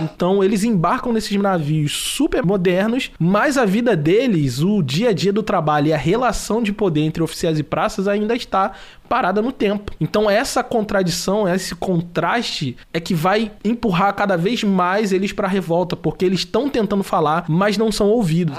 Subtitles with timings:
[0.00, 5.32] Então eles embarcam nesses navios super modernos, mas a vida deles, o dia a dia
[5.32, 8.72] do trabalho e a relação de poder entre oficiais e praças ainda está
[9.08, 9.92] parada no tempo.
[10.00, 15.50] Então essa contradição, esse contraste é que vai empurrar cada vez mais eles para a
[15.50, 18.56] revolta, porque eles estão tentando falar, mas não são ouvidos.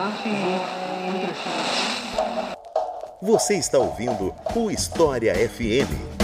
[3.22, 6.15] Você está ouvindo o História FM.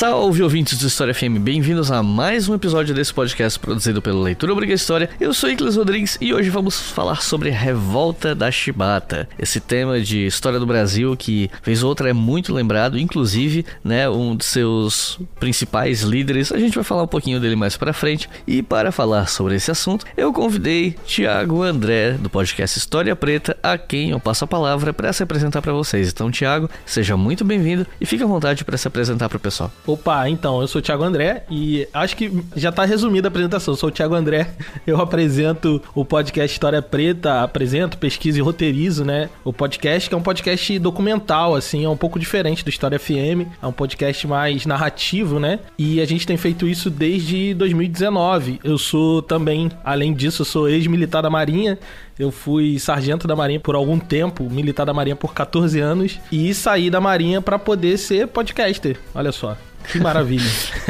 [0.00, 4.50] Salve ouvintes do História FM, bem-vindos a mais um episódio desse podcast produzido pelo Leitura
[4.50, 5.10] Obriga História.
[5.20, 9.28] Eu sou Iclis Rodrigues e hoje vamos falar sobre a Revolta da Chibata.
[9.38, 14.08] Esse tema de história do Brasil que vez ou outra é muito lembrado, inclusive, né,
[14.08, 16.50] um de seus principais líderes.
[16.50, 18.26] A gente vai falar um pouquinho dele mais para frente.
[18.46, 23.76] E para falar sobre esse assunto, eu convidei Tiago André do podcast História Preta, a
[23.76, 26.08] quem eu passo a palavra para se apresentar para vocês.
[26.08, 29.70] Então, Tiago, seja muito bem-vindo e fique à vontade para se apresentar para o pessoal.
[29.90, 33.74] Opa, então, eu sou o Thiago André e acho que já tá resumida a apresentação.
[33.74, 34.48] Eu sou o Thiago André,
[34.86, 39.28] eu apresento o podcast História Preta, apresento, pesquiso e roteirizo, né?
[39.44, 43.50] O podcast que é um podcast documental, assim, é um pouco diferente do História FM,
[43.60, 45.58] é um podcast mais narrativo, né?
[45.76, 48.60] E a gente tem feito isso desde 2019.
[48.62, 51.76] Eu sou também, além disso, eu sou ex-militar da Marinha,
[52.20, 56.52] eu fui sargento da Marinha por algum tempo, militar da Marinha por 14 anos e
[56.52, 58.98] saí da Marinha para poder ser podcaster.
[59.14, 59.56] Olha só.
[59.88, 60.44] Que maravilha.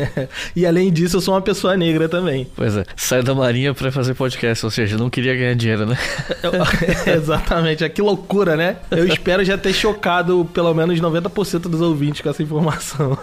[0.54, 2.48] e além disso, eu sou uma pessoa negra também.
[2.56, 5.96] Pois é, sai da marinha para fazer podcast, ou seja, não queria ganhar dinheiro, né?
[7.06, 8.78] Exatamente, é que loucura, né?
[8.90, 13.16] Eu espero já ter chocado pelo menos 90% dos ouvintes com essa informação.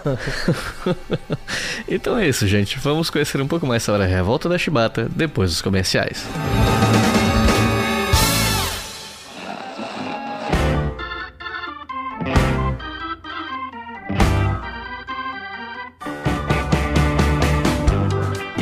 [1.86, 2.78] então é isso, gente.
[2.78, 6.26] Vamos conhecer um pouco mais sobre a revolta da Chibata depois dos comerciais.
[6.34, 7.07] Música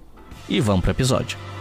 [0.49, 1.54] e vamos para o episódio.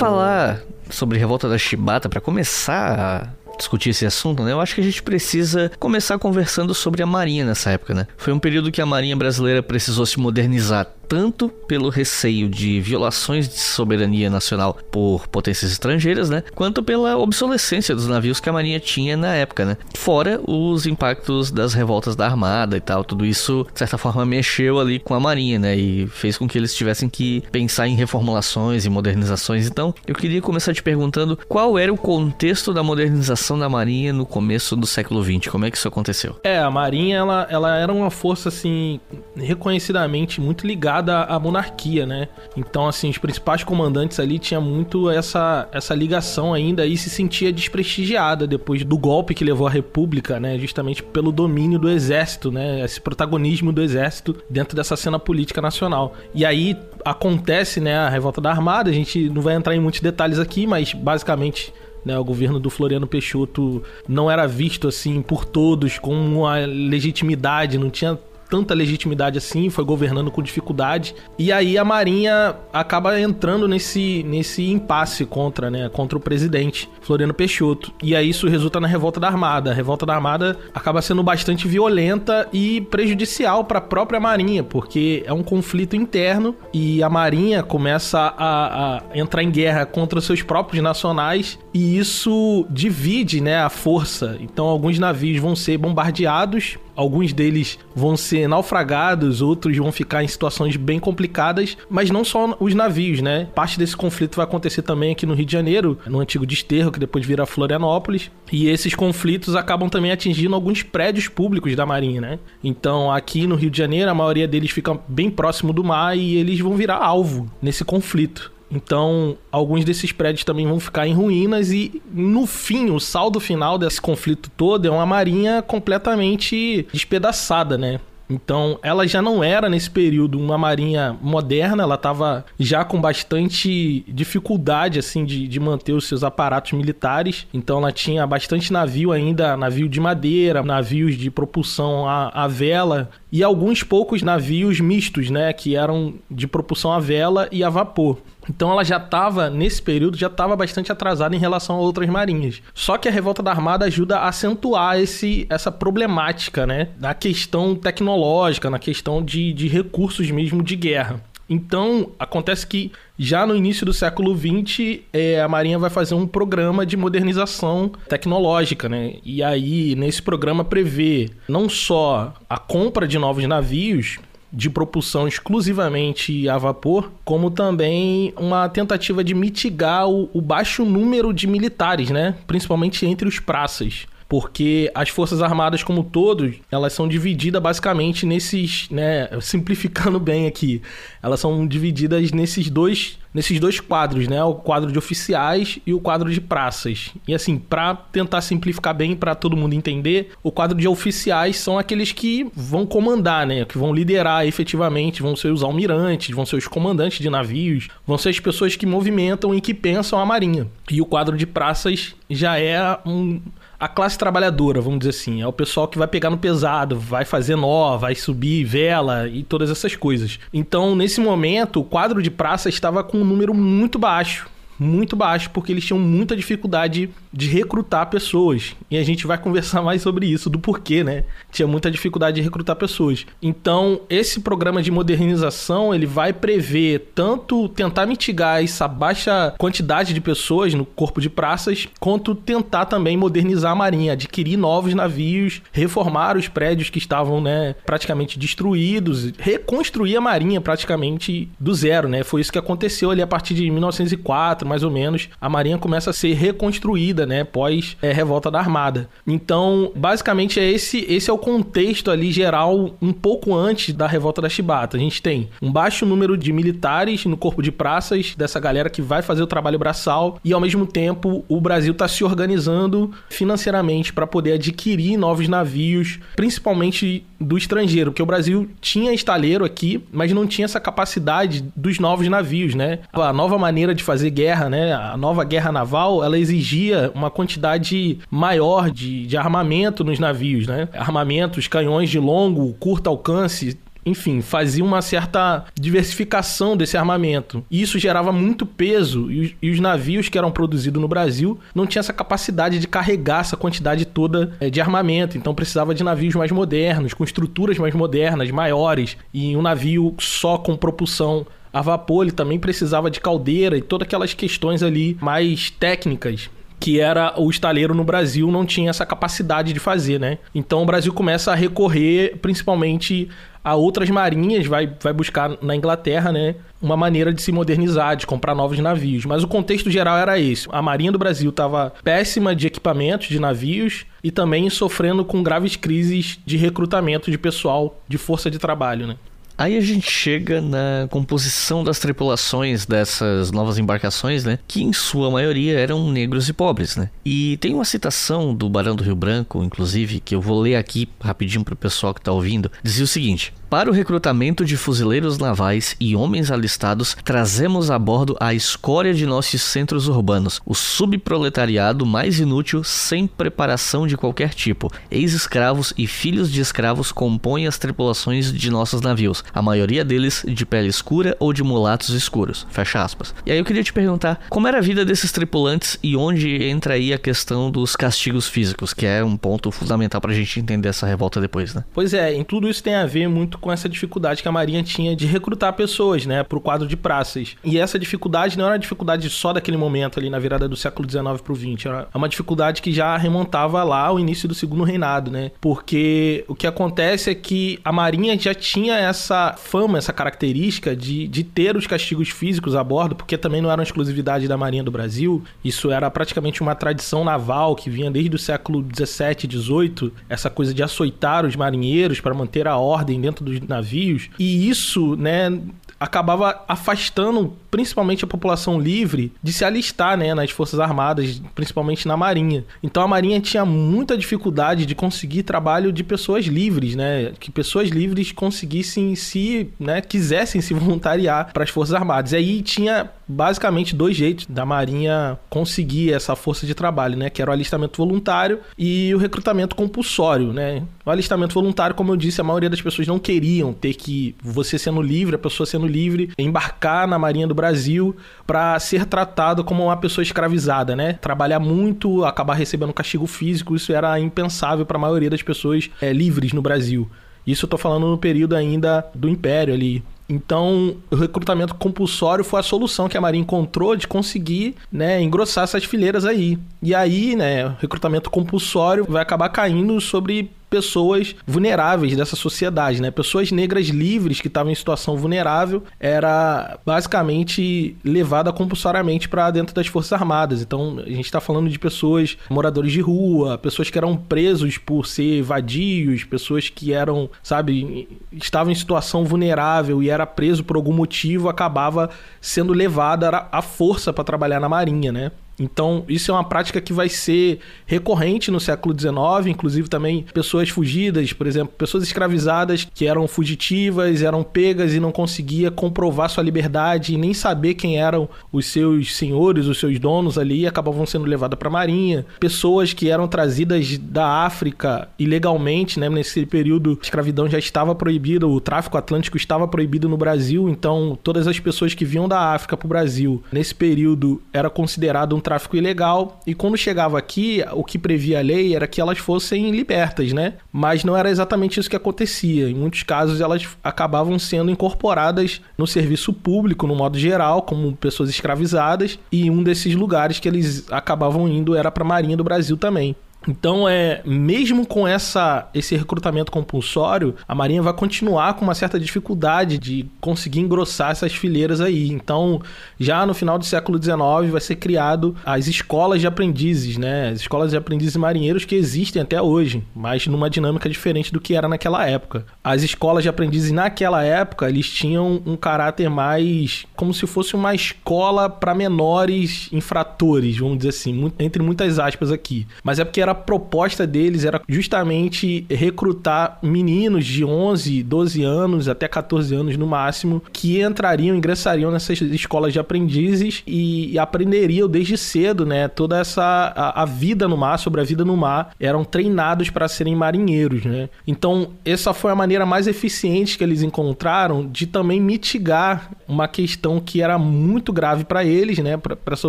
[0.00, 4.52] Falar sobre Revolta da Chibata, para começar a discutir esse assunto, né?
[4.52, 8.06] Eu acho que a gente precisa começar conversando sobre a Marinha nessa época, né?
[8.16, 13.48] Foi um período que a Marinha brasileira precisou se modernizar tanto pelo receio de violações
[13.48, 18.78] de soberania nacional por potências estrangeiras, né, quanto pela obsolescência dos navios que a marinha
[18.78, 19.76] tinha na época, né.
[19.96, 24.78] Fora os impactos das revoltas da armada e tal, tudo isso de certa forma mexeu
[24.78, 28.84] ali com a marinha, né, e fez com que eles tivessem que pensar em reformulações
[28.84, 29.66] e modernizações.
[29.66, 34.24] Então, eu queria começar te perguntando qual era o contexto da modernização da marinha no
[34.24, 35.48] começo do século XX.
[35.50, 36.36] Como é que isso aconteceu?
[36.44, 39.00] É, a marinha ela, ela era uma força assim
[39.36, 42.28] reconhecidamente muito ligada ligada à monarquia, né?
[42.56, 47.52] Então, assim, os principais comandantes ali tinha muito essa, essa ligação ainda e se sentia
[47.52, 50.58] desprestigiada depois do golpe que levou à república, né?
[50.58, 52.84] Justamente pelo domínio do exército, né?
[52.84, 56.14] Esse protagonismo do exército dentro dessa cena política nacional.
[56.34, 60.00] E aí acontece, né, a revolta da Armada, a gente não vai entrar em muitos
[60.00, 61.72] detalhes aqui, mas basicamente
[62.04, 67.78] né, o governo do Floriano Peixoto não era visto assim por todos com uma legitimidade,
[67.78, 68.18] não tinha
[68.50, 71.14] tanta legitimidade assim, foi governando com dificuldade.
[71.38, 77.32] E aí a Marinha acaba entrando nesse, nesse impasse contra, né, contra o presidente Floriano
[77.32, 77.92] Peixoto.
[78.02, 79.70] E aí isso resulta na revolta da Armada.
[79.70, 85.22] A revolta da Armada acaba sendo bastante violenta e prejudicial para a própria Marinha, porque
[85.24, 90.42] é um conflito interno e a Marinha começa a, a entrar em guerra contra seus
[90.42, 94.36] próprios nacionais e isso divide, né, a força.
[94.40, 100.28] Então alguns navios vão ser bombardeados Alguns deles vão ser naufragados, outros vão ficar em
[100.28, 103.48] situações bem complicadas, mas não só os navios, né?
[103.54, 107.00] Parte desse conflito vai acontecer também aqui no Rio de Janeiro, no antigo desterro, que
[107.00, 108.30] depois vira Florianópolis.
[108.52, 112.38] E esses conflitos acabam também atingindo alguns prédios públicos da Marinha, né?
[112.62, 116.36] Então, aqui no Rio de Janeiro, a maioria deles fica bem próximo do mar e
[116.36, 118.52] eles vão virar alvo nesse conflito.
[118.70, 123.76] Então, alguns desses prédios também vão ficar em ruínas e no fim, o saldo final
[123.76, 128.00] desse conflito todo é uma marinha completamente despedaçada, né?
[128.30, 134.04] Então, ela já não era nesse período uma marinha moderna, ela estava já com bastante
[134.06, 137.48] dificuldade assim de, de, manter os seus aparatos militares.
[137.52, 143.10] Então, ela tinha bastante navio ainda, navio de madeira, navios de propulsão à, à vela
[143.32, 148.18] e alguns poucos navios mistos, né, que eram de propulsão à vela e a vapor.
[148.50, 152.60] Então ela já estava, nesse período, já estava bastante atrasada em relação a outras marinhas.
[152.74, 156.88] Só que a revolta da Armada ajuda a acentuar esse, essa problemática, né?
[156.98, 161.22] Na questão tecnológica, na questão de, de recursos mesmo de guerra.
[161.48, 166.26] Então, acontece que já no início do século XX, é, a Marinha vai fazer um
[166.26, 169.14] programa de modernização tecnológica, né?
[169.24, 174.18] E aí, nesse programa prevê não só a compra de novos navios,
[174.52, 181.32] de propulsão exclusivamente a vapor, como também uma tentativa de mitigar o, o baixo número
[181.32, 182.34] de militares, né?
[182.46, 184.06] principalmente entre os praças.
[184.28, 190.80] Porque as forças armadas como todos, elas são divididas basicamente nesses, né, simplificando bem aqui,
[191.20, 196.00] elas são divididas nesses dois, nesses dois quadros, né, o quadro de oficiais e o
[196.00, 197.10] quadro de praças.
[197.26, 201.78] E assim, para tentar simplificar bem para todo mundo entender, o quadro de oficiais são
[201.78, 206.56] aqueles que vão comandar, né, que vão liderar efetivamente, vão ser os almirantes, vão ser
[206.56, 210.66] os comandantes de navios, vão ser as pessoas que movimentam e que pensam a marinha.
[210.90, 213.40] E o quadro de praças já é um
[213.80, 215.40] a classe trabalhadora, vamos dizer assim.
[215.40, 219.42] É o pessoal que vai pegar no pesado, vai fazer nó, vai subir vela e
[219.42, 220.38] todas essas coisas.
[220.52, 224.48] Então, nesse momento, o quadro de praça estava com um número muito baixo
[224.80, 228.74] muito baixo, porque eles tinham muita dificuldade de recrutar pessoas.
[228.90, 231.24] E a gente vai conversar mais sobre isso, do porquê, né?
[231.52, 233.26] Tinha muita dificuldade de recrutar pessoas.
[233.42, 240.20] Então, esse programa de modernização, ele vai prever tanto tentar mitigar essa baixa quantidade de
[240.20, 246.36] pessoas no corpo de praças, quanto tentar também modernizar a marinha, adquirir novos navios, reformar
[246.36, 252.22] os prédios que estavam, né, praticamente destruídos, reconstruir a marinha praticamente do zero, né?
[252.22, 256.10] Foi isso que aconteceu ali a partir de 1904, mais ou menos, a Marinha começa
[256.10, 259.08] a ser reconstruída, né, pós é, revolta da Armada.
[259.26, 264.40] Então, basicamente é esse esse é o contexto ali geral um pouco antes da revolta
[264.40, 264.96] da Chibata.
[264.96, 269.02] A gente tem um baixo número de militares no corpo de praças dessa galera que
[269.02, 274.12] vai fazer o trabalho braçal e ao mesmo tempo o Brasil está se organizando financeiramente
[274.12, 280.32] para poder adquirir novos navios, principalmente do estrangeiro, porque o Brasil tinha estaleiro aqui, mas
[280.32, 282.98] não tinha essa capacidade dos novos navios, né?
[283.12, 284.92] A nova maneira de fazer guerra, né?
[284.92, 290.88] A nova guerra naval, ela exigia uma quantidade maior de, de armamento nos navios, né?
[290.92, 297.64] Armamentos, canhões de longo, curto alcance, enfim, fazia uma certa diversificação desse armamento.
[297.70, 301.58] E isso gerava muito peso, e os, e os navios que eram produzidos no Brasil
[301.74, 305.36] não tinham essa capacidade de carregar essa quantidade toda é, de armamento.
[305.36, 310.58] Então precisava de navios mais modernos, com estruturas mais modernas, maiores, e um navio só
[310.58, 315.70] com propulsão a vapor, ele também precisava de caldeira e todas aquelas questões ali mais
[315.70, 320.38] técnicas que era o estaleiro no Brasil não tinha essa capacidade de fazer, né?
[320.54, 323.28] Então o Brasil começa a recorrer principalmente
[323.62, 328.26] a outras marinhas, vai, vai buscar na Inglaterra, né, uma maneira de se modernizar, de
[328.26, 329.24] comprar novos navios.
[329.26, 330.66] Mas o contexto geral era esse.
[330.72, 335.76] A Marinha do Brasil estava péssima de equipamentos de navios e também sofrendo com graves
[335.76, 339.16] crises de recrutamento de pessoal, de força de trabalho, né?
[339.60, 344.58] Aí a gente chega na composição das tripulações dessas novas embarcações, né?
[344.66, 347.10] Que em sua maioria eram negros e pobres, né?
[347.22, 351.10] E tem uma citação do Barão do Rio Branco, inclusive, que eu vou ler aqui
[351.20, 352.72] rapidinho para o pessoal que está ouvindo.
[352.82, 358.36] Dizia o seguinte: para o recrutamento de fuzileiros navais e homens alistados, trazemos a bordo
[358.40, 364.92] a escória de nossos centros urbanos, o subproletariado mais inútil sem preparação de qualquer tipo.
[365.08, 370.66] Ex-escravos e filhos de escravos compõem as tripulações de nossos navios, a maioria deles de
[370.66, 372.66] pele escura ou de mulatos escuros.
[372.70, 373.32] Fecha aspas.
[373.46, 376.94] E aí eu queria te perguntar, como era a vida desses tripulantes e onde entra
[376.94, 380.88] aí a questão dos castigos físicos, que é um ponto fundamental para a gente entender
[380.88, 381.84] essa revolta depois, né?
[381.94, 384.82] Pois é, em tudo isso tem a ver muito com essa dificuldade que a Marinha
[384.82, 387.56] tinha de recrutar pessoas, né, para o quadro de praças.
[387.64, 391.08] E essa dificuldade não era uma dificuldade só daquele momento ali na virada do século
[391.08, 394.84] XIX para o XX, era uma dificuldade que já remontava lá ao início do segundo
[394.84, 395.50] reinado, né?
[395.60, 401.28] Porque o que acontece é que a Marinha já tinha essa fama, essa característica de,
[401.28, 404.82] de ter os castigos físicos a bordo, porque também não era uma exclusividade da Marinha
[404.82, 410.12] do Brasil, isso era praticamente uma tradição naval que vinha desde o século 17, 18,
[410.28, 414.30] essa coisa de açoitar os marinheiros para manter a ordem dentro dos navios.
[414.38, 415.60] E isso, né,
[415.98, 422.16] acabava afastando principalmente a população livre de se alistar né, nas Forças Armadas, principalmente na
[422.16, 422.64] Marinha.
[422.82, 427.32] Então a Marinha tinha muita dificuldade de conseguir trabalho de pessoas livres, né?
[427.38, 432.32] Que pessoas livres conseguissem se, né, quisessem se voluntariar para as Forças Armadas.
[432.32, 437.30] E aí tinha basicamente dois jeitos da Marinha conseguir essa força de trabalho, né?
[437.30, 440.82] Que era o alistamento voluntário e o recrutamento compulsório, né?
[441.04, 444.78] O alistamento voluntário, como eu disse, a maioria das pessoas não queriam ter que você
[444.78, 449.84] sendo livre, a pessoa sendo livre, embarcar na Marinha do Brasil para ser tratado como
[449.84, 451.14] uma pessoa escravizada, né?
[451.14, 456.12] Trabalhar muito, acabar recebendo castigo físico, isso era impensável para a maioria das pessoas é,
[456.12, 457.10] livres no Brasil.
[457.46, 460.02] Isso eu tô falando no período ainda do Império ali.
[460.28, 465.64] Então, o recrutamento compulsório foi a solução que a Marinha encontrou de conseguir, né, engrossar
[465.64, 466.56] essas fileiras aí.
[466.80, 473.10] E aí, né, o recrutamento compulsório vai acabar caindo sobre pessoas vulneráveis dessa sociedade, né?
[473.10, 479.88] Pessoas negras livres que estavam em situação vulnerável era basicamente levada compulsoriamente para dentro das
[479.88, 480.62] Forças Armadas.
[480.62, 485.06] Então, a gente está falando de pessoas moradores de rua, pessoas que eram presos por
[485.06, 490.92] ser vadios, pessoas que eram, sabe, estavam em situação vulnerável e era preso por algum
[490.92, 492.10] motivo, acabava
[492.40, 495.32] sendo levada à força para trabalhar na Marinha, né?
[495.60, 500.70] Então, isso é uma prática que vai ser recorrente no século XIX, inclusive também pessoas
[500.70, 506.42] fugidas, por exemplo, pessoas escravizadas que eram fugitivas, eram pegas e não conseguia comprovar sua
[506.42, 511.04] liberdade e nem saber quem eram os seus senhores, os seus donos ali, e acabavam
[511.04, 512.24] sendo levadas para a marinha.
[512.40, 518.46] Pessoas que eram trazidas da África ilegalmente, né, nesse período a escravidão já estava proibida,
[518.46, 522.76] o tráfico atlântico estava proibido no Brasil, então todas as pessoas que vinham da África
[522.76, 527.82] para o Brasil nesse período era considerado um tráfico ilegal e quando chegava aqui, o
[527.82, 530.54] que previa a lei era que elas fossem libertas, né?
[530.72, 532.70] Mas não era exatamente isso que acontecia.
[532.70, 538.30] Em muitos casos elas acabavam sendo incorporadas no serviço público no modo geral, como pessoas
[538.30, 542.76] escravizadas, e um desses lugares que eles acabavam indo era para a Marinha do Brasil
[542.76, 543.16] também.
[543.48, 549.00] Então, é, mesmo com essa, esse recrutamento compulsório, a Marinha vai continuar com uma certa
[549.00, 552.10] dificuldade de conseguir engrossar essas fileiras aí.
[552.10, 552.60] Então,
[552.98, 557.30] já no final do século XIX vai ser criado as escolas de aprendizes, né?
[557.30, 561.54] As escolas de aprendizes marinheiros que existem até hoje, mas numa dinâmica diferente do que
[561.54, 562.44] era naquela época.
[562.62, 567.74] As escolas de aprendizes naquela época, eles tinham um caráter mais como se fosse uma
[567.74, 572.66] escola para menores infratores, vamos dizer assim, entre muitas aspas aqui.
[572.84, 578.88] Mas é porque era a proposta deles era justamente recrutar meninos de 11, 12 anos
[578.88, 584.88] até 14 anos no máximo que entrariam, ingressariam nessas escolas de aprendizes e, e aprenderiam
[584.88, 586.42] desde cedo, né, toda essa
[586.76, 590.84] a, a, vida no mar, sobre a vida no mar, eram treinados para serem marinheiros,
[590.84, 591.08] né?
[591.26, 597.00] Então, essa foi a maneira mais eficiente que eles encontraram de também mitigar uma questão
[597.00, 599.48] que era muito grave para eles, né, para essa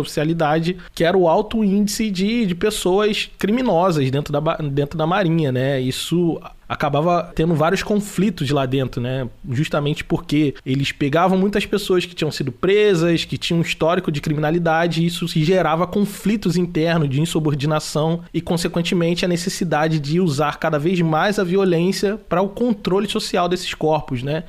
[0.00, 5.52] oficialidade, que era o alto índice de, de pessoas criminosas dentro da, dentro da Marinha,
[5.52, 5.80] né?
[5.80, 6.40] Isso
[6.72, 9.28] acabava tendo vários conflitos lá dentro, né?
[9.50, 14.20] Justamente porque eles pegavam muitas pessoas que tinham sido presas, que tinham um histórico de
[14.20, 20.78] criminalidade, e isso gerava conflitos internos de insubordinação e, consequentemente, a necessidade de usar cada
[20.78, 24.44] vez mais a violência para o controle social desses corpos, né?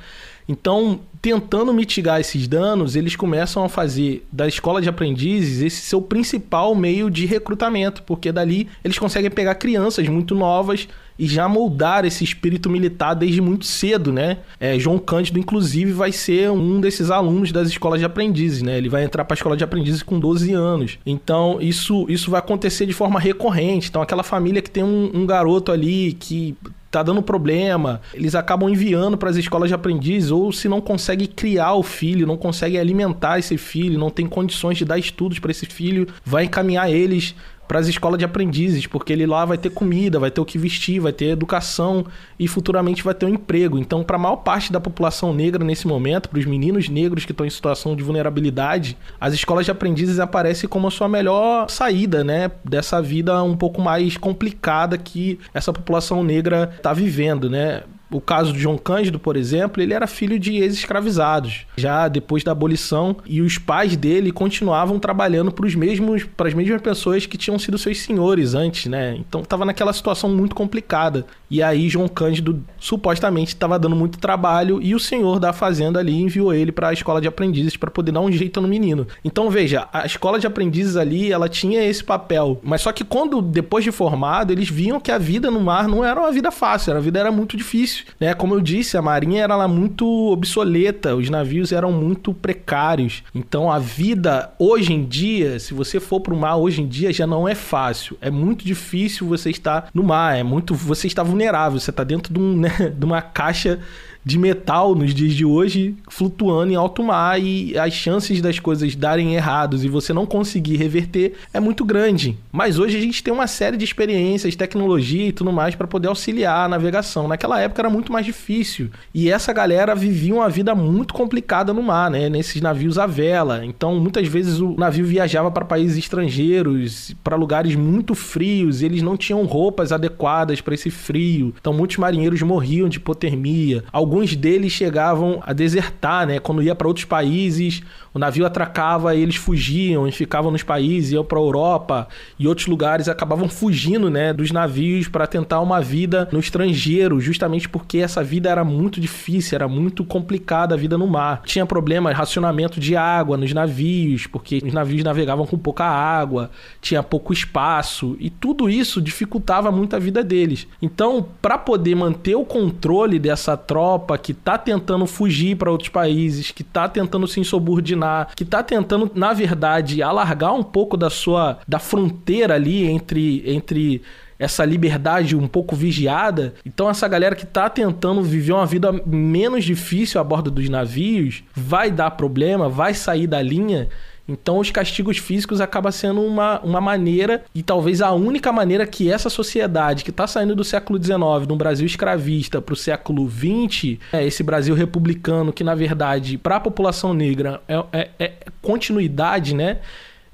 [0.46, 6.02] Então, tentando mitigar esses danos, eles começam a fazer da escola de aprendizes esse seu
[6.02, 10.86] principal meio de recrutamento, porque dali eles conseguem pegar crianças muito novas
[11.18, 14.38] e já moldar esse espírito militar desde muito cedo, né?
[14.58, 18.78] É, João Cândido, inclusive, vai ser um desses alunos das escolas de aprendizes, né?
[18.78, 20.98] Ele vai entrar para a escola de aprendizes com 12 anos.
[21.06, 23.88] Então, isso, isso vai acontecer de forma recorrente.
[23.88, 26.56] Então, aquela família que tem um, um garoto ali que
[26.94, 31.26] tá dando problema, eles acabam enviando para as escolas de aprendiz ou se não consegue
[31.26, 35.50] criar o filho, não consegue alimentar esse filho, não tem condições de dar estudos para
[35.50, 37.34] esse filho, vai encaminhar eles
[37.66, 40.58] para as escolas de aprendizes, porque ele lá vai ter comida, vai ter o que
[40.58, 42.04] vestir, vai ter educação
[42.38, 43.78] e futuramente vai ter um emprego.
[43.78, 47.32] Então, para a maior parte da população negra nesse momento, para os meninos negros que
[47.32, 52.22] estão em situação de vulnerabilidade, as escolas de aprendizes aparecem como a sua melhor saída,
[52.22, 57.82] né, dessa vida um pouco mais complicada que essa população negra está vivendo, né?
[58.14, 62.52] O caso de João Cândido, por exemplo, ele era filho de ex-escravizados, já depois da
[62.52, 67.36] abolição, e os pais dele continuavam trabalhando para os mesmos, para as mesmas pessoas que
[67.36, 69.16] tinham sido seus senhores antes, né?
[69.18, 71.26] Então estava naquela situação muito complicada.
[71.50, 76.14] E aí João Cândido supostamente estava dando muito trabalho e o senhor da fazenda ali
[76.20, 79.06] enviou ele para a escola de aprendizes para poder dar um jeito no menino.
[79.24, 83.40] Então veja, a escola de aprendizes ali, ela tinha esse papel, mas só que quando
[83.42, 86.96] depois de formado, eles viam que a vida no mar não era uma vida fácil,
[86.96, 88.34] a vida era muito difícil, né?
[88.34, 93.22] Como eu disse, a marinha era lá muito obsoleta, os navios eram muito precários.
[93.34, 97.12] Então a vida hoje em dia, se você for para o mar hoje em dia
[97.12, 98.16] já não é fácil.
[98.20, 101.78] É muito difícil você estar no mar, é muito você está vulnerável.
[101.78, 103.80] Você está dentro de, um, né, de uma caixa
[104.24, 108.94] de metal nos dias de hoje flutuando em alto mar e as chances das coisas
[108.96, 112.38] darem errados e você não conseguir reverter é muito grande.
[112.50, 116.08] Mas hoje a gente tem uma série de experiências, tecnologia e tudo mais para poder
[116.08, 117.28] auxiliar a navegação.
[117.28, 121.82] Naquela época era muito mais difícil e essa galera vivia uma vida muito complicada no
[121.82, 122.28] mar, né?
[122.28, 123.64] Nesses navios à vela.
[123.64, 129.16] Então muitas vezes o navio viajava para países estrangeiros, para lugares muito frios, eles não
[129.16, 131.54] tinham roupas adequadas para esse frio.
[131.60, 133.84] Então muitos marinheiros morriam de hipotermia.
[134.14, 136.38] Alguns deles chegavam a desertar, né?
[136.38, 137.82] Quando ia para outros países,
[138.14, 142.06] o navio atracava e eles fugiam e ficavam nos países, iam para Europa
[142.38, 147.68] e outros lugares, acabavam fugindo, né, dos navios para tentar uma vida no estrangeiro, justamente
[147.68, 151.42] porque essa vida era muito difícil, era muito complicada a vida no mar.
[151.44, 156.50] Tinha problemas, racionamento de água nos navios, porque os navios navegavam com pouca água,
[156.80, 160.68] tinha pouco espaço e tudo isso dificultava muito a vida deles.
[160.80, 166.52] Então, para poder manter o controle dessa tropa que tá tentando fugir para outros países,
[166.52, 168.03] que tá tentando se insubordinar,
[168.36, 174.02] que tá tentando, na verdade, alargar um pouco da sua da fronteira ali entre entre
[174.38, 176.54] essa liberdade um pouco vigiada.
[176.64, 181.44] Então essa galera que tá tentando viver uma vida menos difícil a bordo dos navios
[181.54, 183.88] vai dar problema, vai sair da linha.
[184.26, 189.10] Então os castigos físicos acaba sendo uma, uma maneira, e talvez a única maneira que
[189.10, 193.98] essa sociedade que está saindo do século XIX, no Brasil escravista, para o século XX,
[194.12, 198.32] é esse Brasil republicano, que na verdade, para a população negra, é, é, é
[198.62, 199.78] continuidade, né?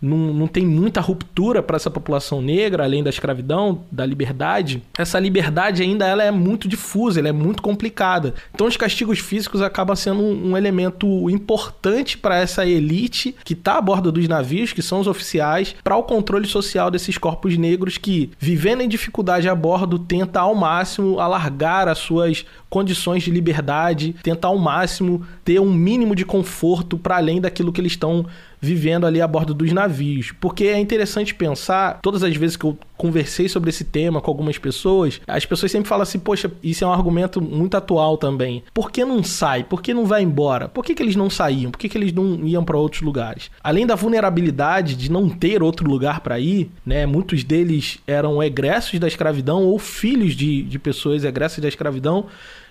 [0.00, 5.18] Não, não tem muita ruptura para essa população negra, além da escravidão, da liberdade, essa
[5.18, 8.34] liberdade ainda ela é muito difusa, ela é muito complicada.
[8.54, 13.78] Então os castigos físicos acabam sendo um, um elemento importante para essa elite que está
[13.78, 17.98] a bordo dos navios, que são os oficiais, para o controle social desses corpos negros
[17.98, 24.14] que, vivendo em dificuldade a bordo, tenta ao máximo alargar as suas condições de liberdade,
[24.22, 28.24] tentar ao máximo ter um mínimo de conforto para além daquilo que eles estão
[28.60, 30.32] vivendo ali a bordo dos navios.
[30.40, 34.58] Porque é interessante pensar, todas as vezes que eu conversei sobre esse tema com algumas
[34.58, 38.62] pessoas, as pessoas sempre falam assim: poxa, isso é um argumento muito atual também.
[38.74, 39.64] Por que não sai?
[39.64, 40.68] Por que não vai embora?
[40.68, 41.70] Por que, que eles não saíam?
[41.70, 43.50] Por que, que eles não iam para outros lugares?
[43.62, 47.06] Além da vulnerabilidade de não ter outro lugar para ir, né?
[47.06, 52.26] Muitos deles eram egressos da escravidão ou filhos de, de pessoas egressas da escravidão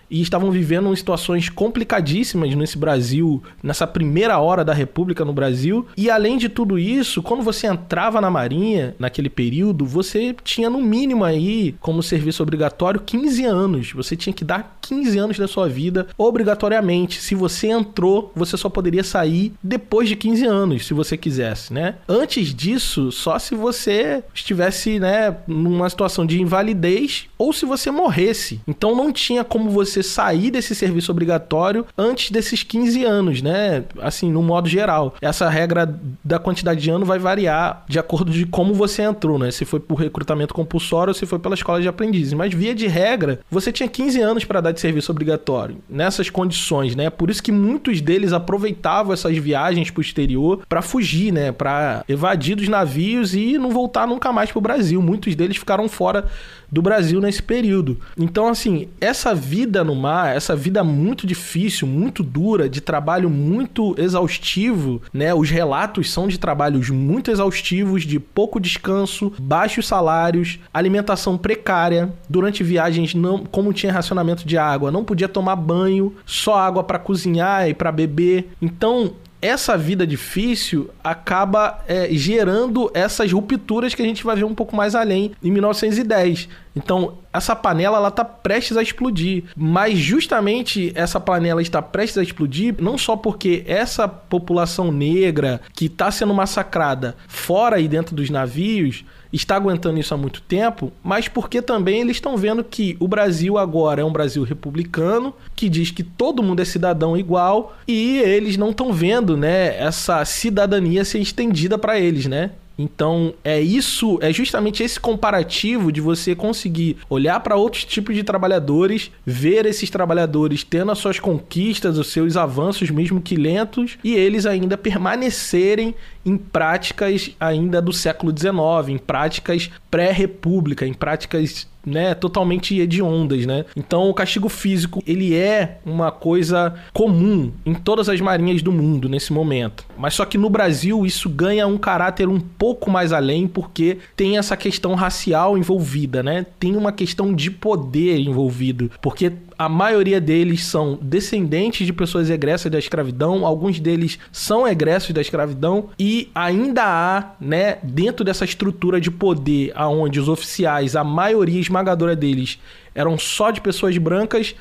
[0.09, 5.85] e estavam vivendo situações complicadíssimas nesse Brasil, nessa primeira hora da República no Brasil.
[5.95, 10.81] E além de tudo isso, quando você entrava na Marinha, naquele período, você tinha no
[10.81, 13.91] mínimo aí, como serviço obrigatório, 15 anos.
[13.93, 17.21] Você tinha que dar 15 anos da sua vida obrigatoriamente.
[17.21, 21.95] Se você entrou, você só poderia sair depois de 15 anos, se você quisesse, né?
[22.07, 28.59] Antes disso, só se você estivesse, né, numa situação de invalidez ou se você morresse.
[28.67, 33.83] Então não tinha como você você sair desse serviço obrigatório antes desses 15 anos, né?
[34.01, 35.15] Assim, no modo geral.
[35.21, 39.51] Essa regra da quantidade de ano vai variar de acordo de como você entrou, né?
[39.51, 42.33] Se foi por recrutamento compulsório ou se foi pela escola de aprendizes.
[42.33, 46.95] Mas via de regra, você tinha 15 anos para dar de serviço obrigatório nessas condições,
[46.95, 47.09] né?
[47.09, 51.51] Por isso que muitos deles aproveitavam essas viagens para o exterior para fugir, né?
[51.51, 55.01] Para evadir dos navios e não voltar nunca mais para o Brasil.
[55.01, 56.25] Muitos deles ficaram fora
[56.71, 57.99] do Brasil nesse período.
[58.17, 63.95] Então, assim, essa vida no mar, essa vida muito difícil, muito dura, de trabalho muito
[63.97, 65.33] exaustivo, né?
[65.33, 72.11] Os relatos são de trabalhos muito exaustivos, de pouco descanso, baixos salários, alimentação precária.
[72.29, 76.99] Durante viagens, não, como tinha racionamento de água, não podia tomar banho, só água para
[76.99, 78.49] cozinhar e para beber.
[78.61, 84.55] Então, essa vida difícil acaba é, gerando essas rupturas que a gente vai ver um
[84.55, 86.49] pouco mais além em 1910.
[86.75, 92.23] Então, essa panela ela está prestes a explodir, mas justamente essa panela está prestes a
[92.23, 98.29] explodir não só porque essa população negra que está sendo massacrada fora e dentro dos
[98.29, 103.07] navios está aguentando isso há muito tempo, mas porque também eles estão vendo que o
[103.07, 108.17] Brasil agora é um Brasil republicano, que diz que todo mundo é cidadão igual, e
[108.19, 112.51] eles não estão vendo, né, essa cidadania ser estendida para eles, né?
[112.79, 118.23] Então, é isso, é justamente esse comparativo de você conseguir olhar para outros tipos de
[118.23, 124.15] trabalhadores, ver esses trabalhadores tendo as suas conquistas, os seus avanços, mesmo que lentos, e
[124.15, 125.93] eles ainda permanecerem
[126.29, 133.65] em práticas ainda do século XIX, em práticas pré-república, em práticas né, totalmente hediondas, né?
[133.75, 139.09] Então o castigo físico, ele é uma coisa comum em todas as marinhas do mundo
[139.09, 139.85] nesse momento.
[139.97, 144.37] Mas só que no Brasil isso ganha um caráter um pouco mais além porque tem
[144.37, 146.45] essa questão racial envolvida, né?
[146.59, 152.71] Tem uma questão de poder envolvido, porque a maioria deles são descendentes de pessoas egressas
[152.71, 159.01] da escravidão, alguns deles são egressos da escravidão e ainda há, né, dentro dessa estrutura
[159.01, 162.57] de poder aonde os oficiais, a maioria esmagadora deles
[162.95, 164.55] eram só de pessoas brancas,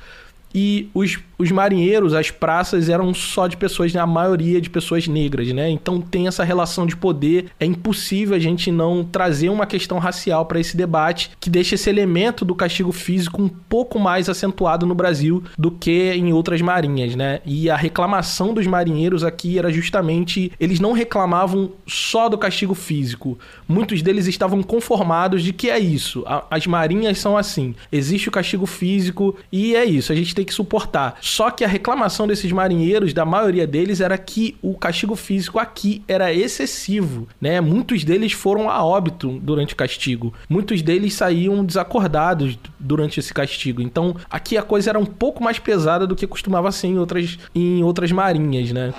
[0.55, 5.53] e os, os marinheiros, as praças eram só de pessoas, a maioria de pessoas negras,
[5.53, 5.70] né?
[5.70, 7.46] Então tem essa relação de poder.
[7.61, 11.88] É impossível a gente não trazer uma questão racial para esse debate que deixa esse
[11.88, 17.14] elemento do castigo físico um pouco mais acentuado no Brasil do que em outras marinhas,
[17.14, 17.40] né?
[17.46, 23.38] E a reclamação dos marinheiros aqui era justamente eles não reclamavam só do castigo físico.
[23.68, 26.24] Muitos deles estavam conformados de que é isso.
[26.51, 27.74] As marinhas são assim.
[27.92, 30.12] Existe o castigo físico e é isso.
[30.12, 31.16] A gente ter que suportar.
[31.29, 36.03] Só que a reclamação desses marinheiros, da maioria deles, era que o castigo físico aqui
[36.09, 37.61] era excessivo, né?
[37.61, 40.33] Muitos deles foram a óbito durante o castigo.
[40.49, 43.83] Muitos deles saíam desacordados durante esse castigo.
[43.83, 47.38] Então, aqui a coisa era um pouco mais pesada do que costumava ser em outras,
[47.55, 48.95] em outras marinhas, né?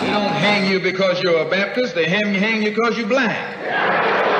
[0.00, 4.33] They don't hang you because you're a Baptist, they hang you because you're black.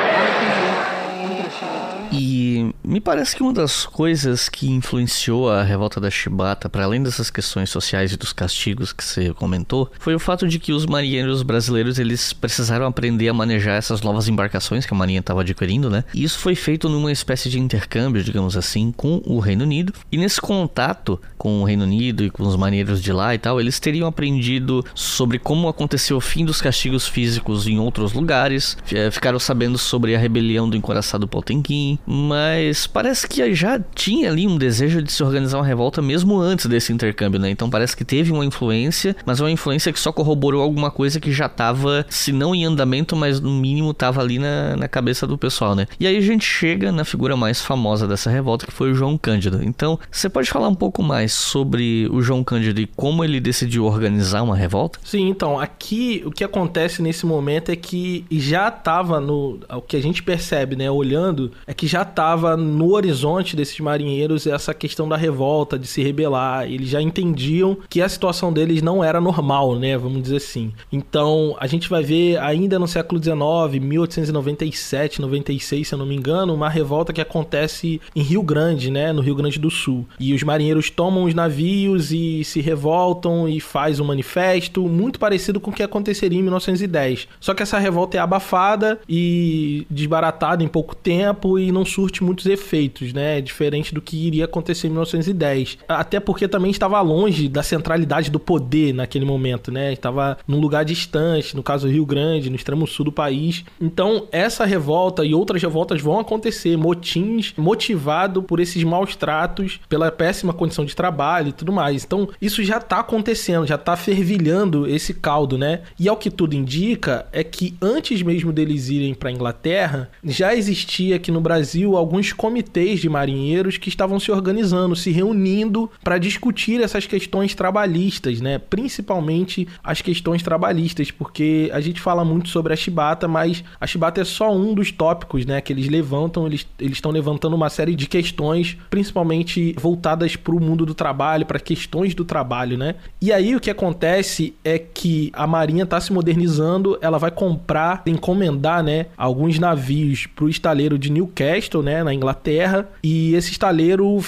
[2.45, 7.03] E me parece que uma das coisas que influenciou a revolta da Chibata, para além
[7.03, 10.85] dessas questões sociais e dos castigos que você comentou, foi o fato de que os
[10.85, 15.89] marinheiros brasileiros eles precisaram aprender a manejar essas novas embarcações que a marinha estava adquirindo,
[15.89, 16.05] né?
[16.13, 19.95] E isso foi feito numa espécie de intercâmbio, digamos assim, com o Reino Unido.
[20.13, 23.59] E nesse contato com o Reino Unido e com os marinheiros de lá e tal,
[23.59, 28.77] eles teriam aprendido sobre como aconteceu o fim dos castigos físicos em outros lugares,
[29.11, 31.99] ficaram sabendo sobre a rebelião do encoraçado Potemkin,
[32.35, 36.67] mas parece que já tinha ali um desejo de se organizar uma revolta mesmo antes
[36.67, 37.49] desse intercâmbio, né?
[37.49, 41.31] Então parece que teve uma influência, mas uma influência que só corroborou alguma coisa que
[41.31, 45.39] já estava, se não em andamento, mas no mínimo estava ali na, na cabeça do
[45.39, 45.87] pessoal, né?
[46.01, 49.17] E aí a gente chega na figura mais famosa dessa revolta, que foi o João
[49.17, 49.61] Cândido.
[49.63, 53.85] Então, você pode falar um pouco mais sobre o João Cândido e como ele decidiu
[53.85, 54.99] organizar uma revolta?
[55.05, 59.61] Sim, então, aqui o que acontece nesse momento é que já estava no.
[59.71, 62.24] O que a gente percebe, né, olhando, é que já estava
[62.59, 66.71] no horizonte desses marinheiros essa questão da revolta, de se rebelar.
[66.71, 69.97] Eles já entendiam que a situação deles não era normal, né?
[69.97, 70.73] Vamos dizer assim.
[70.93, 76.15] Então, a gente vai ver ainda no século XIX, 1897, 96, se eu não me
[76.15, 79.13] engano, uma revolta que acontece em Rio Grande, né?
[79.13, 80.07] No Rio Grande do Sul.
[80.19, 85.61] E os marinheiros tomam os navios e se revoltam e faz um manifesto muito parecido
[85.61, 87.29] com o que aconteceria em 1910.
[87.41, 92.45] Só que essa revolta é abafada e desbaratada em pouco tempo e não surte muitos
[92.45, 93.41] efeitos, né?
[93.41, 95.79] Diferente do que iria acontecer em 1910.
[95.89, 99.93] Até porque também estava longe da centralidade do poder naquele momento, né?
[99.93, 103.65] Estava num lugar distante, no caso Rio Grande, no extremo sul do país.
[103.81, 110.13] Então, essa revolta e outras revoltas vão acontecer, motins motivado por esses maus tratos, pela
[110.13, 112.05] péssima condição de trabalho e tudo mais.
[112.05, 115.81] Então, isso já está acontecendo, já está fervilhando esse caldo, né?
[115.99, 121.17] E ao que tudo indica é que antes mesmo deles irem para Inglaterra, já existia
[121.17, 126.83] aqui no Brasil alguns comitês de marinheiros que estavam se organizando, se reunindo para discutir
[126.83, 128.59] essas questões trabalhistas, né?
[128.59, 134.21] Principalmente as questões trabalhistas, porque a gente fala muito sobre a chibata, mas a chibata
[134.21, 138.07] é só um dos tópicos, né, que eles levantam, eles estão levantando uma série de
[138.07, 142.97] questões, principalmente voltadas para o mundo do trabalho, para questões do trabalho, né?
[143.21, 148.03] E aí o que acontece é que a marinha está se modernizando, ela vai comprar,
[148.07, 152.89] encomendar, né, alguns navios para o estaleiro de Newcastle, né, na Inglaterra.
[153.03, 154.19] E esse estaleiro,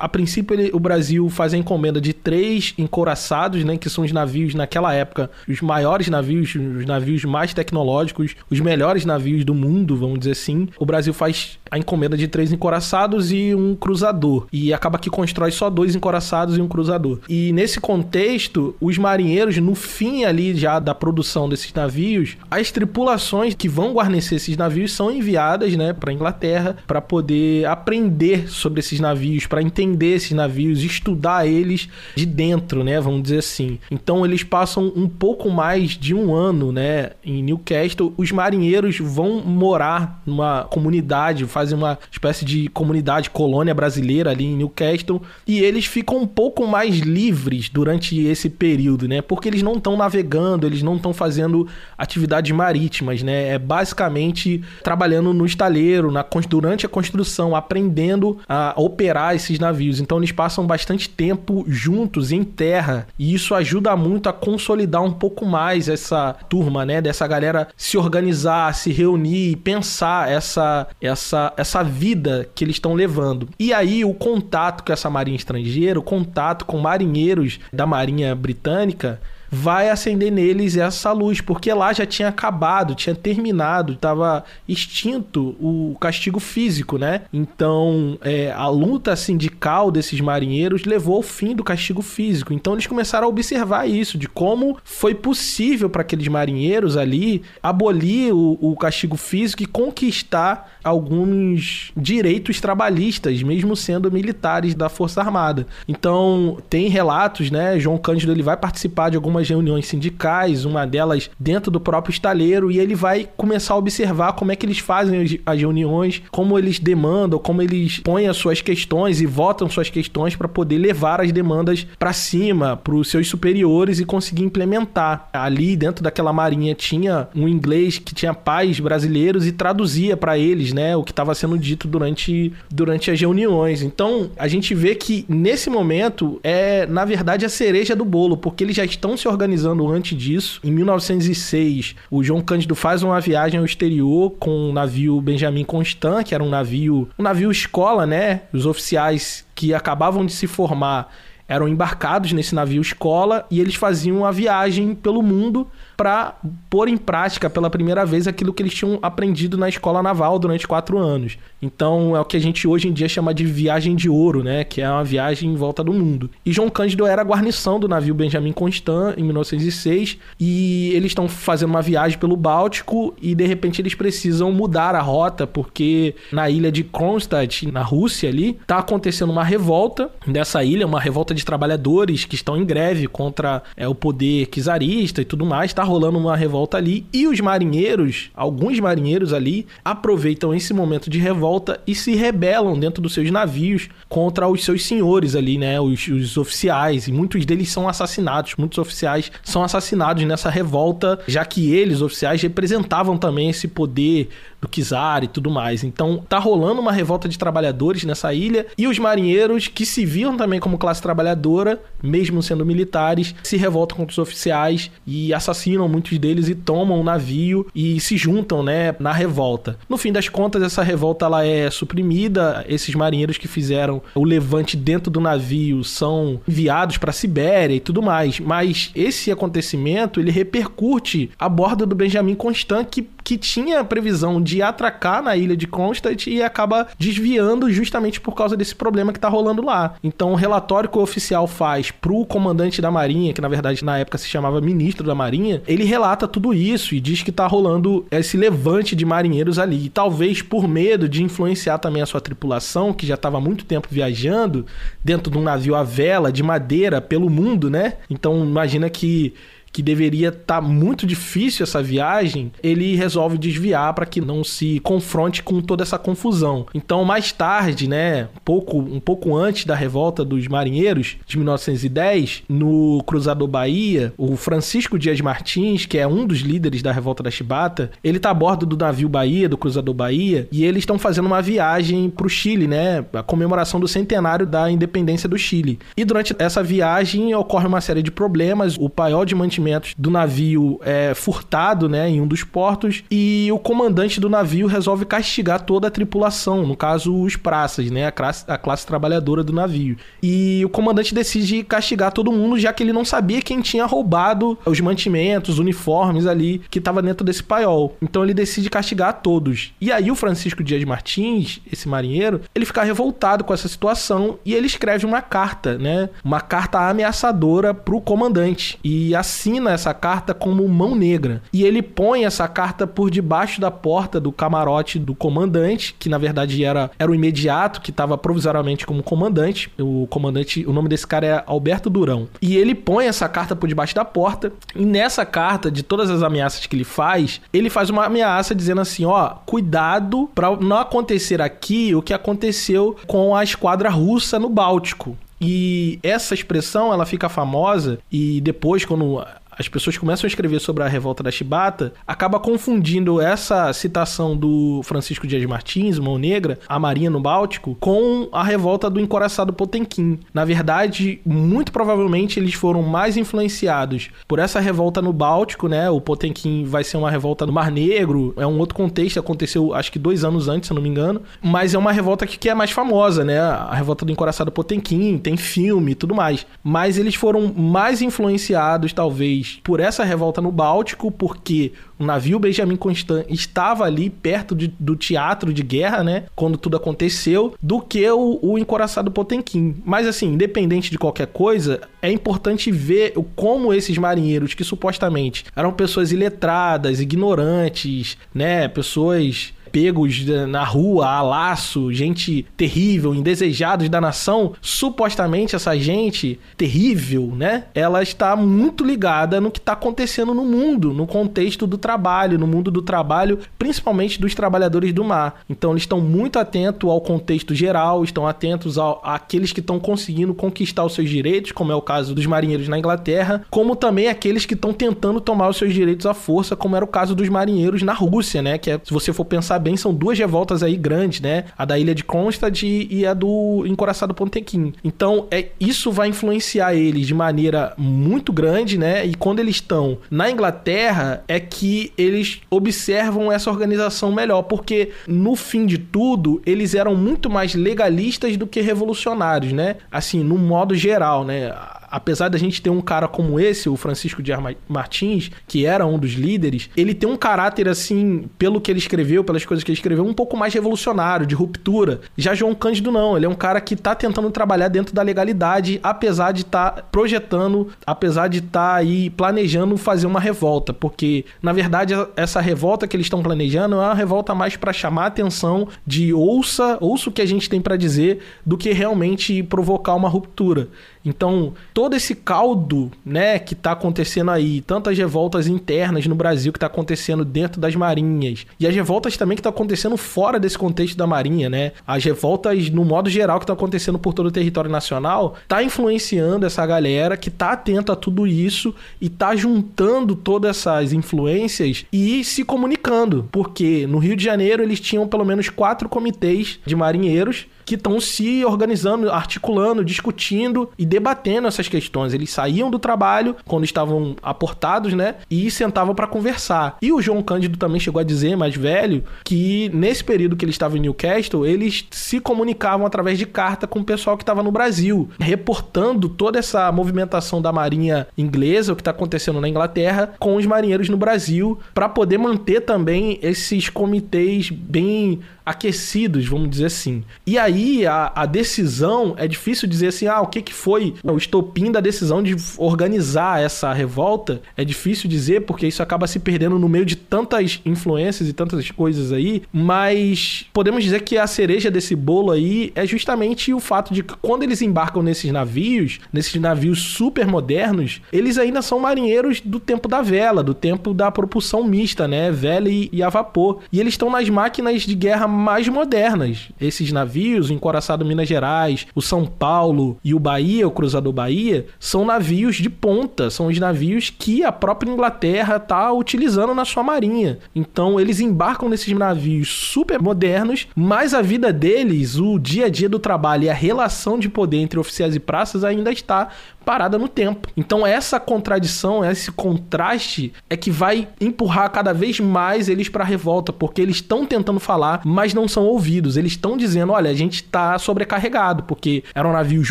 [0.00, 4.12] a princípio, ele, o Brasil faz a encomenda de três encoraçados, né, que são os
[4.12, 9.96] navios naquela época, os maiores navios, os navios mais tecnológicos, os melhores navios do mundo,
[9.96, 10.68] vamos dizer assim.
[10.78, 14.46] O Brasil faz a encomenda de três encoraçados e um cruzador.
[14.52, 17.20] E acaba que constrói só dois encoraçados e um cruzador.
[17.28, 23.54] E nesse contexto, os marinheiros, no fim ali já da produção desses navios, as tripulações
[23.54, 29.00] que vão guarnecer esses navios são enviadas, né, para Inglaterra para poder aprender sobre esses
[29.00, 33.80] navios, para entender esses navios, estudar eles de dentro, né, vamos dizer assim.
[33.90, 38.14] Então eles passam um pouco mais de um ano, né, em Newcastle.
[38.16, 44.56] Os marinheiros vão morar numa comunidade, fazem uma espécie de comunidade colônia brasileira ali em
[44.56, 49.20] Newcastle e eles ficam um pouco mais livres durante esse período, né?
[49.20, 51.66] Porque eles não estão navegando, eles não estão fazendo
[51.98, 53.48] atividades marítimas, né?
[53.48, 60.00] É basicamente trabalhando no estaleiro, na, durante a construção, aprendendo a operar esses navios.
[60.00, 65.12] Então eles passam bastante tempo juntos em terra e isso ajuda muito a consolidar um
[65.12, 67.00] pouco mais essa turma, né?
[67.00, 72.94] Dessa galera se organizar, se reunir e pensar essa, essa, essa vida que eles estão
[72.94, 73.48] levando.
[73.58, 79.20] E aí o contato com essa marinha estrangeira, o contato com marinheiros da marinha britânica
[79.54, 85.96] vai acender neles essa luz, porque lá já tinha acabado, tinha terminado, estava extinto o
[86.00, 87.22] castigo físico, né?
[87.32, 92.52] Então, é, a luta sindical desses marinheiros levou ao fim do castigo físico.
[92.52, 98.34] Então, eles começaram a observar isso, de como foi possível para aqueles marinheiros ali abolir
[98.34, 105.66] o, o castigo físico e conquistar alguns direitos trabalhistas, mesmo sendo militares da Força Armada.
[105.86, 107.78] Então, tem relatos, né?
[107.78, 112.12] João Cândido ele vai participar de algumas algumas reuniões sindicais, uma delas dentro do próprio
[112.12, 116.58] estaleiro, e ele vai começar a observar como é que eles fazem as, reuniões, como
[116.58, 121.20] eles demandam, como eles põem as suas questões e votam suas questões para poder levar
[121.20, 125.28] as demandas para cima, para os seus superiores e conseguir implementar.
[125.32, 130.72] Ali dentro daquela marinha tinha um inglês que tinha pais brasileiros e traduzia para eles,
[130.72, 133.82] né, o que estava sendo dito durante, durante as reuniões.
[133.82, 138.64] Então, a gente vê que nesse momento é, na verdade, a cereja do bolo, porque
[138.64, 140.60] eles já estão se organizando antes disso.
[140.64, 146.24] Em 1906, o João Cândido faz uma viagem ao exterior com o navio Benjamin Constant,
[146.24, 148.42] que era um navio, um navio escola, né?
[148.52, 151.12] Os oficiais que acabavam de se formar
[151.48, 156.34] eram embarcados nesse navio escola e eles faziam a viagem pelo mundo para
[156.68, 160.66] pôr em prática pela primeira vez aquilo que eles tinham aprendido na escola naval durante
[160.66, 161.38] quatro anos.
[161.62, 164.64] Então é o que a gente hoje em dia chama de viagem de ouro, né?
[164.64, 166.30] Que é uma viagem em volta do mundo.
[166.44, 171.28] E João Cândido era a guarnição do navio Benjamin Constant em 1906 e eles estão
[171.28, 176.50] fazendo uma viagem pelo Báltico e de repente eles precisam mudar a rota porque na
[176.50, 181.44] ilha de Kronstadt, na Rússia ali, tá acontecendo uma revolta dessa ilha, uma revolta de
[181.44, 185.72] trabalhadores que estão em greve contra é, o poder czarista e tudo mais.
[185.72, 191.18] Tá rolando uma revolta ali e os marinheiros, alguns marinheiros ali, aproveitam esse momento de
[191.18, 195.80] revolta e se rebelam dentro dos seus navios contra os seus senhores ali, né?
[195.80, 197.08] Os, os oficiais.
[197.08, 198.54] E muitos deles são assassinados.
[198.56, 204.28] Muitos oficiais são assassinados nessa revolta, já que eles, oficiais, representavam também esse poder
[204.64, 205.84] do Kizar e tudo mais.
[205.84, 210.36] Então tá rolando uma revolta de trabalhadores nessa ilha e os marinheiros que se viam
[210.36, 216.18] também como classe trabalhadora, mesmo sendo militares, se revoltam contra os oficiais e assassinam muitos
[216.18, 219.78] deles e tomam o navio e se juntam, né, na revolta.
[219.88, 222.64] No fim das contas, essa revolta ela é suprimida.
[222.68, 228.02] Esses marinheiros que fizeram o levante dentro do navio são enviados para Sibéria e tudo
[228.02, 228.40] mais.
[228.40, 234.40] Mas esse acontecimento ele repercute a bordo do Benjamin Constant que, que tinha a previsão
[234.40, 239.18] de atracar na ilha de Constant e acaba desviando justamente por causa desse problema que
[239.18, 239.94] tá rolando lá.
[240.04, 243.98] Então, o relatório que o oficial faz pro comandante da Marinha, que na verdade na
[243.98, 248.04] época se chamava ministro da Marinha, ele relata tudo isso e diz que tá rolando
[248.10, 249.86] esse levante de marinheiros ali.
[249.86, 253.88] E talvez por medo de influenciar também a sua tripulação, que já estava muito tempo
[253.90, 254.66] viajando
[255.02, 257.94] dentro de um navio à vela de madeira pelo mundo, né?
[258.10, 259.32] Então, imagina que
[259.74, 264.78] que deveria estar tá muito difícil essa viagem, ele resolve desviar para que não se
[264.78, 266.64] confronte com toda essa confusão.
[266.72, 272.44] Então, mais tarde, né, um pouco, um pouco antes da revolta dos marinheiros de 1910,
[272.48, 277.30] no Cruzador Bahia, o Francisco Dias Martins, que é um dos líderes da revolta da
[277.30, 281.26] Chibata, ele tá a bordo do navio Bahia, do Cruzador Bahia, e eles estão fazendo
[281.26, 285.80] uma viagem para o Chile, né, a comemoração do centenário da independência do Chile.
[285.96, 290.10] E durante essa viagem ocorre uma série de problemas, o paiol de mantimento mantimentos do
[290.10, 295.62] navio é furtado, né, em um dos portos e o comandante do navio resolve castigar
[295.62, 299.96] toda a tripulação, no caso os praças, né, a classe, a classe trabalhadora do navio.
[300.22, 304.58] E o comandante decide castigar todo mundo, já que ele não sabia quem tinha roubado
[304.66, 307.96] os mantimentos, uniformes ali que estava dentro desse paiol.
[308.02, 309.72] Então ele decide castigar todos.
[309.80, 314.54] E aí o Francisco Dias Martins, esse marinheiro, ele fica revoltado com essa situação e
[314.54, 318.78] ele escreve uma carta, né, uma carta ameaçadora pro comandante.
[318.82, 321.42] E assim assina essa carta como mão negra.
[321.52, 326.18] E ele põe essa carta por debaixo da porta do camarote do comandante, que na
[326.18, 329.70] verdade era, era o imediato, que estava provisoriamente como comandante.
[329.78, 332.28] O comandante, o nome desse cara é Alberto Durão.
[332.40, 334.52] E ele põe essa carta por debaixo da porta.
[334.74, 338.80] E nessa carta, de todas as ameaças que ele faz, ele faz uma ameaça dizendo
[338.80, 344.48] assim: ó, cuidado para não acontecer aqui o que aconteceu com a esquadra russa no
[344.48, 345.16] Báltico.
[345.40, 349.22] E essa expressão ela fica famosa e depois quando
[349.58, 354.80] as pessoas começam a escrever sobre a revolta da Chibata, acaba confundindo essa citação do
[354.84, 360.18] Francisco Dias Martins, Mão Negra, a Marinha no Báltico, com a revolta do encoraçado Potemkin.
[360.32, 365.88] Na verdade, muito provavelmente eles foram mais influenciados por essa revolta no Báltico, né?
[365.90, 369.92] O Potemkin vai ser uma revolta no Mar Negro, é um outro contexto, aconteceu acho
[369.92, 372.54] que dois anos antes, se não me engano, mas é uma revolta que, que é
[372.54, 373.40] mais famosa, né?
[373.40, 376.46] A revolta do encoraçado Potemkin, tem filme e tudo mais.
[376.62, 382.76] Mas eles foram mais influenciados, talvez, por essa revolta no Báltico, porque o navio Benjamin
[382.76, 386.24] Constant estava ali perto de, do teatro de guerra, né?
[386.34, 389.76] Quando tudo aconteceu, do que o, o encoraçado Potemkin.
[389.84, 395.72] Mas assim, independente de qualquer coisa, é importante ver como esses marinheiros que supostamente eram
[395.72, 398.68] pessoas iletradas, ignorantes, né?
[398.68, 407.32] Pessoas pegos na rua, a laço, gente terrível, indesejados da nação, supostamente essa gente terrível,
[407.34, 407.64] né?
[407.74, 412.46] Ela está muito ligada no que está acontecendo no mundo, no contexto do trabalho, no
[412.46, 415.40] mundo do trabalho, principalmente dos trabalhadores do mar.
[415.50, 420.32] Então eles estão muito atentos ao contexto geral, estão atentos ao, àqueles que estão conseguindo
[420.34, 424.46] conquistar os seus direitos, como é o caso dos marinheiros na Inglaterra, como também aqueles
[424.46, 427.82] que estão tentando tomar os seus direitos à força, como era o caso dos marinheiros
[427.82, 428.56] na Rússia, né?
[428.56, 431.44] Que é, se você for pensar bem, são duas revoltas aí grandes, né?
[431.56, 434.72] A da ilha de Kronstadt e a do Encoraçado Pontequim.
[434.84, 439.04] Então, é, isso vai influenciar eles de maneira muito grande, né?
[439.06, 445.34] E quando eles estão na Inglaterra, é que eles observam essa organização melhor, porque no
[445.34, 449.76] fim de tudo, eles eram muito mais legalistas do que revolucionários, né?
[449.90, 451.52] Assim, no modo geral, né?
[451.94, 454.32] Apesar da gente ter um cara como esse, o Francisco de
[454.68, 459.22] Martins, que era um dos líderes, ele tem um caráter assim, pelo que ele escreveu,
[459.22, 462.00] pelas coisas que ele escreveu, um pouco mais revolucionário, de ruptura.
[462.16, 465.78] Já João Cândido não, ele é um cara que tá tentando trabalhar dentro da legalidade,
[465.84, 471.24] apesar de estar tá projetando, apesar de estar tá aí planejando fazer uma revolta, porque
[471.40, 475.06] na verdade essa revolta que eles estão planejando é uma revolta mais para chamar a
[475.06, 479.94] atenção de ouça, ouça o que a gente tem para dizer, do que realmente provocar
[479.94, 480.68] uma ruptura.
[481.04, 486.56] Então, todo esse caldo, né, que está acontecendo aí, tantas revoltas internas no Brasil que
[486.56, 490.96] está acontecendo dentro das marinhas, e as revoltas também que tá acontecendo fora desse contexto
[490.96, 491.72] da marinha, né?
[491.86, 495.62] As revoltas no modo geral que estão tá acontecendo por todo o território nacional, tá
[495.62, 501.84] influenciando essa galera que tá atenta a tudo isso e tá juntando todas essas influências
[501.92, 506.74] e se comunicando, porque no Rio de Janeiro eles tinham pelo menos quatro comitês de
[506.74, 512.14] marinheiros que estão se organizando, articulando, discutindo e debatendo essas questões.
[512.14, 515.16] Eles saíam do trabalho quando estavam aportados, né?
[515.30, 516.76] E sentavam para conversar.
[516.80, 520.50] E o João Cândido também chegou a dizer, mais velho, que nesse período que ele
[520.50, 524.50] estava em Newcastle, eles se comunicavam através de carta com o pessoal que estava no
[524.50, 530.36] Brasil, reportando toda essa movimentação da marinha inglesa, o que está acontecendo na Inglaterra, com
[530.36, 537.04] os marinheiros no Brasil, para poder manter também esses comitês bem aquecidos, vamos dizer assim.
[537.26, 541.16] E aí a, a decisão é difícil dizer assim, ah, o que, que foi o
[541.16, 544.40] estopim da decisão de organizar essa revolta?
[544.56, 548.70] É difícil dizer porque isso acaba se perdendo no meio de tantas influências e tantas
[548.70, 553.92] coisas aí, mas podemos dizer que a cereja desse bolo aí é justamente o fato
[553.92, 559.40] de que quando eles embarcam nesses navios, nesses navios super modernos, eles ainda são marinheiros
[559.40, 563.60] do tempo da vela, do tempo da propulsão mista, né, vela e, e a vapor.
[563.70, 566.48] E eles estão nas máquinas de guerra mais modernas.
[566.60, 571.66] Esses navios, o Encoraçado Minas Gerais, o São Paulo e o Bahia, o Cruzador Bahia,
[571.78, 576.82] são navios de ponta, são os navios que a própria Inglaterra está utilizando na sua
[576.82, 577.38] marinha.
[577.54, 582.88] Então eles embarcam nesses navios super modernos, mas a vida deles, o dia a dia
[582.88, 586.28] do trabalho e a relação de poder entre oficiais e praças ainda está
[586.64, 587.48] parada no tempo.
[587.56, 593.06] Então essa contradição, esse contraste é que vai empurrar cada vez mais eles para a
[593.06, 596.16] revolta, porque eles estão tentando falar, mas não são ouvidos.
[596.16, 599.70] Eles estão dizendo, olha, a gente está sobrecarregado, porque eram navios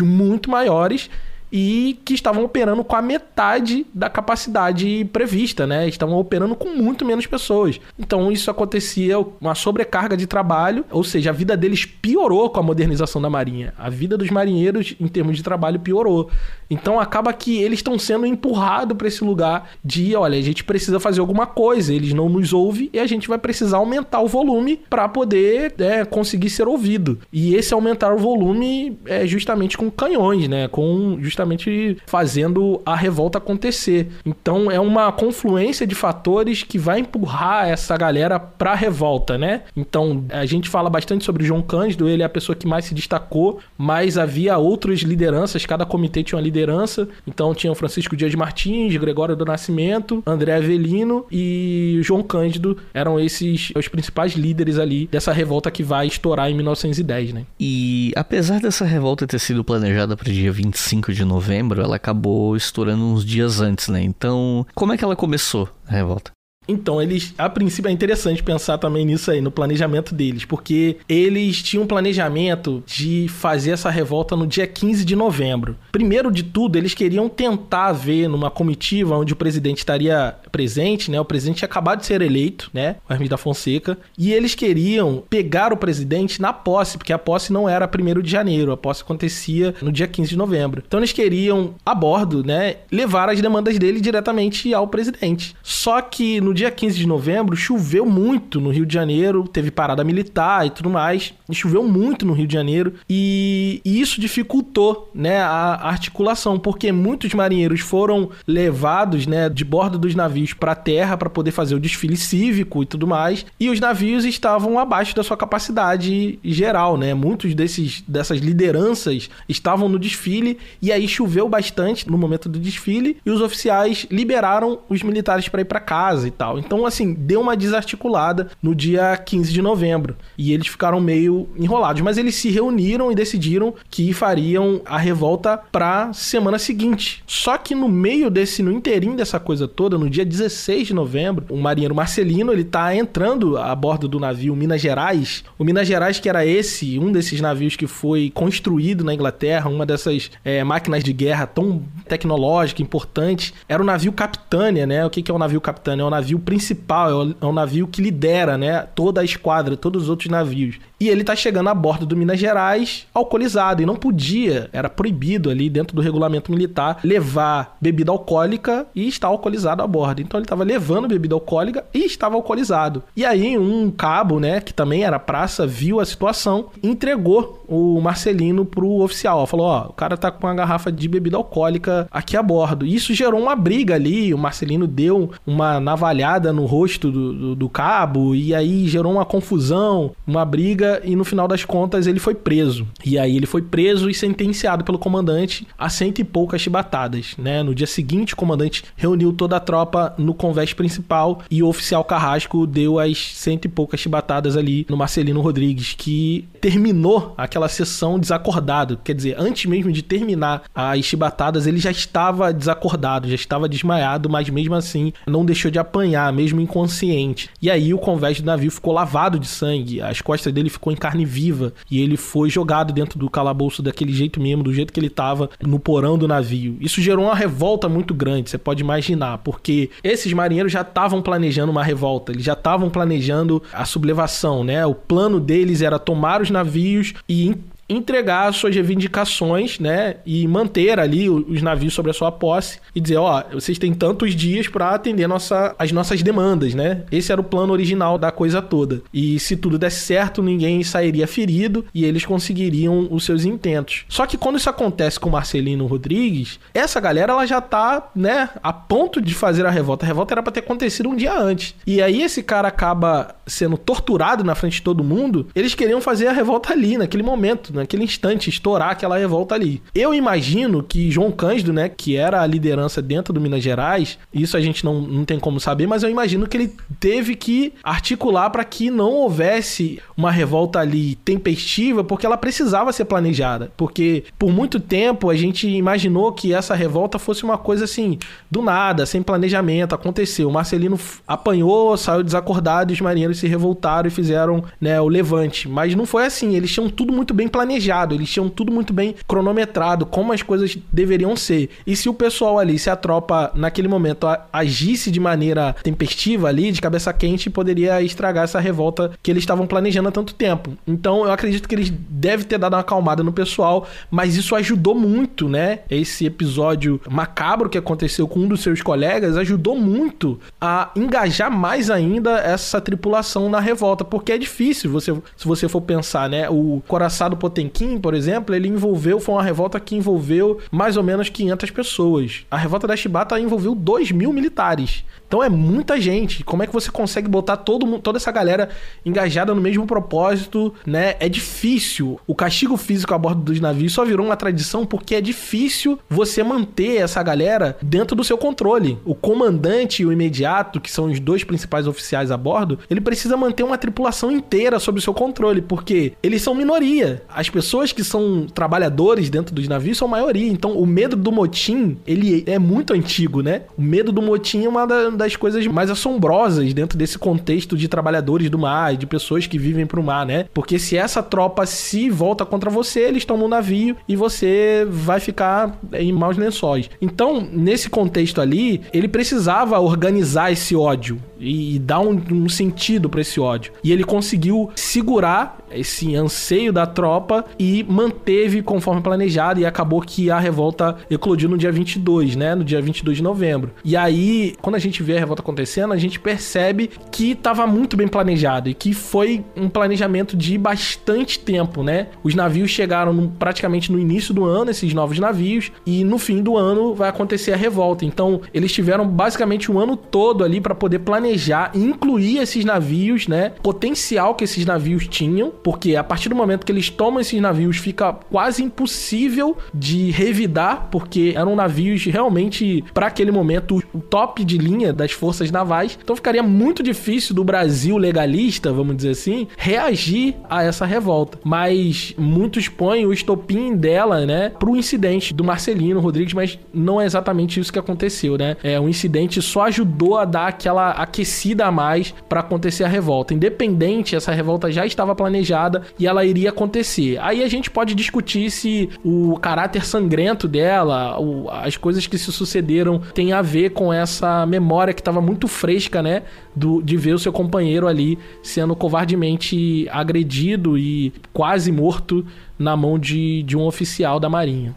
[0.00, 1.10] muito maiores
[1.56, 5.86] e que estavam operando com a metade da capacidade prevista, né?
[5.86, 7.78] Estavam operando com muito menos pessoas.
[7.96, 12.62] Então isso acontecia uma sobrecarga de trabalho, ou seja, a vida deles piorou com a
[12.62, 13.72] modernização da marinha.
[13.78, 16.28] A vida dos marinheiros em termos de trabalho piorou.
[16.68, 20.98] Então acaba que eles estão sendo empurrados para esse lugar de, olha, a gente precisa
[20.98, 24.80] fazer alguma coisa, eles não nos ouvem e a gente vai precisar aumentar o volume
[24.90, 27.20] para poder é, conseguir ser ouvido.
[27.32, 30.66] E esse aumentar o volume é justamente com canhões, né?
[30.66, 34.08] Com justamente justamente fazendo a revolta acontecer.
[34.24, 39.62] Então é uma confluência de fatores que vai empurrar essa galera pra revolta, né?
[39.76, 42.94] Então a gente fala bastante sobre João Cândido, ele é a pessoa que mais se
[42.94, 47.08] destacou, mas havia outras lideranças, cada comitê tinha uma liderança.
[47.26, 53.20] Então tinha o Francisco Dias Martins, Gregório do Nascimento, André Avelino e João Cândido eram
[53.20, 57.44] esses os principais líderes ali dessa revolta que vai estourar em 1910, né?
[57.58, 61.33] E apesar dessa revolta ter sido planejada para o dia 25 de novembro,
[61.82, 64.02] ela acabou estourando uns dias antes, né?
[64.02, 66.30] Então, como é que ela começou a revolta?
[66.66, 71.62] Então, eles, a princípio, é interessante pensar também nisso aí, no planejamento deles, porque eles
[71.62, 75.76] tinham um planejamento de fazer essa revolta no dia 15 de novembro.
[75.92, 81.20] Primeiro de tudo, eles queriam tentar ver numa comitiva onde o presidente estaria presente, né?
[81.20, 82.96] O presidente tinha acabado de ser eleito, né?
[83.08, 87.52] O Hermes da Fonseca, e eles queriam pegar o presidente na posse, porque a posse
[87.52, 90.82] não era 1 de janeiro, a posse acontecia no dia 15 de novembro.
[90.86, 95.54] Então, eles queriam, a bordo, né, levar as demandas dele diretamente ao presidente.
[95.62, 99.72] Só que no no dia 15 de novembro choveu muito no Rio de Janeiro, teve
[99.72, 104.20] parada militar e tudo mais, e choveu muito no Rio de Janeiro, e, e isso
[104.20, 110.76] dificultou, né, a articulação, porque muitos marinheiros foram levados, né, de bordo dos navios para
[110.76, 115.16] terra para poder fazer o desfile cívico e tudo mais, e os navios estavam abaixo
[115.16, 117.14] da sua capacidade geral, né?
[117.14, 123.16] Muitos desses dessas lideranças estavam no desfile e aí choveu bastante no momento do desfile
[123.26, 126.43] e os oficiais liberaram os militares para ir para casa e tal.
[126.58, 132.02] Então, assim, deu uma desarticulada no dia 15 de novembro e eles ficaram meio enrolados,
[132.02, 137.22] mas eles se reuniram e decidiram que fariam a revolta para semana seguinte.
[137.26, 141.46] Só que no meio desse, no inteirinho dessa coisa toda, no dia 16 de novembro,
[141.48, 145.44] o marinheiro Marcelino, ele tá entrando a bordo do navio Minas Gerais.
[145.58, 149.86] O Minas Gerais, que era esse, um desses navios que foi construído na Inglaterra, uma
[149.86, 155.04] dessas é, máquinas de guerra tão tecnológica, importante, era o navio Capitânia, né?
[155.04, 156.02] O que, que é o navio Capitânia?
[156.02, 158.82] É o navio principal, é o, é o navio que lidera, né?
[158.94, 160.78] Toda a esquadra, todos os outros navios.
[161.04, 165.50] E ele tá chegando a bordo do Minas Gerais alcoolizado e não podia, era proibido
[165.50, 170.22] ali dentro do regulamento militar levar bebida alcoólica e estar alcoolizado a bordo.
[170.22, 173.02] Então ele estava levando bebida alcoólica e estava alcoolizado.
[173.14, 178.64] E aí um cabo, né, que também era praça, viu a situação, entregou o Marcelino
[178.64, 179.46] pro oficial.
[179.46, 182.86] Falou: "Ó, o cara tá com uma garrafa de bebida alcoólica aqui a bordo".
[182.86, 187.54] E isso gerou uma briga ali, o Marcelino deu uma navalhada no rosto do, do,
[187.54, 192.18] do cabo e aí gerou uma confusão, uma briga e no final das contas ele
[192.18, 192.86] foi preso.
[193.04, 197.62] E aí ele foi preso e sentenciado pelo comandante a cento e poucas chibatadas, né?
[197.62, 202.04] No dia seguinte, o comandante reuniu toda a tropa no convés principal e o oficial
[202.04, 208.18] Carrasco deu as cento e poucas chibatadas ali no Marcelino Rodrigues, que terminou aquela sessão
[208.18, 208.98] desacordado.
[209.02, 214.28] Quer dizer, antes mesmo de terminar as chibatadas, ele já estava desacordado, já estava desmaiado,
[214.28, 217.50] mas mesmo assim não deixou de apanhar, mesmo inconsciente.
[217.60, 220.96] E aí o convés do navio ficou lavado de sangue, as costas dele ficou em
[220.96, 225.00] carne viva e ele foi jogado dentro do calabouço daquele jeito mesmo, do jeito que
[225.00, 226.76] ele estava no porão do navio.
[226.80, 231.72] Isso gerou uma revolta muito grande, você pode imaginar, porque esses marinheiros já estavam planejando
[231.72, 234.84] uma revolta, eles já estavam planejando a sublevação, né?
[234.86, 237.56] O plano deles era tomar os navios e
[237.88, 243.16] entregar suas reivindicações, né, e manter ali os navios sobre a sua posse e dizer,
[243.16, 247.02] ó, vocês têm tantos dias para atender nossa, as nossas demandas, né?
[247.10, 249.02] Esse era o plano original da coisa toda.
[249.12, 254.04] E se tudo desse certo, ninguém sairia ferido e eles conseguiriam os seus intentos.
[254.08, 258.72] Só que quando isso acontece com Marcelino Rodrigues, essa galera ela já tá, né, a
[258.72, 260.06] ponto de fazer a revolta.
[260.06, 261.74] A revolta era para ter acontecido um dia antes.
[261.86, 265.48] E aí esse cara acaba sendo torturado na frente de todo mundo.
[265.54, 269.82] Eles queriam fazer a revolta ali naquele momento naquele instante, estourar aquela revolta ali.
[269.94, 274.56] Eu imagino que João Cândido, né, que era a liderança dentro do Minas Gerais, isso
[274.56, 278.50] a gente não, não tem como saber, mas eu imagino que ele teve que articular
[278.50, 283.72] para que não houvesse uma revolta ali tempestiva, porque ela precisava ser planejada.
[283.76, 288.18] Porque por muito tempo a gente imaginou que essa revolta fosse uma coisa assim,
[288.50, 290.48] do nada, sem planejamento, aconteceu.
[290.48, 295.68] O Marcelino apanhou, saiu desacordado os marinheiros se revoltaram e fizeram né, o levante.
[295.68, 298.92] Mas não foi assim, eles tinham tudo muito bem planejado planejado, eles tinham tudo muito
[298.92, 301.70] bem cronometrado, como as coisas deveriam ser.
[301.86, 306.70] E se o pessoal ali, se a tropa naquele momento agisse de maneira tempestiva ali,
[306.70, 310.76] de cabeça quente, poderia estragar essa revolta que eles estavam planejando há tanto tempo.
[310.86, 314.94] Então eu acredito que eles devem ter dado uma acalmada no pessoal, mas isso ajudou
[314.94, 315.80] muito, né?
[315.90, 321.88] Esse episódio macabro que aconteceu com um dos seus colegas ajudou muito a engajar mais
[321.90, 326.48] ainda essa tripulação na revolta, porque é difícil você, se você for pensar, né?
[326.50, 331.28] O coraçado Potemkin, por exemplo, ele envolveu, foi uma revolta que envolveu mais ou menos
[331.28, 332.44] 500 pessoas.
[332.50, 335.04] A revolta da Chibata envolveu 2 mil militares.
[335.34, 336.44] Então é muita gente.
[336.44, 338.68] Como é que você consegue botar todo, toda essa galera
[339.04, 341.16] engajada no mesmo propósito, né?
[341.18, 342.20] É difícil.
[342.24, 346.44] O castigo físico a bordo dos navios só virou uma tradição porque é difícil você
[346.44, 348.96] manter essa galera dentro do seu controle.
[349.04, 353.36] O comandante e o imediato, que são os dois principais oficiais a bordo, ele precisa
[353.36, 357.24] manter uma tripulação inteira sob o seu controle, porque eles são minoria.
[357.28, 360.46] As pessoas que são trabalhadores dentro dos navios são maioria.
[360.46, 363.62] Então o medo do motim, ele é muito antigo, né?
[363.76, 367.88] O medo do motim é uma da das coisas mais assombrosas dentro desse contexto de
[367.88, 370.46] trabalhadores do mar, de pessoas que vivem pro mar, né?
[370.52, 375.20] Porque se essa tropa se volta contra você, eles tomam um navio e você vai
[375.20, 376.90] ficar em maus lençóis.
[377.00, 383.20] Então, nesse contexto ali, ele precisava organizar esse ódio e dar um, um sentido para
[383.20, 383.72] esse ódio.
[383.82, 390.30] E ele conseguiu segurar esse anseio da tropa e manteve conforme planejado e acabou que
[390.30, 392.54] a revolta eclodiu no dia 22, né?
[392.54, 393.72] No dia 22 de novembro.
[393.84, 397.96] E aí, quando a gente vê a revolta acontecendo, a gente percebe que estava muito
[397.96, 402.08] bem planejado e que foi um planejamento de bastante tempo, né?
[402.22, 406.42] Os navios chegaram no, praticamente no início do ano, esses novos navios, e no fim
[406.42, 408.04] do ano vai acontecer a revolta.
[408.04, 413.52] Então, eles tiveram basicamente um ano todo ali para poder planejar, incluir esses navios, né?
[413.62, 417.78] Potencial que esses navios tinham, porque a partir do momento que eles tomam esses navios,
[417.78, 424.58] fica quase impossível de revidar, porque eram navios realmente, para aquele momento, o top de
[424.58, 425.98] linha das forças navais.
[426.04, 431.38] Então ficaria muito difícil do Brasil legalista, vamos dizer assim, reagir a essa revolta.
[431.42, 437.06] Mas muitos põem o estopim dela, né, pro incidente do Marcelino Rodrigues, mas não é
[437.06, 438.58] exatamente isso que aconteceu, né?
[438.62, 443.32] É, o incidente só ajudou a dar aquela aquecida a mais para acontecer a revolta.
[443.32, 445.53] Independente, essa revolta já estava planejada
[445.98, 447.18] e ela iria acontecer.
[447.20, 452.32] Aí a gente pode discutir se o caráter sangrento dela, o, as coisas que se
[452.32, 456.22] sucederam, tem a ver com essa memória que estava muito fresca, né?
[456.54, 462.24] Do, de ver o seu companheiro ali sendo covardemente agredido e quase morto
[462.58, 464.74] na mão de, de um oficial da Marinha.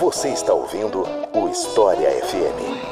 [0.00, 2.89] Você está ouvindo o História FM.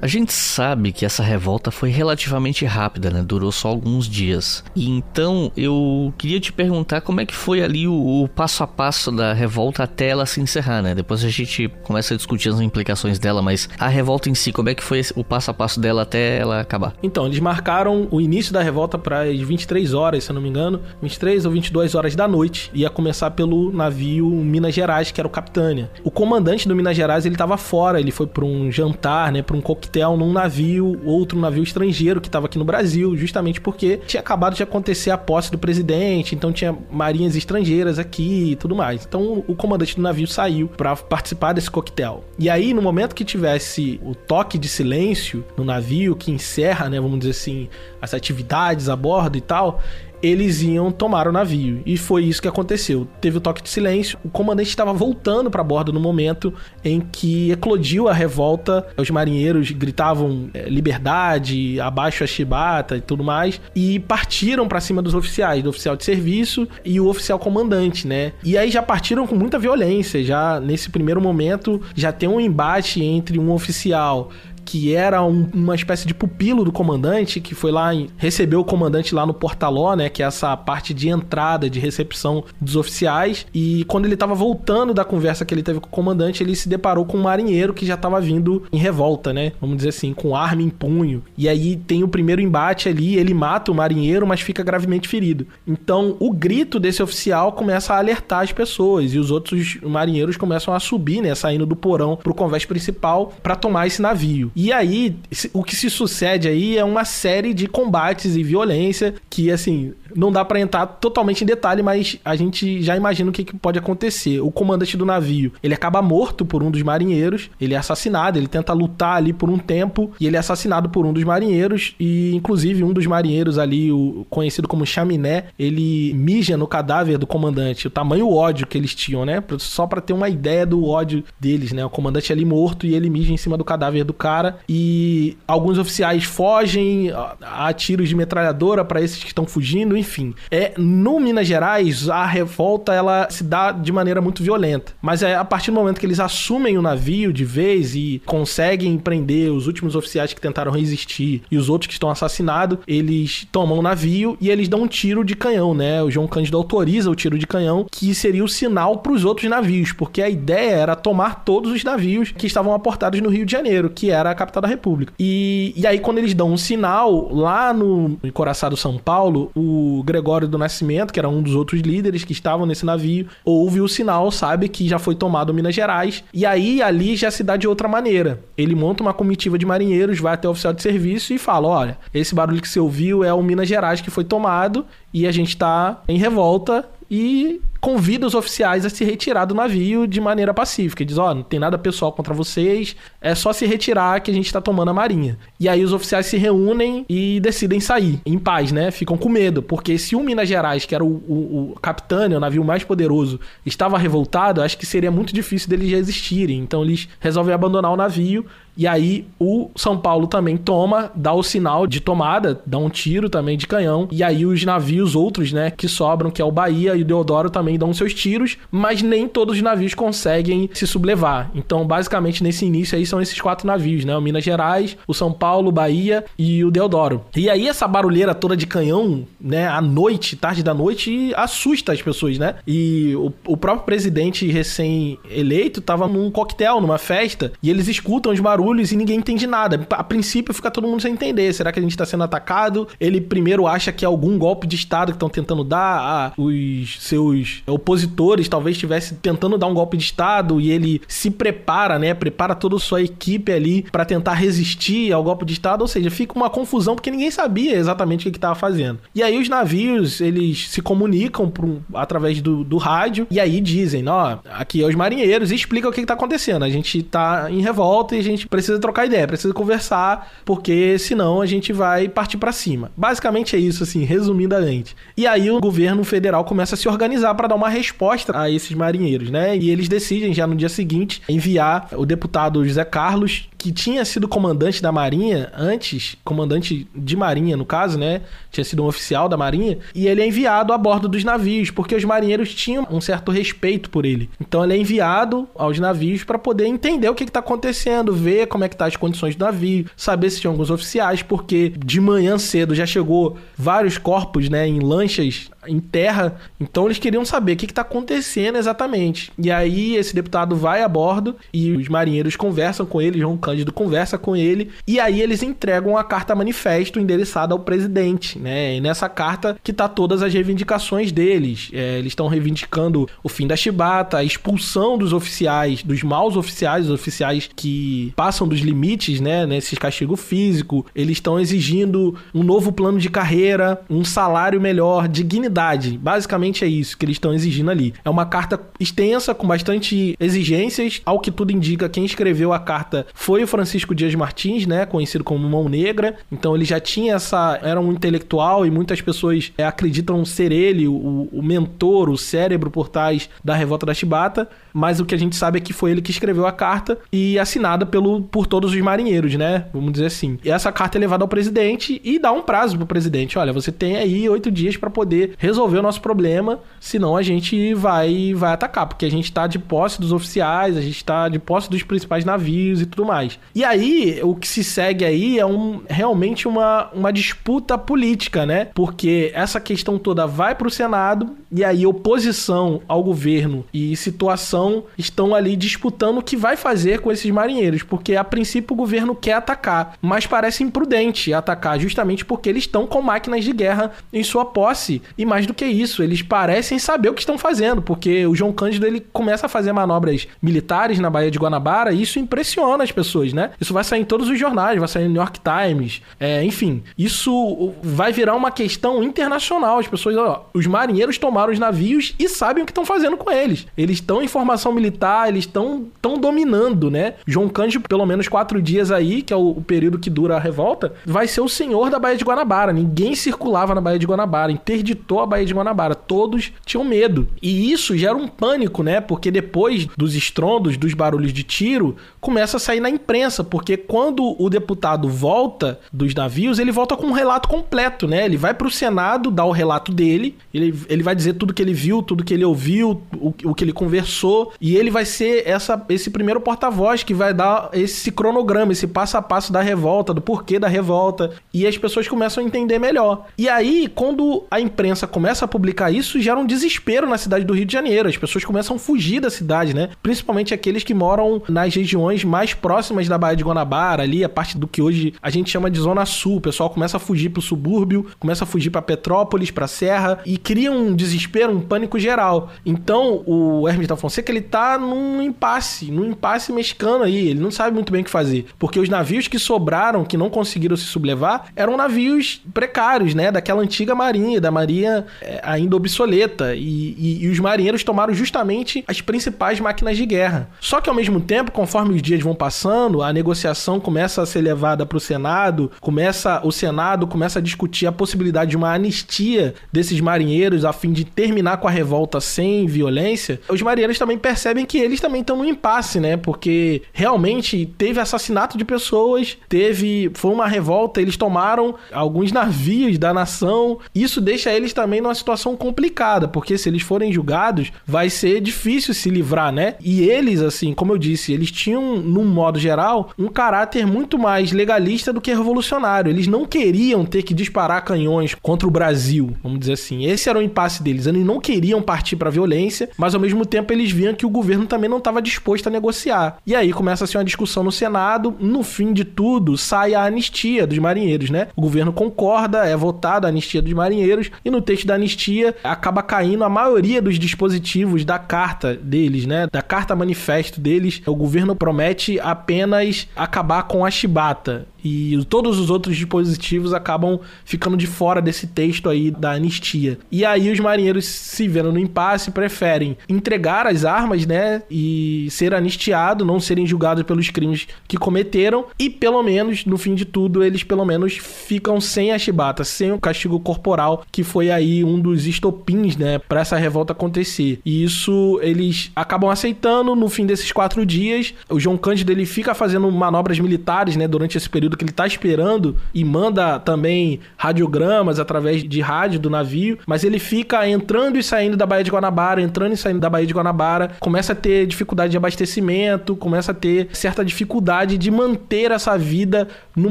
[0.00, 3.20] A gente sabe que essa revolta foi relativamente rápida, né?
[3.20, 4.62] Durou só alguns dias.
[4.76, 8.66] E então eu queria te perguntar como é que foi ali o, o, passo a
[8.66, 10.94] passo da revolta até ela se encerrar, né?
[10.94, 14.68] Depois a gente começa a discutir as implicações dela, mas a revolta em si, como
[14.68, 16.94] é que foi o passo a passo dela até ela acabar?
[17.02, 20.48] Então, eles marcaram o início da revolta para as 23 horas, se eu não me
[20.48, 22.70] engano, 23 ou 22 horas da noite.
[22.72, 25.90] Ia começar pelo navio Minas Gerais, que era o Capitânia.
[26.04, 29.56] O comandante do Minas Gerais, ele estava fora, ele foi para um jantar, né, para
[29.56, 34.00] um coquetel coquetel num navio, outro navio estrangeiro que estava aqui no Brasil, justamente porque
[34.06, 38.76] tinha acabado de acontecer a posse do presidente, então tinha marinhas estrangeiras aqui e tudo
[38.76, 39.04] mais.
[39.06, 42.22] Então o comandante do navio saiu para participar desse coquetel.
[42.38, 47.00] E aí, no momento que tivesse o toque de silêncio no navio, que encerra, né,
[47.00, 47.68] vamos dizer assim,
[48.00, 49.80] as atividades a bordo e tal,
[50.22, 51.82] eles iam tomar o navio.
[51.86, 53.06] E foi isso que aconteceu.
[53.20, 54.18] Teve o toque de silêncio.
[54.24, 56.52] O comandante estava voltando para bordo no momento
[56.84, 58.86] em que eclodiu a revolta.
[58.96, 63.60] Os marinheiros gritavam é, liberdade, abaixo a chibata e tudo mais.
[63.74, 68.32] E partiram para cima dos oficiais, do oficial de serviço e o oficial comandante, né?
[68.42, 70.22] E aí já partiram com muita violência.
[70.22, 74.30] Já nesse primeiro momento, já tem um embate entre um oficial
[74.68, 78.64] que era um, uma espécie de pupilo do comandante, que foi lá e recebeu o
[78.64, 80.10] comandante lá no Portaló, né?
[80.10, 83.46] Que é essa parte de entrada, de recepção dos oficiais.
[83.54, 86.68] E quando ele estava voltando da conversa que ele teve com o comandante, ele se
[86.68, 89.52] deparou com um marinheiro que já estava vindo em revolta, né?
[89.58, 91.22] Vamos dizer assim, com arma em punho.
[91.38, 95.46] E aí tem o primeiro embate ali, ele mata o marinheiro, mas fica gravemente ferido.
[95.66, 100.74] Então o grito desse oficial começa a alertar as pessoas e os outros marinheiros começam
[100.74, 101.34] a subir, né?
[101.34, 104.52] Saindo do porão pro convés principal para tomar esse navio.
[104.60, 105.14] E aí,
[105.52, 110.32] o que se sucede aí é uma série de combates e violência que, assim, não
[110.32, 113.78] dá para entrar totalmente em detalhe, mas a gente já imagina o que, que, pode
[113.78, 114.40] acontecer.
[114.40, 118.48] O comandante do navio, ele acaba morto por um dos marinheiros, ele é assassinado, ele
[118.48, 122.34] tenta lutar ali por um tempo e ele é assassinado por um dos marinheiros e
[122.34, 127.86] inclusive um dos marinheiros ali, o conhecido como Chaminé, ele mija no cadáver do comandante,
[127.86, 129.40] o tamanho ódio que eles tinham, né?
[129.58, 131.84] Só para ter uma ideia do ódio deles, né?
[131.84, 135.36] O comandante ali morto e ele mija em cima do cadáver do cara cara e
[135.46, 137.10] alguns oficiais fogem
[137.42, 140.34] a, tiros de metralhadora para esses que estão fugindo, enfim.
[140.50, 145.34] É no Minas Gerais a revolta ela se dá de maneira muito violenta, mas é
[145.34, 149.66] a partir do momento que eles assumem o navio de vez e conseguem prender os
[149.66, 154.36] últimos oficiais que tentaram resistir e os outros que estão assassinados, eles tomam o navio
[154.40, 156.02] e eles dão um tiro de canhão, né?
[156.02, 159.48] O João Cândido autoriza o tiro de canhão, que seria o sinal para os outros
[159.48, 163.52] navios, porque a ideia era tomar todos os navios que estavam aportados no Rio de
[163.52, 165.12] Janeiro, que era capital da República.
[165.18, 170.48] E, e aí, quando eles dão um sinal, lá no encoraçado São Paulo, o Gregório
[170.48, 174.30] do Nascimento, que era um dos outros líderes que estavam nesse navio, ouve o sinal,
[174.30, 176.24] sabe que já foi tomado Minas Gerais.
[176.32, 178.40] E aí, ali já se dá de outra maneira.
[178.56, 181.98] Ele monta uma comitiva de marinheiros, vai até o oficial de serviço e fala: olha,
[182.14, 185.56] esse barulho que você ouviu é o Minas Gerais que foi tomado e a gente
[185.56, 191.04] tá em revolta e convida os oficiais a se retirar do navio de maneira pacífica.
[191.04, 194.34] Diz: Ó, oh, não tem nada pessoal contra vocês, é só se retirar que a
[194.34, 195.38] gente tá tomando a marinha.
[195.58, 198.90] E aí os oficiais se reúnem e decidem sair em paz, né?
[198.90, 202.40] Ficam com medo, porque se o Minas Gerais, que era o, o, o capitão, o
[202.40, 206.58] navio mais poderoso, estava revoltado, acho que seria muito difícil deles resistirem.
[206.58, 208.44] Então eles resolvem abandonar o navio
[208.78, 213.28] e aí o São Paulo também toma, dá o sinal de tomada, dá um tiro
[213.28, 214.06] também de canhão.
[214.08, 217.50] E aí os navios outros, né, que sobram, que é o Bahia e o Deodoro
[217.50, 221.50] também dão seus tiros, mas nem todos os navios conseguem se sublevar.
[221.54, 224.16] Então, basicamente nesse início aí são esses quatro navios, né?
[224.16, 227.24] O Minas Gerais, o São Paulo, Bahia e o Deodoro.
[227.36, 232.00] E aí essa barulheira toda de canhão, né, à noite, tarde da noite, assusta as
[232.00, 232.56] pessoas, né?
[232.66, 238.40] E o, o próprio presidente recém-eleito tava num coquetel, numa festa, e eles escutam os
[238.40, 239.86] barulhos e ninguém entende nada.
[239.90, 241.52] A princípio fica todo mundo sem entender.
[241.52, 242.88] Será que a gente está sendo atacado?
[243.00, 245.98] Ele primeiro acha que é algum golpe de Estado que estão tentando dar.
[246.00, 251.30] Ah, os seus opositores talvez estivessem tentando dar um golpe de Estado e ele se
[251.30, 252.14] prepara, né?
[252.14, 255.82] Prepara toda a sua equipe ali para tentar resistir ao golpe de Estado.
[255.82, 258.98] Ou seja, fica uma confusão porque ninguém sabia exatamente o que estava fazendo.
[259.14, 264.06] E aí os navios, eles se comunicam por, através do, do rádio e aí dizem,
[264.08, 266.64] ó, aqui é os marinheiros e explica o que está acontecendo.
[266.64, 271.40] A gente está em revolta e a gente precisa trocar ideia, precisa conversar, porque senão
[271.40, 272.90] a gente vai partir para cima.
[272.96, 274.96] Basicamente é isso, assim, resumidamente.
[275.16, 278.72] E aí o governo federal começa a se organizar para dar uma resposta a esses
[278.72, 279.56] marinheiros, né?
[279.56, 284.28] E eles decidem já no dia seguinte enviar o deputado José Carlos, que tinha sido
[284.28, 288.22] comandante da Marinha antes, comandante de Marinha no caso, né?
[288.52, 291.96] Tinha sido um oficial da Marinha, e ele é enviado a bordo dos navios, porque
[291.96, 294.30] os marinheiros tinham um certo respeito por ele.
[294.40, 298.62] Então ele é enviado aos navios para poder entender o que está acontecendo, ver como
[298.62, 302.38] é que tá as condições do navio, saber se tinha alguns oficiais, porque de manhã
[302.38, 306.36] cedo já chegou vários corpos, né, em lanchas em terra.
[306.60, 309.32] Então eles queriam saber o que está acontecendo exatamente.
[309.38, 313.72] E aí esse deputado vai a bordo e os marinheiros conversam com ele, João Cândido
[313.72, 318.76] conversa com ele, e aí eles entregam a carta manifesto endereçada ao presidente, né?
[318.76, 321.70] E nessa carta que tá todas as reivindicações deles.
[321.72, 326.86] É, eles estão reivindicando o fim da chibata, a expulsão dos oficiais, dos maus oficiais,
[326.86, 329.46] os oficiais que passam dos limites, né?
[329.46, 330.86] Nesse castigo físico.
[330.94, 336.96] Eles estão exigindo um novo plano de carreira, um salário melhor, dignidade Basicamente é isso
[336.96, 337.94] que eles estão exigindo ali.
[338.04, 341.00] É uma carta extensa, com bastante exigências.
[341.04, 344.86] Ao que tudo indica, quem escreveu a carta foi o Francisco Dias Martins, né?
[344.86, 346.16] Conhecido como Mão Negra.
[346.30, 347.58] Então ele já tinha essa.
[347.62, 352.70] Era um intelectual e muitas pessoas é, acreditam ser ele o, o mentor, o cérebro
[352.70, 354.48] por trás da revolta da Chibata.
[354.72, 357.38] Mas o que a gente sabe é que foi ele que escreveu a carta e
[357.38, 359.66] assinada pelo, por todos os marinheiros, né?
[359.72, 360.38] Vamos dizer assim.
[360.44, 363.38] E essa carta é levada ao presidente e dá um prazo pro presidente.
[363.38, 367.74] Olha, você tem aí oito dias para poder resolver o nosso problema, senão a gente
[367.74, 371.38] vai vai atacar, porque a gente tá de posse dos oficiais, a gente tá de
[371.38, 373.27] posse dos principais navios e tudo mais.
[373.54, 378.66] E aí, o que se segue aí é um, realmente uma, uma disputa política, né?
[378.74, 385.34] Porque essa questão toda vai pro Senado e aí oposição ao governo e situação estão
[385.34, 389.34] ali disputando o que vai fazer com esses marinheiros, porque a princípio o governo quer
[389.34, 394.44] atacar, mas parece imprudente atacar justamente porque eles estão com máquinas de guerra em sua
[394.44, 398.34] posse e mais do que isso, eles parecem saber o que estão fazendo, porque o
[398.34, 402.84] João Cândido ele começa a fazer manobras militares na Baía de Guanabara e isso impressiona
[402.84, 403.50] as pessoas, né?
[403.60, 406.82] Isso vai sair em todos os jornais, vai sair no New York Times, é, enfim,
[406.96, 409.78] isso vai virar uma questão internacional.
[409.78, 413.30] As pessoas, ó, os marinheiros tomaram os navios e sabem o que estão fazendo com
[413.30, 413.66] eles.
[413.76, 417.14] Eles estão em formação militar, eles estão tão dominando, né?
[417.26, 420.40] João Cândido, pelo menos quatro dias aí, que é o, o período que dura a
[420.40, 422.72] revolta, vai ser o senhor da Baía de Guanabara.
[422.72, 425.94] Ninguém circulava na Baía de Guanabara, interditou a Baía de Guanabara.
[425.94, 427.28] Todos tinham medo.
[427.40, 429.00] E isso gera um pânico, né?
[429.00, 433.44] Porque depois dos estrondos, dos barulhos de tiro, começa a sair na imprensa.
[433.44, 438.24] Porque quando o deputado volta dos navios, ele volta com um relato completo, né?
[438.24, 441.74] Ele vai pro Senado dar o relato dele, ele, ele vai dizer tudo que ele
[441.74, 445.84] viu, tudo que ele ouviu, o, o que ele conversou, e ele vai ser essa,
[445.88, 450.20] esse primeiro porta-voz que vai dar esse cronograma, esse passo a passo da revolta, do
[450.20, 453.26] porquê da revolta, e as pessoas começam a entender melhor.
[453.36, 457.54] E aí, quando a imprensa começa a publicar isso, gera um desespero na cidade do
[457.54, 458.08] Rio de Janeiro.
[458.08, 459.90] As pessoas começam a fugir da cidade, né?
[460.02, 464.56] Principalmente aqueles que moram nas regiões mais próximas da Baía de Guanabara, ali, a parte
[464.56, 466.36] do que hoje a gente chama de Zona Sul.
[466.36, 470.36] O pessoal começa a fugir pro subúrbio, começa a fugir para Petrópolis, pra Serra, e
[470.36, 472.50] cria um desespero desespero, um pânico geral.
[472.64, 477.50] Então, o Hermes da Fonseca, ele tá num impasse, num impasse mexicano aí, ele não
[477.50, 480.84] sabe muito bem o que fazer, porque os navios que sobraram, que não conseguiram se
[480.84, 487.24] sublevar, eram navios precários, né, daquela antiga marinha, da marinha é, ainda obsoleta, e, e,
[487.24, 490.48] e os marinheiros tomaram justamente as principais máquinas de guerra.
[490.60, 494.40] Só que ao mesmo tempo, conforme os dias vão passando, a negociação começa a ser
[494.40, 499.54] levada para o Senado, começa o Senado começa a discutir a possibilidade de uma anistia
[499.72, 503.40] desses marinheiros a fim de terminar com a revolta sem violência.
[503.48, 506.16] Os marinheiros também percebem que eles também estão no impasse, né?
[506.16, 513.12] Porque realmente teve assassinato de pessoas, teve foi uma revolta, eles tomaram alguns navios da
[513.12, 513.78] nação.
[513.94, 518.94] Isso deixa eles também numa situação complicada, porque se eles forem julgados, vai ser difícil
[518.94, 519.74] se livrar, né?
[519.80, 524.52] E eles assim, como eu disse, eles tinham, num modo geral, um caráter muito mais
[524.52, 526.10] legalista do que revolucionário.
[526.10, 530.04] Eles não queriam ter que disparar canhões contra o Brasil, vamos dizer assim.
[530.04, 530.97] Esse era o impasse deles.
[531.06, 534.66] Eles não queriam partir para violência, mas ao mesmo tempo eles viam que o governo
[534.66, 536.38] também não estava disposto a negociar.
[536.46, 538.34] E aí começa-se uma discussão no Senado.
[538.38, 541.48] No fim de tudo, sai a anistia dos marinheiros, né?
[541.56, 546.02] O governo concorda, é votada a anistia dos marinheiros, e no texto da anistia acaba
[546.02, 549.46] caindo a maioria dos dispositivos da carta deles, né?
[549.50, 551.02] Da carta manifesto deles.
[551.06, 557.76] O governo promete apenas acabar com a chibata e todos os outros dispositivos acabam ficando
[557.76, 559.98] de fora desse texto aí da anistia.
[560.10, 565.54] E aí os marinheiros se vendo no impasse preferem entregar as armas, né, e ser
[565.54, 570.42] anistiado, não serem julgados pelos crimes que cometeram e pelo menos no fim de tudo
[570.42, 575.00] eles pelo menos ficam sem a chibata, sem o castigo corporal, que foi aí um
[575.00, 577.60] dos estopins, né, para essa revolta acontecer.
[577.64, 581.34] E isso eles acabam aceitando no fim desses quatro dias.
[581.48, 585.06] O João Cândido ele fica fazendo manobras militares, né, durante esse período que ele tá
[585.06, 591.22] esperando e manda também radiogramas através de rádio do navio, mas ele fica entrando e
[591.22, 594.66] saindo da Baía de Guanabara, entrando e saindo da Baía de Guanabara, começa a ter
[594.66, 599.90] dificuldade de abastecimento, começa a ter certa dificuldade de manter essa vida no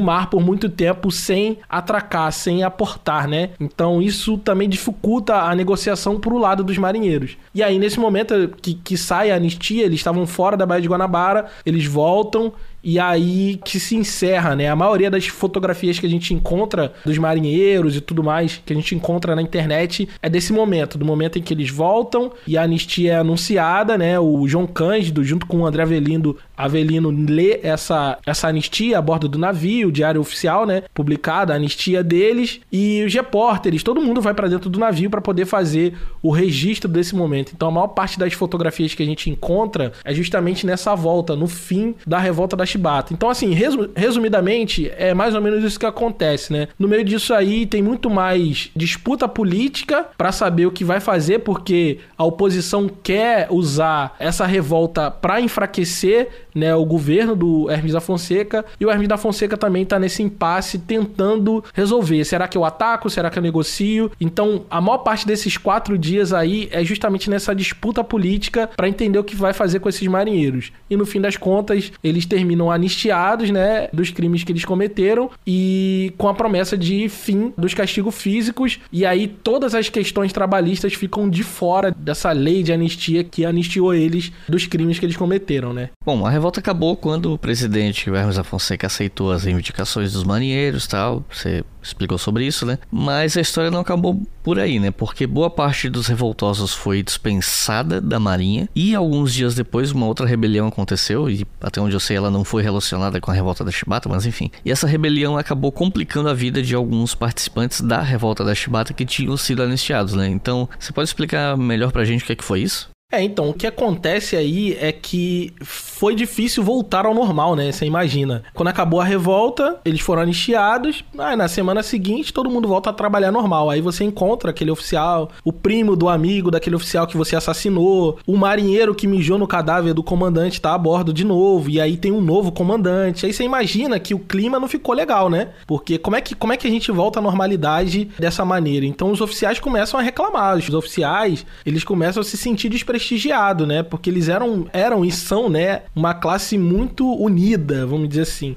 [0.00, 3.50] mar por muito tempo sem atracar, sem aportar, né?
[3.58, 7.36] Então isso também dificulta a negociação pro lado dos marinheiros.
[7.54, 10.88] E aí, nesse momento que, que sai a anistia, eles estavam fora da Baía de
[10.88, 12.52] Guanabara, eles voltam
[12.88, 14.66] e aí que se encerra, né?
[14.66, 18.76] A maioria das fotografias que a gente encontra dos marinheiros e tudo mais que a
[18.76, 22.62] gente encontra na internet é desse momento, do momento em que eles voltam e a
[22.62, 24.18] anistia é anunciada, né?
[24.18, 29.28] O João Cândido, junto com o André Avelino, Avelino lê essa, essa anistia a bordo
[29.28, 30.84] do navio, o diário oficial, né?
[30.94, 35.20] Publicada, a anistia deles e os repórteres, todo mundo vai para dentro do navio para
[35.20, 37.52] poder fazer o registro desse momento.
[37.54, 41.46] Então a maior parte das fotografias que a gente encontra é justamente nessa volta, no
[41.46, 43.12] fim da revolta da Chibata.
[43.12, 43.54] Então, assim,
[43.96, 46.68] resumidamente, é mais ou menos isso que acontece, né?
[46.78, 51.40] No meio disso aí tem muito mais disputa política para saber o que vai fazer,
[51.40, 58.00] porque a oposição quer usar essa revolta para enfraquecer né, o governo do Hermes da
[58.00, 62.24] Fonseca e o Hermes da Fonseca também está nesse impasse tentando resolver.
[62.24, 63.10] Será que eu ataco?
[63.10, 64.10] Será que eu negocio?
[64.20, 69.18] Então, a maior parte desses quatro dias aí é justamente nessa disputa política para entender
[69.18, 70.72] o que vai fazer com esses marinheiros.
[70.90, 76.12] E no fim das contas, eles terminam anistiados, né, dos crimes que eles cometeram e
[76.18, 78.80] com a promessa de fim dos castigos físicos.
[78.92, 83.94] E aí todas as questões trabalhistas ficam de fora dessa lei de anistia que anistiou
[83.94, 85.90] eles dos crimes que eles cometeram, né?
[86.04, 90.86] Bom, a revolta acabou quando o presidente Hermes da Fonseca aceitou as reivindicações dos marinheiros
[90.86, 91.24] tal.
[91.30, 92.78] Você explicou sobre isso, né?
[92.90, 94.90] Mas a história não acabou por aí, né?
[94.90, 100.26] Porque boa parte dos revoltosos foi dispensada da marinha e alguns dias depois uma outra
[100.26, 103.70] rebelião aconteceu e até onde eu sei ela não foi relacionada com a revolta da
[103.70, 104.50] Chibata, mas enfim.
[104.64, 109.04] E essa rebelião acabou complicando a vida de alguns participantes da revolta da Chibata que
[109.04, 110.28] tinham sido anistiados, né?
[110.28, 112.88] Então, você pode explicar melhor pra gente o que é que foi isso?
[113.10, 117.72] É, então, o que acontece aí é que foi difícil voltar ao normal, né?
[117.72, 118.42] Você imagina.
[118.52, 121.02] Quando acabou a revolta, eles foram anistiados.
[121.16, 123.70] Aí na semana seguinte, todo mundo volta a trabalhar normal.
[123.70, 128.36] Aí você encontra aquele oficial, o primo do amigo daquele oficial que você assassinou, o
[128.36, 131.70] marinheiro que mijou no cadáver do comandante tá a bordo de novo.
[131.70, 133.24] E aí tem um novo comandante.
[133.24, 135.48] Aí você imagina que o clima não ficou legal, né?
[135.66, 138.84] Porque como é que, como é que a gente volta à normalidade dessa maneira?
[138.84, 140.58] Então os oficiais começam a reclamar.
[140.58, 143.82] Os oficiais, eles começam a se sentir desprestigiados prestigiado, né?
[143.82, 148.56] Porque eles eram, eram e são, né, uma classe muito unida, vamos dizer assim.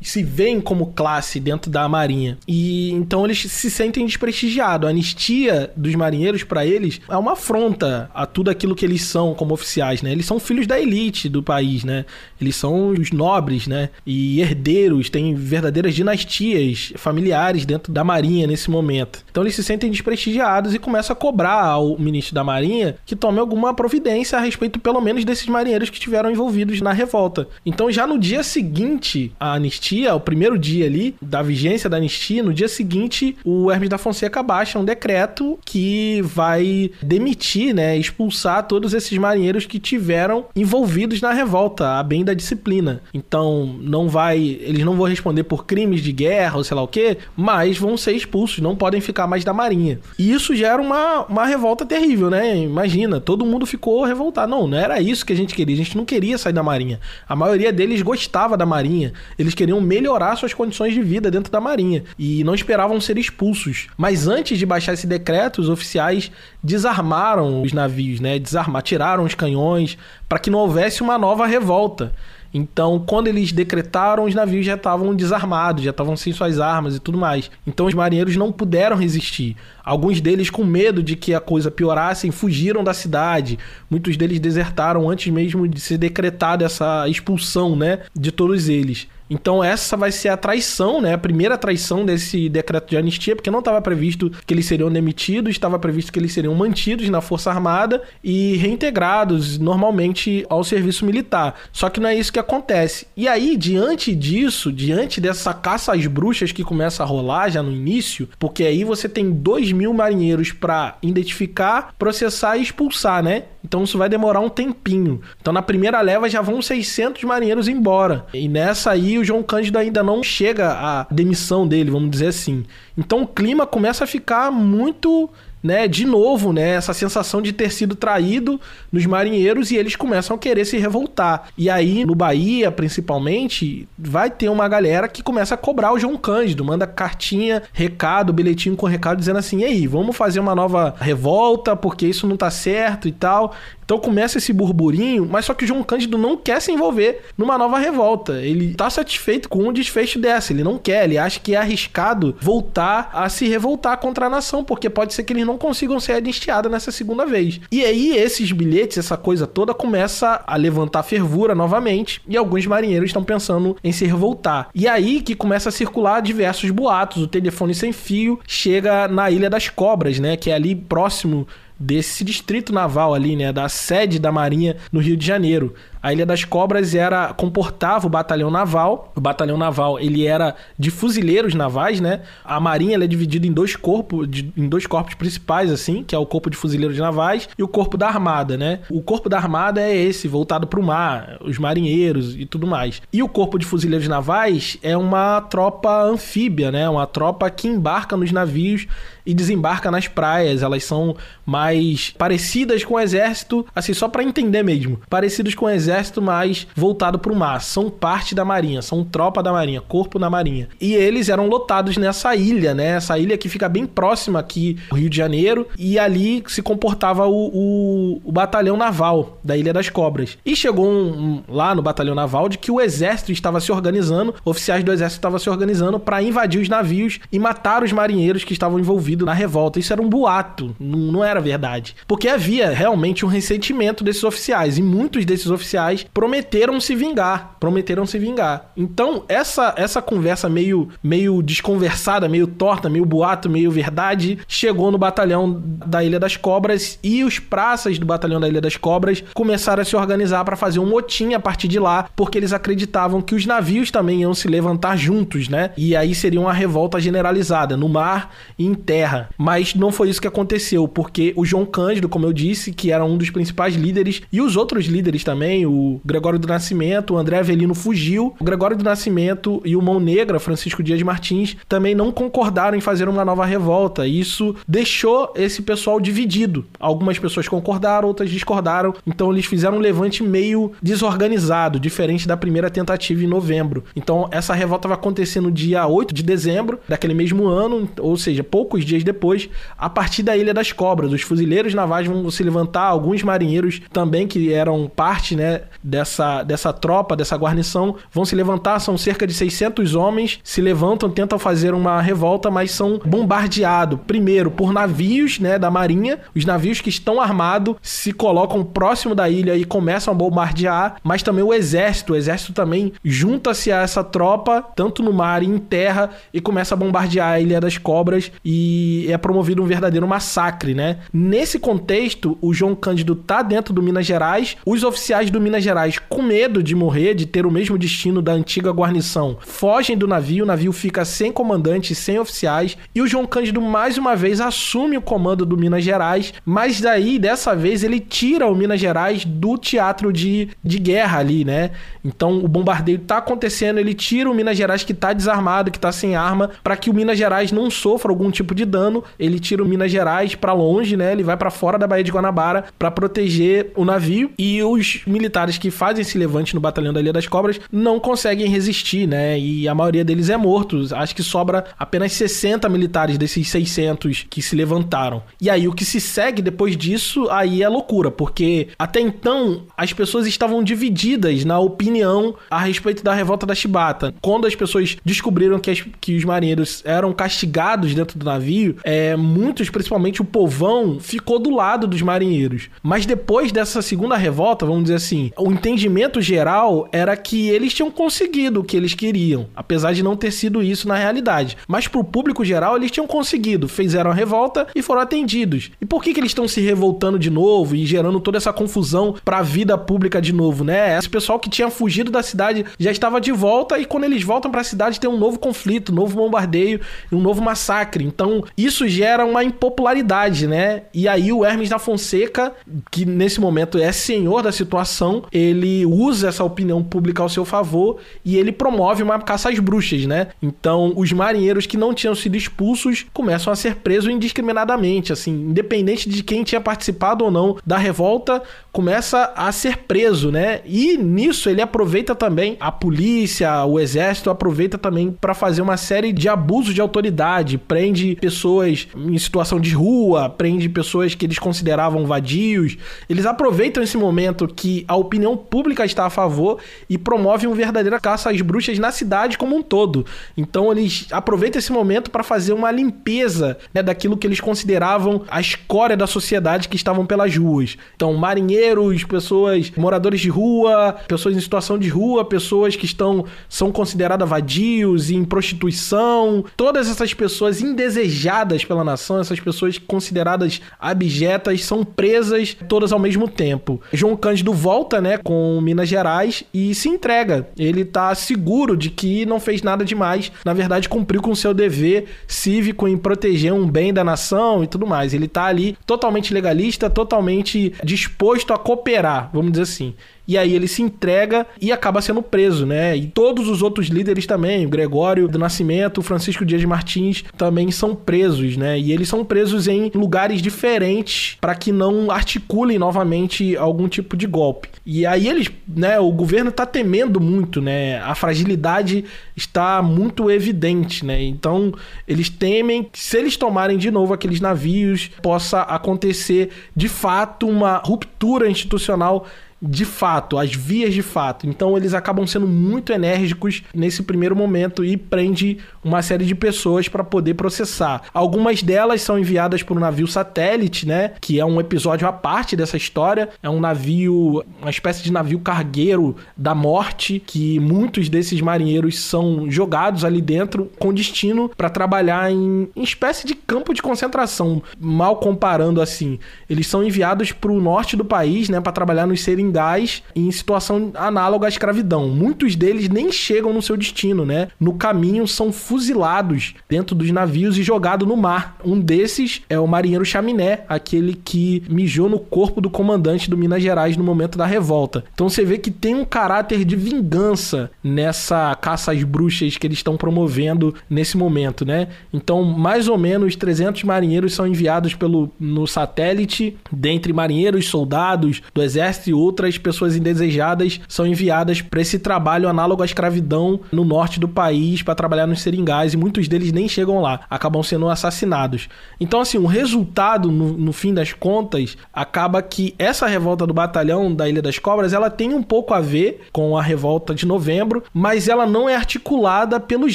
[0.00, 2.38] Se veem como classe dentro da marinha.
[2.46, 4.86] E então eles se sentem desprestigiados.
[4.86, 9.34] A anistia dos marinheiros para eles é uma afronta a tudo aquilo que eles são
[9.34, 10.12] como oficiais, né?
[10.12, 12.04] Eles são filhos da elite do país, né?
[12.40, 13.90] Eles são os nobres, né?
[14.06, 19.24] E herdeiros, têm verdadeiras dinastias familiares dentro da marinha nesse momento.
[19.30, 23.38] Então eles se sentem desprestigiados e começam a cobrar ao ministro da marinha que tome
[23.38, 27.48] alguma providência a respeito pelo menos desses marinheiros que estiveram envolvidos na revolta.
[27.64, 32.42] Então já no dia seguinte à anistia, o primeiro dia ali da vigência da anistia,
[32.42, 38.66] no dia seguinte o Hermes da Fonseca baixa um decreto que vai demitir, né, expulsar
[38.66, 43.02] todos esses marinheiros que tiveram envolvidos na revolta, a bem da disciplina.
[43.12, 46.88] Então, não vai, eles não vão responder por crimes de guerra ou sei lá o
[46.88, 49.98] que, mas vão ser expulsos, não podem ficar mais da marinha.
[50.18, 52.56] E isso gera uma, uma revolta terrível, né?
[52.56, 54.50] Imagina, todo mundo ficou revoltado.
[54.50, 57.00] Não, não era isso que a gente queria, a gente não queria sair da marinha.
[57.28, 61.60] A maioria deles gostava da marinha, eles queriam melhorar suas condições de vida dentro da
[61.60, 63.88] marinha e não esperavam ser expulsos.
[63.96, 66.30] Mas antes de baixar esse decreto, os oficiais
[66.62, 68.38] desarmaram os navios, né?
[68.38, 69.96] Desarmar, tiraram os canhões
[70.28, 72.12] para que não houvesse uma nova revolta.
[72.52, 77.00] Então, quando eles decretaram, os navios já estavam desarmados, já estavam sem suas armas e
[77.00, 77.50] tudo mais.
[77.64, 79.56] Então, os marinheiros não puderam resistir.
[79.84, 83.58] Alguns deles, com medo de que a coisa piorasse, fugiram da cidade.
[83.88, 89.06] Muitos deles desertaram antes mesmo de ser decretada essa expulsão, né, de todos eles.
[89.30, 91.14] Então essa vai ser a traição, né?
[91.14, 95.52] A primeira traição desse decreto de anistia, porque não estava previsto que eles seriam demitidos,
[95.52, 101.54] estava previsto que eles seriam mantidos na Força Armada e reintegrados normalmente ao serviço militar.
[101.72, 103.06] Só que não é isso que acontece.
[103.16, 107.70] E aí, diante disso, diante dessa caça às bruxas que começa a rolar já no
[107.70, 113.44] início, porque aí você tem dois mil marinheiros para identificar, processar e expulsar, né?
[113.64, 115.20] Então isso vai demorar um tempinho.
[115.40, 118.26] Então na primeira leva já vão 600 marinheiros embora.
[118.32, 122.64] E nessa aí o João Cândido ainda não chega à demissão dele, vamos dizer assim.
[122.96, 125.30] Então o clima começa a ficar muito
[125.62, 130.36] né, de novo, né, essa sensação de ter sido traído nos marinheiros e eles começam
[130.36, 131.48] a querer se revoltar.
[131.56, 136.16] E aí, no Bahia, principalmente, vai ter uma galera que começa a cobrar o João
[136.16, 140.94] Cândido, manda cartinha, recado, bilhetinho com recado dizendo assim: "E aí, vamos fazer uma nova
[140.98, 143.54] revolta porque isso não tá certo e tal".
[143.90, 147.58] Então começa esse burburinho, mas só que o João Cândido não quer se envolver numa
[147.58, 148.34] nova revolta.
[148.34, 152.36] Ele tá satisfeito com o desfecho dessa, ele não quer, ele acha que é arriscado
[152.40, 156.12] voltar a se revoltar contra a nação, porque pode ser que eles não consigam ser
[156.12, 157.60] anistiados nessa segunda vez.
[157.70, 163.10] E aí esses bilhetes, essa coisa toda começa a levantar fervura novamente, e alguns marinheiros
[163.10, 164.68] estão pensando em se revoltar.
[164.74, 169.50] E aí que começa a circular diversos boatos, o telefone sem fio chega na Ilha
[169.50, 171.46] das Cobras, né, que é ali próximo
[171.78, 175.74] desse distrito naval ali, né, da sede da Marinha no Rio de Janeiro.
[176.02, 179.12] A Ilha das Cobras era comportava o batalhão naval.
[179.14, 182.22] O batalhão naval ele era de fuzileiros navais, né?
[182.42, 186.18] A marinha é dividida em dois corpos, de, em dois corpos principais assim, que é
[186.18, 188.80] o corpo de fuzileiros navais e o corpo da armada, né?
[188.88, 193.02] O corpo da armada é esse, voltado para o mar, os marinheiros e tudo mais.
[193.12, 196.88] E o corpo de fuzileiros navais é uma tropa anfíbia, né?
[196.88, 198.86] Uma tropa que embarca nos navios
[199.26, 200.62] e desembarca nas praias.
[200.62, 204.98] Elas são mais parecidas com o exército, assim, só para entender mesmo.
[205.10, 207.60] Parecidos com o exército exército mais voltado para o mar.
[207.60, 210.68] São parte da marinha, são tropa da marinha, corpo da marinha.
[210.80, 212.90] E eles eram lotados nessa ilha, né?
[212.90, 215.66] Essa ilha que fica bem próxima aqui do Rio de Janeiro.
[215.76, 220.38] E ali se comportava o, o, o batalhão naval da Ilha das Cobras.
[220.46, 224.34] E chegou um, um, lá no batalhão naval de que o exército estava se organizando,
[224.44, 228.52] oficiais do exército estavam se organizando para invadir os navios e matar os marinheiros que
[228.52, 229.78] estavam envolvidos na revolta.
[229.78, 231.96] Isso era um boato, não, não era verdade.
[232.06, 235.79] Porque havia realmente um ressentimento desses oficiais e muitos desses oficiais
[236.12, 238.70] prometeram se vingar, prometeram se vingar.
[238.76, 244.98] Então, essa essa conversa meio meio desconversada, meio torta, meio boato, meio verdade, chegou no
[244.98, 249.82] batalhão da Ilha das Cobras e os praças do batalhão da Ilha das Cobras começaram
[249.82, 253.34] a se organizar para fazer um motim a partir de lá, porque eles acreditavam que
[253.34, 255.70] os navios também iam se levantar juntos, né?
[255.76, 259.28] E aí seria uma revolta generalizada no mar e em terra.
[259.36, 263.04] Mas não foi isso que aconteceu, porque o João Cândido, como eu disse, que era
[263.04, 267.38] um dos principais líderes, e os outros líderes também, o Gregório do Nascimento, o André
[267.38, 268.34] Avelino fugiu.
[268.38, 272.80] O Gregório do Nascimento e o Mão Negra, Francisco Dias Martins, também não concordaram em
[272.80, 274.06] fazer uma nova revolta.
[274.06, 276.66] Isso deixou esse pessoal dividido.
[276.78, 278.94] Algumas pessoas concordaram, outras discordaram.
[279.06, 283.84] Então eles fizeram um levante meio desorganizado, diferente da primeira tentativa em novembro.
[283.94, 288.42] Então essa revolta vai acontecer no dia 8 de dezembro daquele mesmo ano, ou seja,
[288.42, 289.48] poucos dias depois,
[289.78, 291.12] a partir da Ilha das Cobras.
[291.12, 296.72] Os fuzileiros navais vão se levantar, alguns marinheiros também que eram parte, né, dessa, dessa
[296.72, 301.74] tropa, dessa guarnição, vão se levantar, são cerca de 600 homens, se levantam, tentam fazer
[301.74, 307.20] uma revolta, mas são bombardeados, primeiro por navios, né, da marinha, os navios que estão
[307.20, 312.16] armados se colocam próximo da ilha e começam a bombardear, mas também o exército, o
[312.16, 316.76] exército também junta-se a essa tropa, tanto no mar e em terra, e começa a
[316.76, 320.98] bombardear a Ilha das Cobras e é promovido um verdadeiro massacre, né?
[321.12, 325.98] Nesse contexto, o João Cândido tá dentro do Minas Gerais, os oficiais do Minas Gerais,
[325.98, 330.44] com medo de morrer, de ter o mesmo destino da antiga guarnição, fogem do navio,
[330.44, 334.96] o navio fica sem comandante, sem oficiais, e o João Cândido mais uma vez assume
[334.96, 339.56] o comando do Minas Gerais, mas daí, dessa vez, ele tira o Minas Gerais do
[339.56, 341.70] teatro de, de guerra ali, né?
[342.04, 345.90] Então o bombardeio tá acontecendo, ele tira o Minas Gerais que tá desarmado, que tá
[345.90, 349.02] sem arma, para que o Minas Gerais não sofra algum tipo de dano.
[349.18, 351.12] Ele tira o Minas Gerais para longe, né?
[351.12, 355.39] Ele vai para fora da Baía de Guanabara para proteger o navio e os militares
[355.58, 359.38] que fazem esse levante no batalhão da Ilha das Cobras não conseguem resistir, né?
[359.38, 360.80] E a maioria deles é morto.
[360.94, 365.22] Acho que sobra apenas 60 militares desses 600 que se levantaram.
[365.40, 369.92] E aí o que se segue depois disso aí é loucura, porque até então as
[369.92, 374.14] pessoas estavam divididas na opinião a respeito da revolta da Chibata.
[374.20, 379.16] Quando as pessoas descobriram que, as, que os marinheiros eram castigados dentro do navio, é,
[379.16, 382.68] muitos, principalmente o povão, ficou do lado dos marinheiros.
[382.82, 387.90] Mas depois dessa segunda revolta, vamos dizer assim, o entendimento geral era que eles tinham
[387.90, 391.56] conseguido o que eles queriam, apesar de não ter sido isso na realidade.
[391.66, 395.70] Mas pro público geral, eles tinham conseguido, fizeram a revolta e foram atendidos.
[395.80, 399.14] E por que, que eles estão se revoltando de novo e gerando toda essa confusão
[399.24, 400.98] pra vida pública de novo, né?
[400.98, 404.50] Esse pessoal que tinha fugido da cidade já estava de volta e quando eles voltam
[404.50, 408.04] para a cidade tem um novo conflito, um novo bombardeio e um novo massacre.
[408.04, 410.82] Então, isso gera uma impopularidade, né?
[410.92, 412.52] E aí o Hermes da Fonseca,
[412.90, 417.98] que nesse momento é senhor da situação, ele usa essa opinião pública ao seu favor
[418.24, 420.28] e ele promove uma caça às bruxas, né?
[420.42, 426.08] Então, os marinheiros que não tinham sido expulsos começam a ser presos indiscriminadamente, assim, independente
[426.08, 428.42] de quem tinha participado ou não da revolta,
[428.72, 430.60] começa a ser preso, né?
[430.64, 436.12] E nisso ele aproveita também a polícia, o exército aproveita também para fazer uma série
[436.12, 442.06] de abusos de autoridade, prende pessoas em situação de rua, prende pessoas que eles consideravam
[442.06, 442.76] vadios.
[443.08, 447.98] Eles aproveitam esse momento que a opinião pública está a favor e promovem uma verdadeira
[448.00, 450.04] caça às bruxas na cidade como um todo.
[450.36, 455.40] Então eles aproveitam esse momento para fazer uma limpeza né, daquilo que eles consideravam a
[455.40, 457.76] escória da sociedade que estavam pelas ruas.
[457.94, 463.70] Então, marinheiros, pessoas, moradores de rua, pessoas em situação de rua, pessoas que estão são
[463.72, 471.84] consideradas vadios em prostituição, todas essas pessoas indesejadas pela nação, essas pessoas consideradas abjetas são
[471.84, 473.80] presas todas ao mesmo tempo.
[473.92, 477.46] João Cândido volta, né, com Minas Gerais e se entrega.
[477.58, 482.06] Ele tá seguro de que não fez nada demais, na verdade cumpriu com seu dever
[482.26, 485.12] cívico em proteger um bem da nação e tudo mais.
[485.12, 489.94] Ele tá ali totalmente legalista, totalmente disposto a cooperar, vamos dizer assim.
[490.30, 492.96] E aí ele se entrega e acaba sendo preso, né?
[492.96, 497.72] E todos os outros líderes também, o Gregório do Nascimento, o Francisco Dias Martins, também
[497.72, 498.78] são presos, né?
[498.78, 504.28] E eles são presos em lugares diferentes para que não articulem novamente algum tipo de
[504.28, 504.68] golpe.
[504.86, 507.98] E aí eles, né, o governo tá temendo muito, né?
[507.98, 509.04] A fragilidade
[509.36, 511.20] está muito evidente, né?
[511.20, 511.74] Então,
[512.06, 517.78] eles temem que se eles tomarem de novo aqueles navios, possa acontecer de fato uma
[517.78, 519.26] ruptura institucional
[519.62, 521.46] de fato, as vias de fato.
[521.46, 526.88] Então eles acabam sendo muito enérgicos nesse primeiro momento e prende uma série de pessoas
[526.88, 528.02] para poder processar.
[528.12, 532.56] Algumas delas são enviadas por um navio satélite, né, que é um episódio à parte
[532.56, 533.28] dessa história.
[533.42, 539.50] É um navio, uma espécie de navio cargueiro da morte que muitos desses marinheiros são
[539.50, 545.16] jogados ali dentro com destino para trabalhar em, em espécie de campo de concentração, mal
[545.16, 546.18] comparando assim.
[546.48, 550.90] Eles são enviados para o norte do país, né, para trabalhar nos seringais em situação
[550.94, 552.08] análoga à escravidão.
[552.08, 554.48] Muitos deles nem chegam no seu destino, né?
[554.58, 558.56] No caminho são fuzilados dentro dos navios e jogados no mar.
[558.64, 563.62] Um desses é o marinheiro Chaminé, aquele que mijou no corpo do comandante do Minas
[563.62, 565.04] Gerais no momento da revolta.
[565.14, 569.78] Então você vê que tem um caráter de vingança nessa caça às bruxas que eles
[569.78, 571.86] estão promovendo nesse momento, né?
[572.12, 578.60] Então, mais ou menos 300 marinheiros são enviados pelo no satélite, dentre marinheiros, soldados do
[578.60, 584.18] exército e outras pessoas indesejadas são enviadas para esse trabalho análogo à escravidão no norte
[584.18, 588.68] do país para trabalhar nos seringais e muitos deles nem chegam lá, acabam sendo assassinados.
[588.98, 594.14] Então, assim, o resultado, no, no fim das contas, acaba que essa revolta do batalhão
[594.14, 597.82] da Ilha das Cobras ela tem um pouco a ver com a revolta de novembro,
[597.92, 599.94] mas ela não é articulada pelos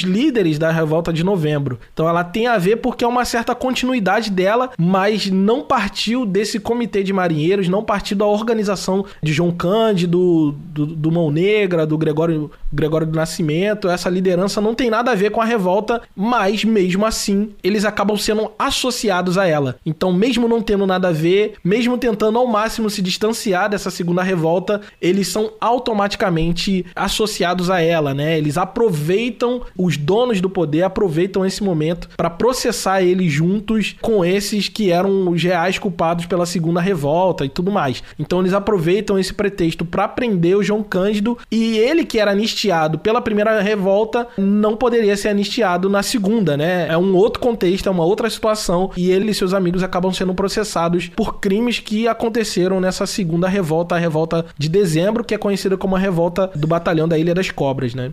[0.00, 1.78] líderes da revolta de novembro.
[1.92, 6.60] Então, ela tem a ver porque é uma certa continuidade dela, mas não partiu desse
[6.60, 11.98] comitê de marinheiros, não partiu da organização de João Cândido, do, do Mão Negra, do
[11.98, 13.88] Gregório, Gregório do Nascimento.
[13.88, 18.16] Essa liderança não tem nada a ver com a revolta, mas mesmo assim eles acabam
[18.16, 19.76] sendo associados a ela.
[19.84, 24.22] Então, mesmo não tendo nada a ver, mesmo tentando ao máximo se distanciar dessa segunda
[24.22, 28.36] revolta, eles são automaticamente associados a ela, né?
[28.36, 34.68] Eles aproveitam os donos do poder, aproveitam esse momento para processar eles juntos com esses
[34.68, 38.02] que eram os reais culpados pela segunda revolta e tudo mais.
[38.18, 42.65] Então eles aproveitam esse pretexto para prender o João Cândido e ele que era anistiado
[43.02, 46.88] pela primeira revolta não poderia ser anistiado na segunda, né?
[46.88, 50.34] É um outro contexto, é uma outra situação e ele e seus amigos acabam sendo
[50.34, 55.76] processados por crimes que aconteceram nessa segunda revolta, a revolta de dezembro, que é conhecida
[55.76, 58.12] como a revolta do batalhão da Ilha das Cobras, né?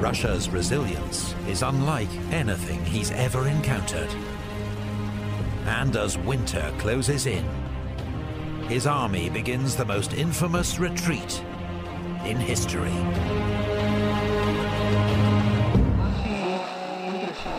[0.00, 4.08] Russia's resilience is unlike anything he's ever encountered.
[5.66, 7.44] And as winter closes in,
[8.66, 11.42] his army begins the most infamous retreat
[12.24, 12.90] in history.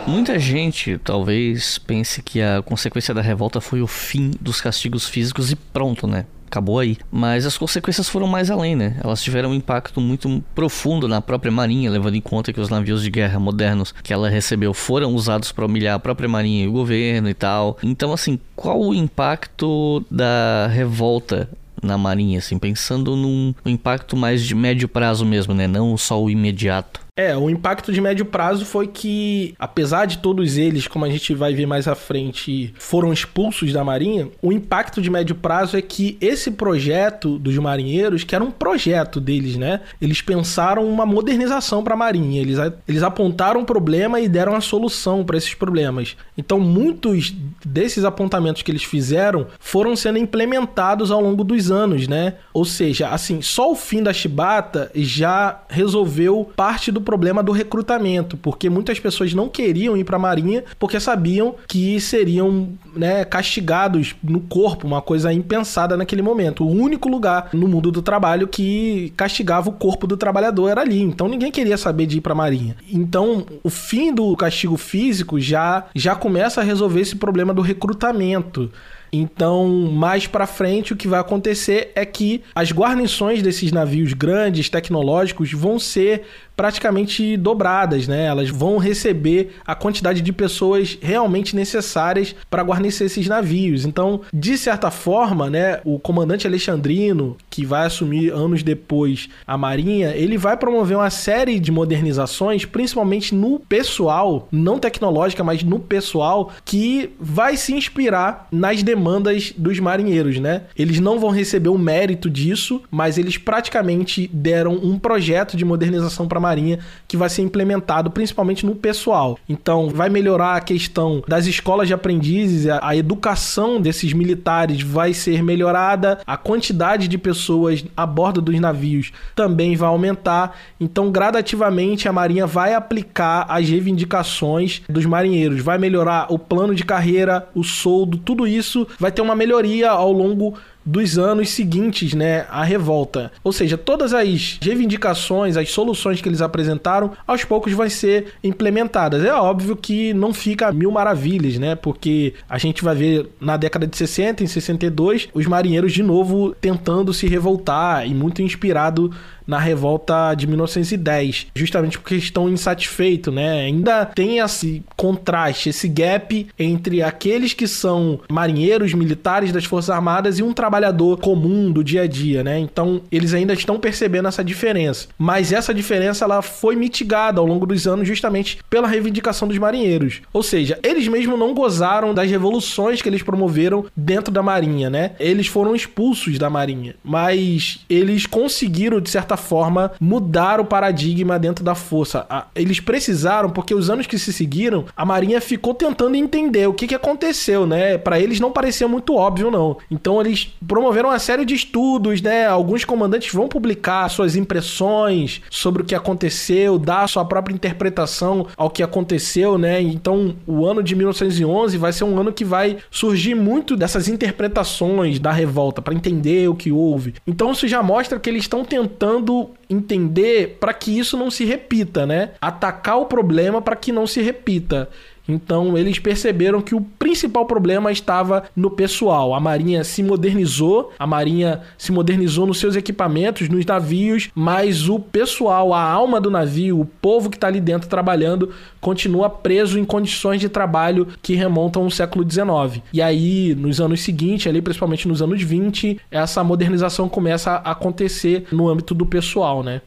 [0.06, 5.50] Muita gente talvez pense que a consequência da revolta foi o fim dos castigos físicos
[5.50, 6.26] e pronto, né?
[6.52, 6.98] acabou aí.
[7.10, 8.96] Mas as consequências foram mais além, né?
[9.02, 13.02] Elas tiveram um impacto muito profundo na própria marinha, levando em conta que os navios
[13.02, 16.72] de guerra modernos que ela recebeu foram usados para humilhar a própria marinha e o
[16.72, 17.78] governo e tal.
[17.82, 21.48] Então, assim, qual o impacto da revolta
[21.82, 25.66] na marinha, assim, pensando num impacto mais de médio prazo mesmo, né?
[25.66, 27.00] Não só o imediato.
[27.14, 31.34] É, o impacto de médio prazo foi que, apesar de todos eles, como a gente
[31.34, 35.82] vai ver mais à frente, foram expulsos da Marinha, o impacto de médio prazo é
[35.82, 39.82] que esse projeto dos marinheiros, que era um projeto deles, né?
[40.00, 42.56] Eles pensaram uma modernização para a Marinha, eles,
[42.88, 46.16] eles apontaram um problema e deram a solução para esses problemas.
[46.38, 47.30] Então, muitos
[47.62, 52.36] desses apontamentos que eles fizeram foram sendo implementados ao longo dos anos, né?
[52.54, 58.36] Ou seja, assim, só o fim da chibata já resolveu parte do problema do recrutamento,
[58.36, 64.14] porque muitas pessoas não queriam ir para a Marinha porque sabiam que seriam né, castigados
[64.22, 66.64] no corpo, uma coisa impensada naquele momento.
[66.64, 71.00] O único lugar no mundo do trabalho que castigava o corpo do trabalhador era ali.
[71.00, 72.76] Então ninguém queria saber de ir para a Marinha.
[72.90, 78.70] Então o fim do castigo físico já já começa a resolver esse problema do recrutamento.
[79.14, 84.70] Então, mais para frente, o que vai acontecer é que as guarnições desses navios grandes,
[84.70, 86.22] tecnológicos, vão ser
[86.56, 88.26] praticamente dobradas, né?
[88.26, 93.84] Elas vão receber a quantidade de pessoas realmente necessárias para guarnecer esses navios.
[93.84, 100.10] Então, de certa forma, né, o comandante Alexandrino, que vai assumir anos depois a Marinha,
[100.10, 106.52] ele vai promover uma série de modernizações, principalmente no pessoal, não tecnológica, mas no pessoal,
[106.64, 110.62] que vai se inspirar nas demandas dos marinheiros, né?
[110.76, 116.28] Eles não vão receber o mérito disso, mas eles praticamente deram um projeto de modernização
[116.28, 119.38] para Marinha que vai ser implementado principalmente no pessoal.
[119.48, 125.42] Então, vai melhorar a questão das escolas de aprendizes, a, educação desses militares vai ser
[125.42, 130.56] melhorada, a quantidade de pessoas a bordo dos navios também vai aumentar.
[130.80, 136.84] Então, gradativamente, a Marinha vai aplicar as reivindicações dos marinheiros, vai melhorar o plano de
[136.84, 142.46] carreira, o soldo, tudo isso vai ter uma melhoria ao longo dos anos seguintes, né,
[142.50, 143.32] à revolta.
[143.42, 149.24] Ou seja, todas as reivindicações, as soluções que eles apresentaram, aos poucos vão ser implementadas.
[149.24, 153.86] É óbvio que não fica mil maravilhas, né, porque a gente vai ver na década
[153.86, 159.10] de 60, em 62, os marinheiros de novo tentando se revoltar e muito inspirado
[159.46, 163.60] na revolta de 1910, justamente porque estão insatisfeitos, né?
[163.62, 170.38] Ainda tem esse contraste, esse gap entre aqueles que são marinheiros, militares das Forças Armadas
[170.38, 172.58] e um trabalhador comum do dia a dia, né?
[172.58, 175.08] Então, eles ainda estão percebendo essa diferença.
[175.18, 180.22] Mas essa diferença ela foi mitigada ao longo dos anos justamente pela reivindicação dos marinheiros.
[180.32, 185.12] Ou seja, eles mesmo não gozaram das revoluções que eles promoveram dentro da marinha, né?
[185.18, 191.38] Eles foram expulsos da marinha, mas eles conseguiram de certa certa forma, mudar o paradigma
[191.38, 192.26] dentro da força.
[192.54, 196.86] Eles precisaram, porque os anos que se seguiram, a Marinha ficou tentando entender o que,
[196.86, 197.98] que aconteceu, né?
[197.98, 199.76] Para eles não parecia muito óbvio, não.
[199.90, 202.46] Então eles promoveram uma série de estudos, né?
[202.46, 208.46] Alguns comandantes vão publicar suas impressões sobre o que aconteceu, dar a sua própria interpretação
[208.56, 209.80] ao que aconteceu, né?
[209.80, 215.18] Então o ano de 1911 vai ser um ano que vai surgir muito dessas interpretações
[215.18, 217.14] da revolta para entender o que houve.
[217.26, 219.21] Então isso já mostra que eles estão tentando
[219.68, 222.30] entender para que isso não se repita, né?
[222.40, 224.88] Atacar o problema para que não se repita.
[225.28, 229.34] Então eles perceberam que o principal problema estava no pessoal.
[229.34, 234.98] A Marinha se modernizou, a Marinha se modernizou nos seus equipamentos, nos navios, mas o
[234.98, 238.50] pessoal, a alma do navio, o povo que está ali dentro trabalhando,
[238.80, 242.82] continua preso em condições de trabalho que remontam ao século XIX.
[242.92, 248.46] E aí, nos anos seguintes, ali principalmente nos anos 20, essa modernização começa a acontecer
[248.50, 249.82] no âmbito do pessoal, né?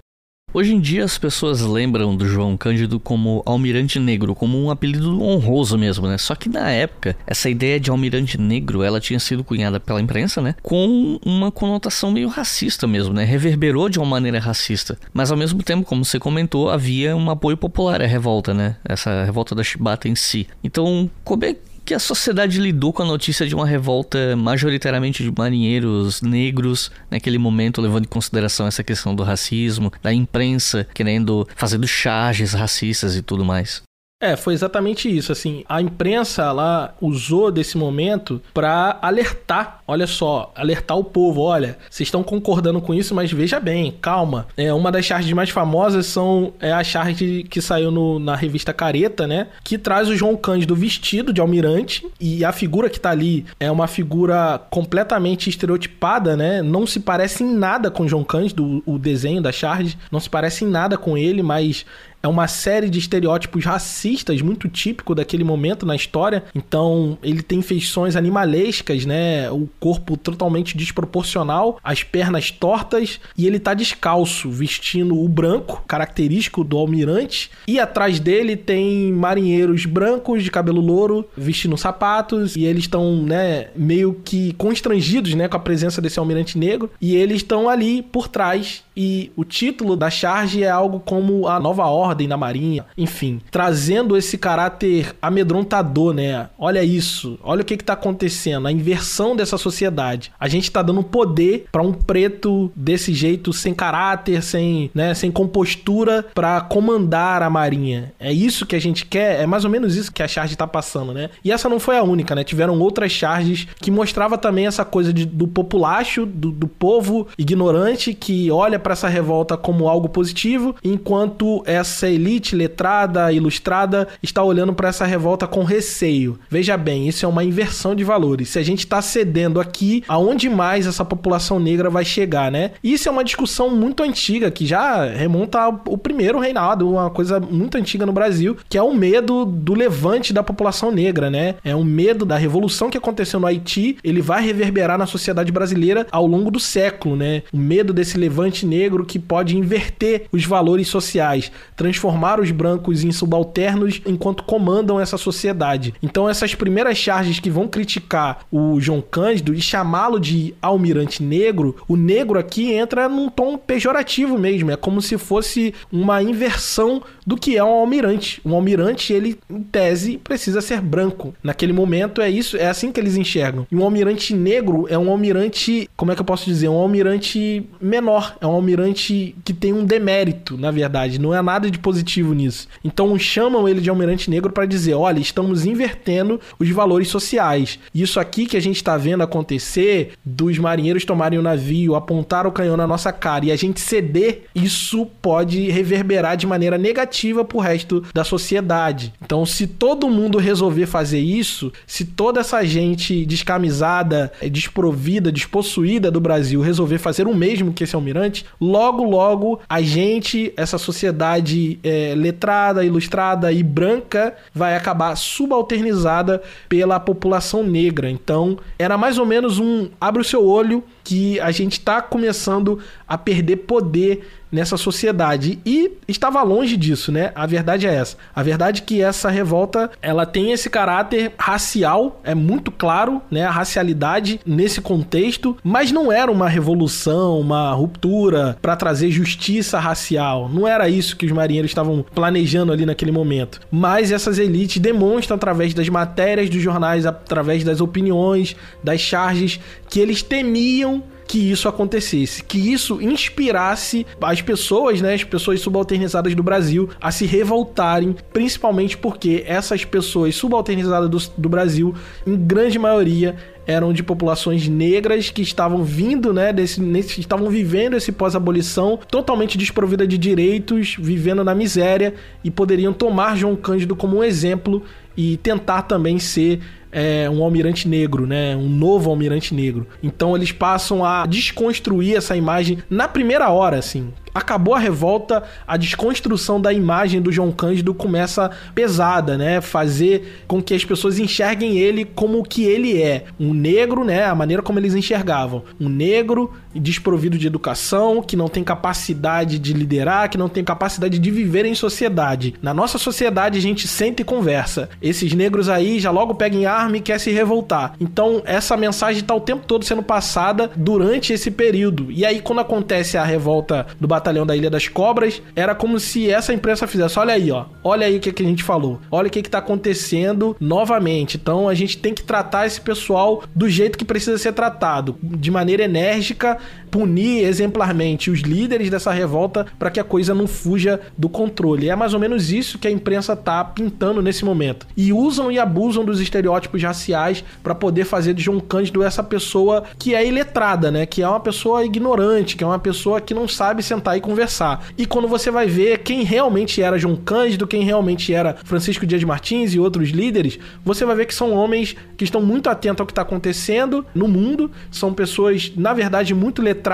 [0.55, 5.21] Hoje em dia as pessoas lembram do João Cândido como Almirante Negro, como um apelido
[5.21, 6.17] honroso mesmo, né?
[6.17, 10.41] Só que na época, essa ideia de Almirante Negro, ela tinha sido cunhada pela imprensa,
[10.41, 10.55] né?
[10.63, 13.25] Com uma conotação meio racista mesmo, né?
[13.25, 14.97] Reverberou de uma maneira racista.
[15.13, 18.77] Mas ao mesmo tempo, como você comentou, havia um apoio popular à revolta, né?
[18.85, 20.47] Essa revolta da Chibata em si.
[20.63, 21.53] Então, como é
[21.85, 27.37] que a sociedade lidou com a notícia de uma revolta majoritariamente de marinheiros negros naquele
[27.37, 33.21] momento, levando em consideração essa questão do racismo, da imprensa querendo fazendo charges racistas e
[33.21, 33.83] tudo mais.
[34.21, 35.31] É, foi exatamente isso.
[35.31, 41.41] Assim, a imprensa lá usou desse momento para alertar, olha só, alertar o povo.
[41.41, 44.47] Olha, vocês estão concordando com isso, mas veja bem, calma.
[44.55, 48.73] É, uma das charges mais famosas são é a charge que saiu no, na revista
[48.73, 49.47] Careta, né?
[49.63, 53.69] Que traz o João Cândido vestido de almirante e a figura que tá ali é
[53.69, 56.61] uma figura completamente estereotipada, né?
[56.61, 60.21] Não se parece em nada com o João Cândido, o, o desenho da charge, não
[60.21, 61.85] se parece em nada com ele, mas
[62.25, 66.43] é uma série de estereótipos racistas muito típico daquele momento na história.
[66.55, 69.49] Então, ele tem feições animalescas, né?
[69.51, 76.63] O corpo totalmente desproporcional, as pernas tortas e ele tá descalço, vestindo o branco, característico
[76.63, 77.51] do almirante.
[77.67, 83.67] E atrás dele tem marinheiros brancos de cabelo louro vestindo sapatos e eles estão, né,
[83.75, 88.27] meio que constrangidos, né, com a presença desse almirante negro e eles estão ali por
[88.27, 93.41] trás e o título da charge é algo como a nova ordem da Marinha, enfim,
[93.51, 96.49] trazendo esse caráter amedrontador, né?
[96.57, 100.31] Olha isso, olha o que está acontecendo, a inversão dessa sociedade.
[100.39, 105.31] A gente está dando poder para um preto desse jeito, sem caráter, sem, né, sem
[105.31, 108.13] compostura, para comandar a Marinha.
[108.19, 110.67] É isso que a gente quer, é mais ou menos isso que a charge está
[110.67, 111.29] passando, né?
[111.43, 112.43] E essa não foi a única, né?
[112.43, 118.13] Tiveram outras charges que mostrava também essa coisa de, do populacho, do, do povo ignorante
[118.13, 124.73] que olha para essa revolta como algo positivo, enquanto essa elite letrada, ilustrada, está olhando
[124.73, 126.37] para essa revolta com receio.
[126.47, 128.49] Veja bem, isso é uma inversão de valores.
[128.49, 132.73] Se a gente está cedendo aqui, aonde mais essa população negra vai chegar, né?
[132.83, 137.79] Isso é uma discussão muito antiga, que já remonta ao primeiro reinado, uma coisa muito
[137.79, 141.55] antiga no Brasil, que é o medo do levante da população negra, né?
[141.63, 146.05] É um medo da revolução que aconteceu no Haiti, ele vai reverberar na sociedade brasileira
[146.11, 147.41] ao longo do século, né?
[147.51, 153.03] O medo desse levante negro negro que pode inverter os valores sociais, transformar os brancos
[153.03, 155.93] em subalternos enquanto comandam essa sociedade.
[156.03, 161.75] Então, essas primeiras charges que vão criticar o João Cândido e chamá-lo de almirante negro,
[161.87, 164.71] o negro aqui entra num tom pejorativo mesmo.
[164.71, 168.39] É como se fosse uma inversão do que é um almirante.
[168.45, 171.33] Um almirante, ele, em tese, precisa ser branco.
[171.41, 173.65] Naquele momento é isso, é assim que eles enxergam.
[173.71, 176.69] E um almirante negro é um almirante, como é que eu posso dizer?
[176.69, 181.71] Um almirante menor, é um almirante que tem um demérito, na verdade, não é nada
[181.71, 182.67] de positivo nisso.
[182.83, 187.79] Então chamam ele de almirante negro para dizer, olha, estamos invertendo os valores sociais.
[187.93, 192.51] Isso aqui que a gente está vendo acontecer, dos marinheiros tomarem o navio, apontar o
[192.51, 197.14] canhão na nossa cara e a gente ceder, isso pode reverberar de maneira negativa
[197.45, 199.13] pro resto da sociedade.
[199.23, 206.19] Então, se todo mundo resolver fazer isso, se toda essa gente descamisada, desprovida, despossuída do
[206.19, 212.13] Brasil resolver fazer o mesmo que esse almirante, logo, logo, a gente, essa sociedade é,
[212.15, 218.09] letrada, ilustrada e branca, vai acabar subalternizada pela população negra.
[218.09, 222.79] Então, era mais ou menos um abre o seu olho que a gente está começando
[223.07, 227.31] a perder poder nessa sociedade e estava longe disso, né?
[227.35, 228.15] A verdade é essa.
[228.33, 233.43] A verdade é que essa revolta, ela tem esse caráter racial, é muito claro, né?
[233.43, 240.47] A racialidade nesse contexto, mas não era uma revolução, uma ruptura para trazer justiça racial.
[240.47, 243.59] Não era isso que os marinheiros estavam planejando ali naquele momento.
[243.69, 249.59] Mas essas elites demonstram através das matérias dos jornais, através das opiniões, das charges
[249.89, 250.94] que eles temiam
[251.27, 257.11] que isso acontecesse, que isso inspirasse as pessoas, né, as pessoas subalternizadas do Brasil a
[257.11, 261.93] se revoltarem, principalmente porque essas pessoas subalternizadas do, do Brasil,
[262.25, 263.35] em grande maioria,
[263.67, 269.57] eram de populações negras que estavam vindo, né, desse, nesse, estavam vivendo esse pós-abolição totalmente
[269.57, 274.83] desprovida de direitos, vivendo na miséria e poderiam tomar João Cândido como um exemplo
[275.17, 276.59] e tentar também ser
[276.95, 278.55] é, um almirante negro, né?
[278.55, 279.85] Um novo almirante negro.
[280.01, 285.77] Então eles passam a desconstruir essa imagem na primeira hora, assim acabou a revolta, a
[285.77, 289.61] desconstrução da imagem do João Cândido começa pesada, né?
[289.61, 293.23] Fazer com que as pessoas enxerguem ele como o que ele é.
[293.39, 294.25] Um negro, né?
[294.25, 295.63] A maneira como eles enxergavam.
[295.79, 301.17] Um negro desprovido de educação, que não tem capacidade de liderar, que não tem capacidade
[301.17, 302.55] de viver em sociedade.
[302.61, 304.89] Na nossa sociedade a gente senta e conversa.
[305.01, 307.93] Esses negros aí já logo pegam arma e quer se revoltar.
[307.99, 312.11] Então essa mensagem tá o tempo todo sendo passada durante esse período.
[312.11, 316.29] E aí quando acontece a revolta do batalhão da Ilha das Cobras, era como se
[316.31, 319.27] essa imprensa fizesse: olha aí, ó, olha aí o que, que a gente falou, olha
[319.27, 321.37] o que, que tá acontecendo novamente.
[321.37, 325.51] Então a gente tem que tratar esse pessoal do jeito que precisa ser tratado, de
[325.51, 326.57] maneira enérgica,
[326.95, 331.89] punir exemplarmente os líderes dessa revolta para que a coisa não fuja do controle.
[331.89, 334.87] É mais ou menos isso que a imprensa tá pintando nesse momento.
[334.95, 339.83] E usam e abusam dos estereótipos raciais para poder fazer de João Cândido essa pessoa
[339.99, 341.05] que é iletrada, né?
[341.05, 344.85] Que é uma pessoa ignorante, que é uma pessoa que não sabe sentar e conversar.
[344.97, 349.21] E quando você vai ver quem realmente era João Cândido, quem realmente era Francisco Dias
[349.25, 353.05] Martins e outros líderes, você vai ver que são homens que estão muito atentos ao
[353.05, 356.84] que está acontecendo no mundo, são pessoas, na verdade, muito letradas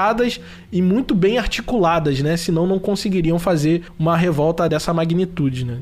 [0.71, 2.37] e muito bem articuladas, né?
[2.37, 5.79] Senão não conseguiriam fazer uma revolta dessa magnitude, né?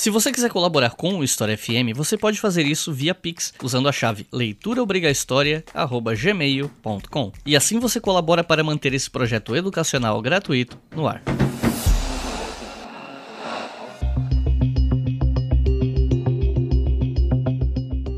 [0.00, 3.86] Se você quiser colaborar com o História FM, você pode fazer isso via Pix usando
[3.86, 7.32] a chave leituraobrigahistoria@gmail.com.
[7.44, 11.20] E assim você colabora para manter esse projeto educacional gratuito no ar.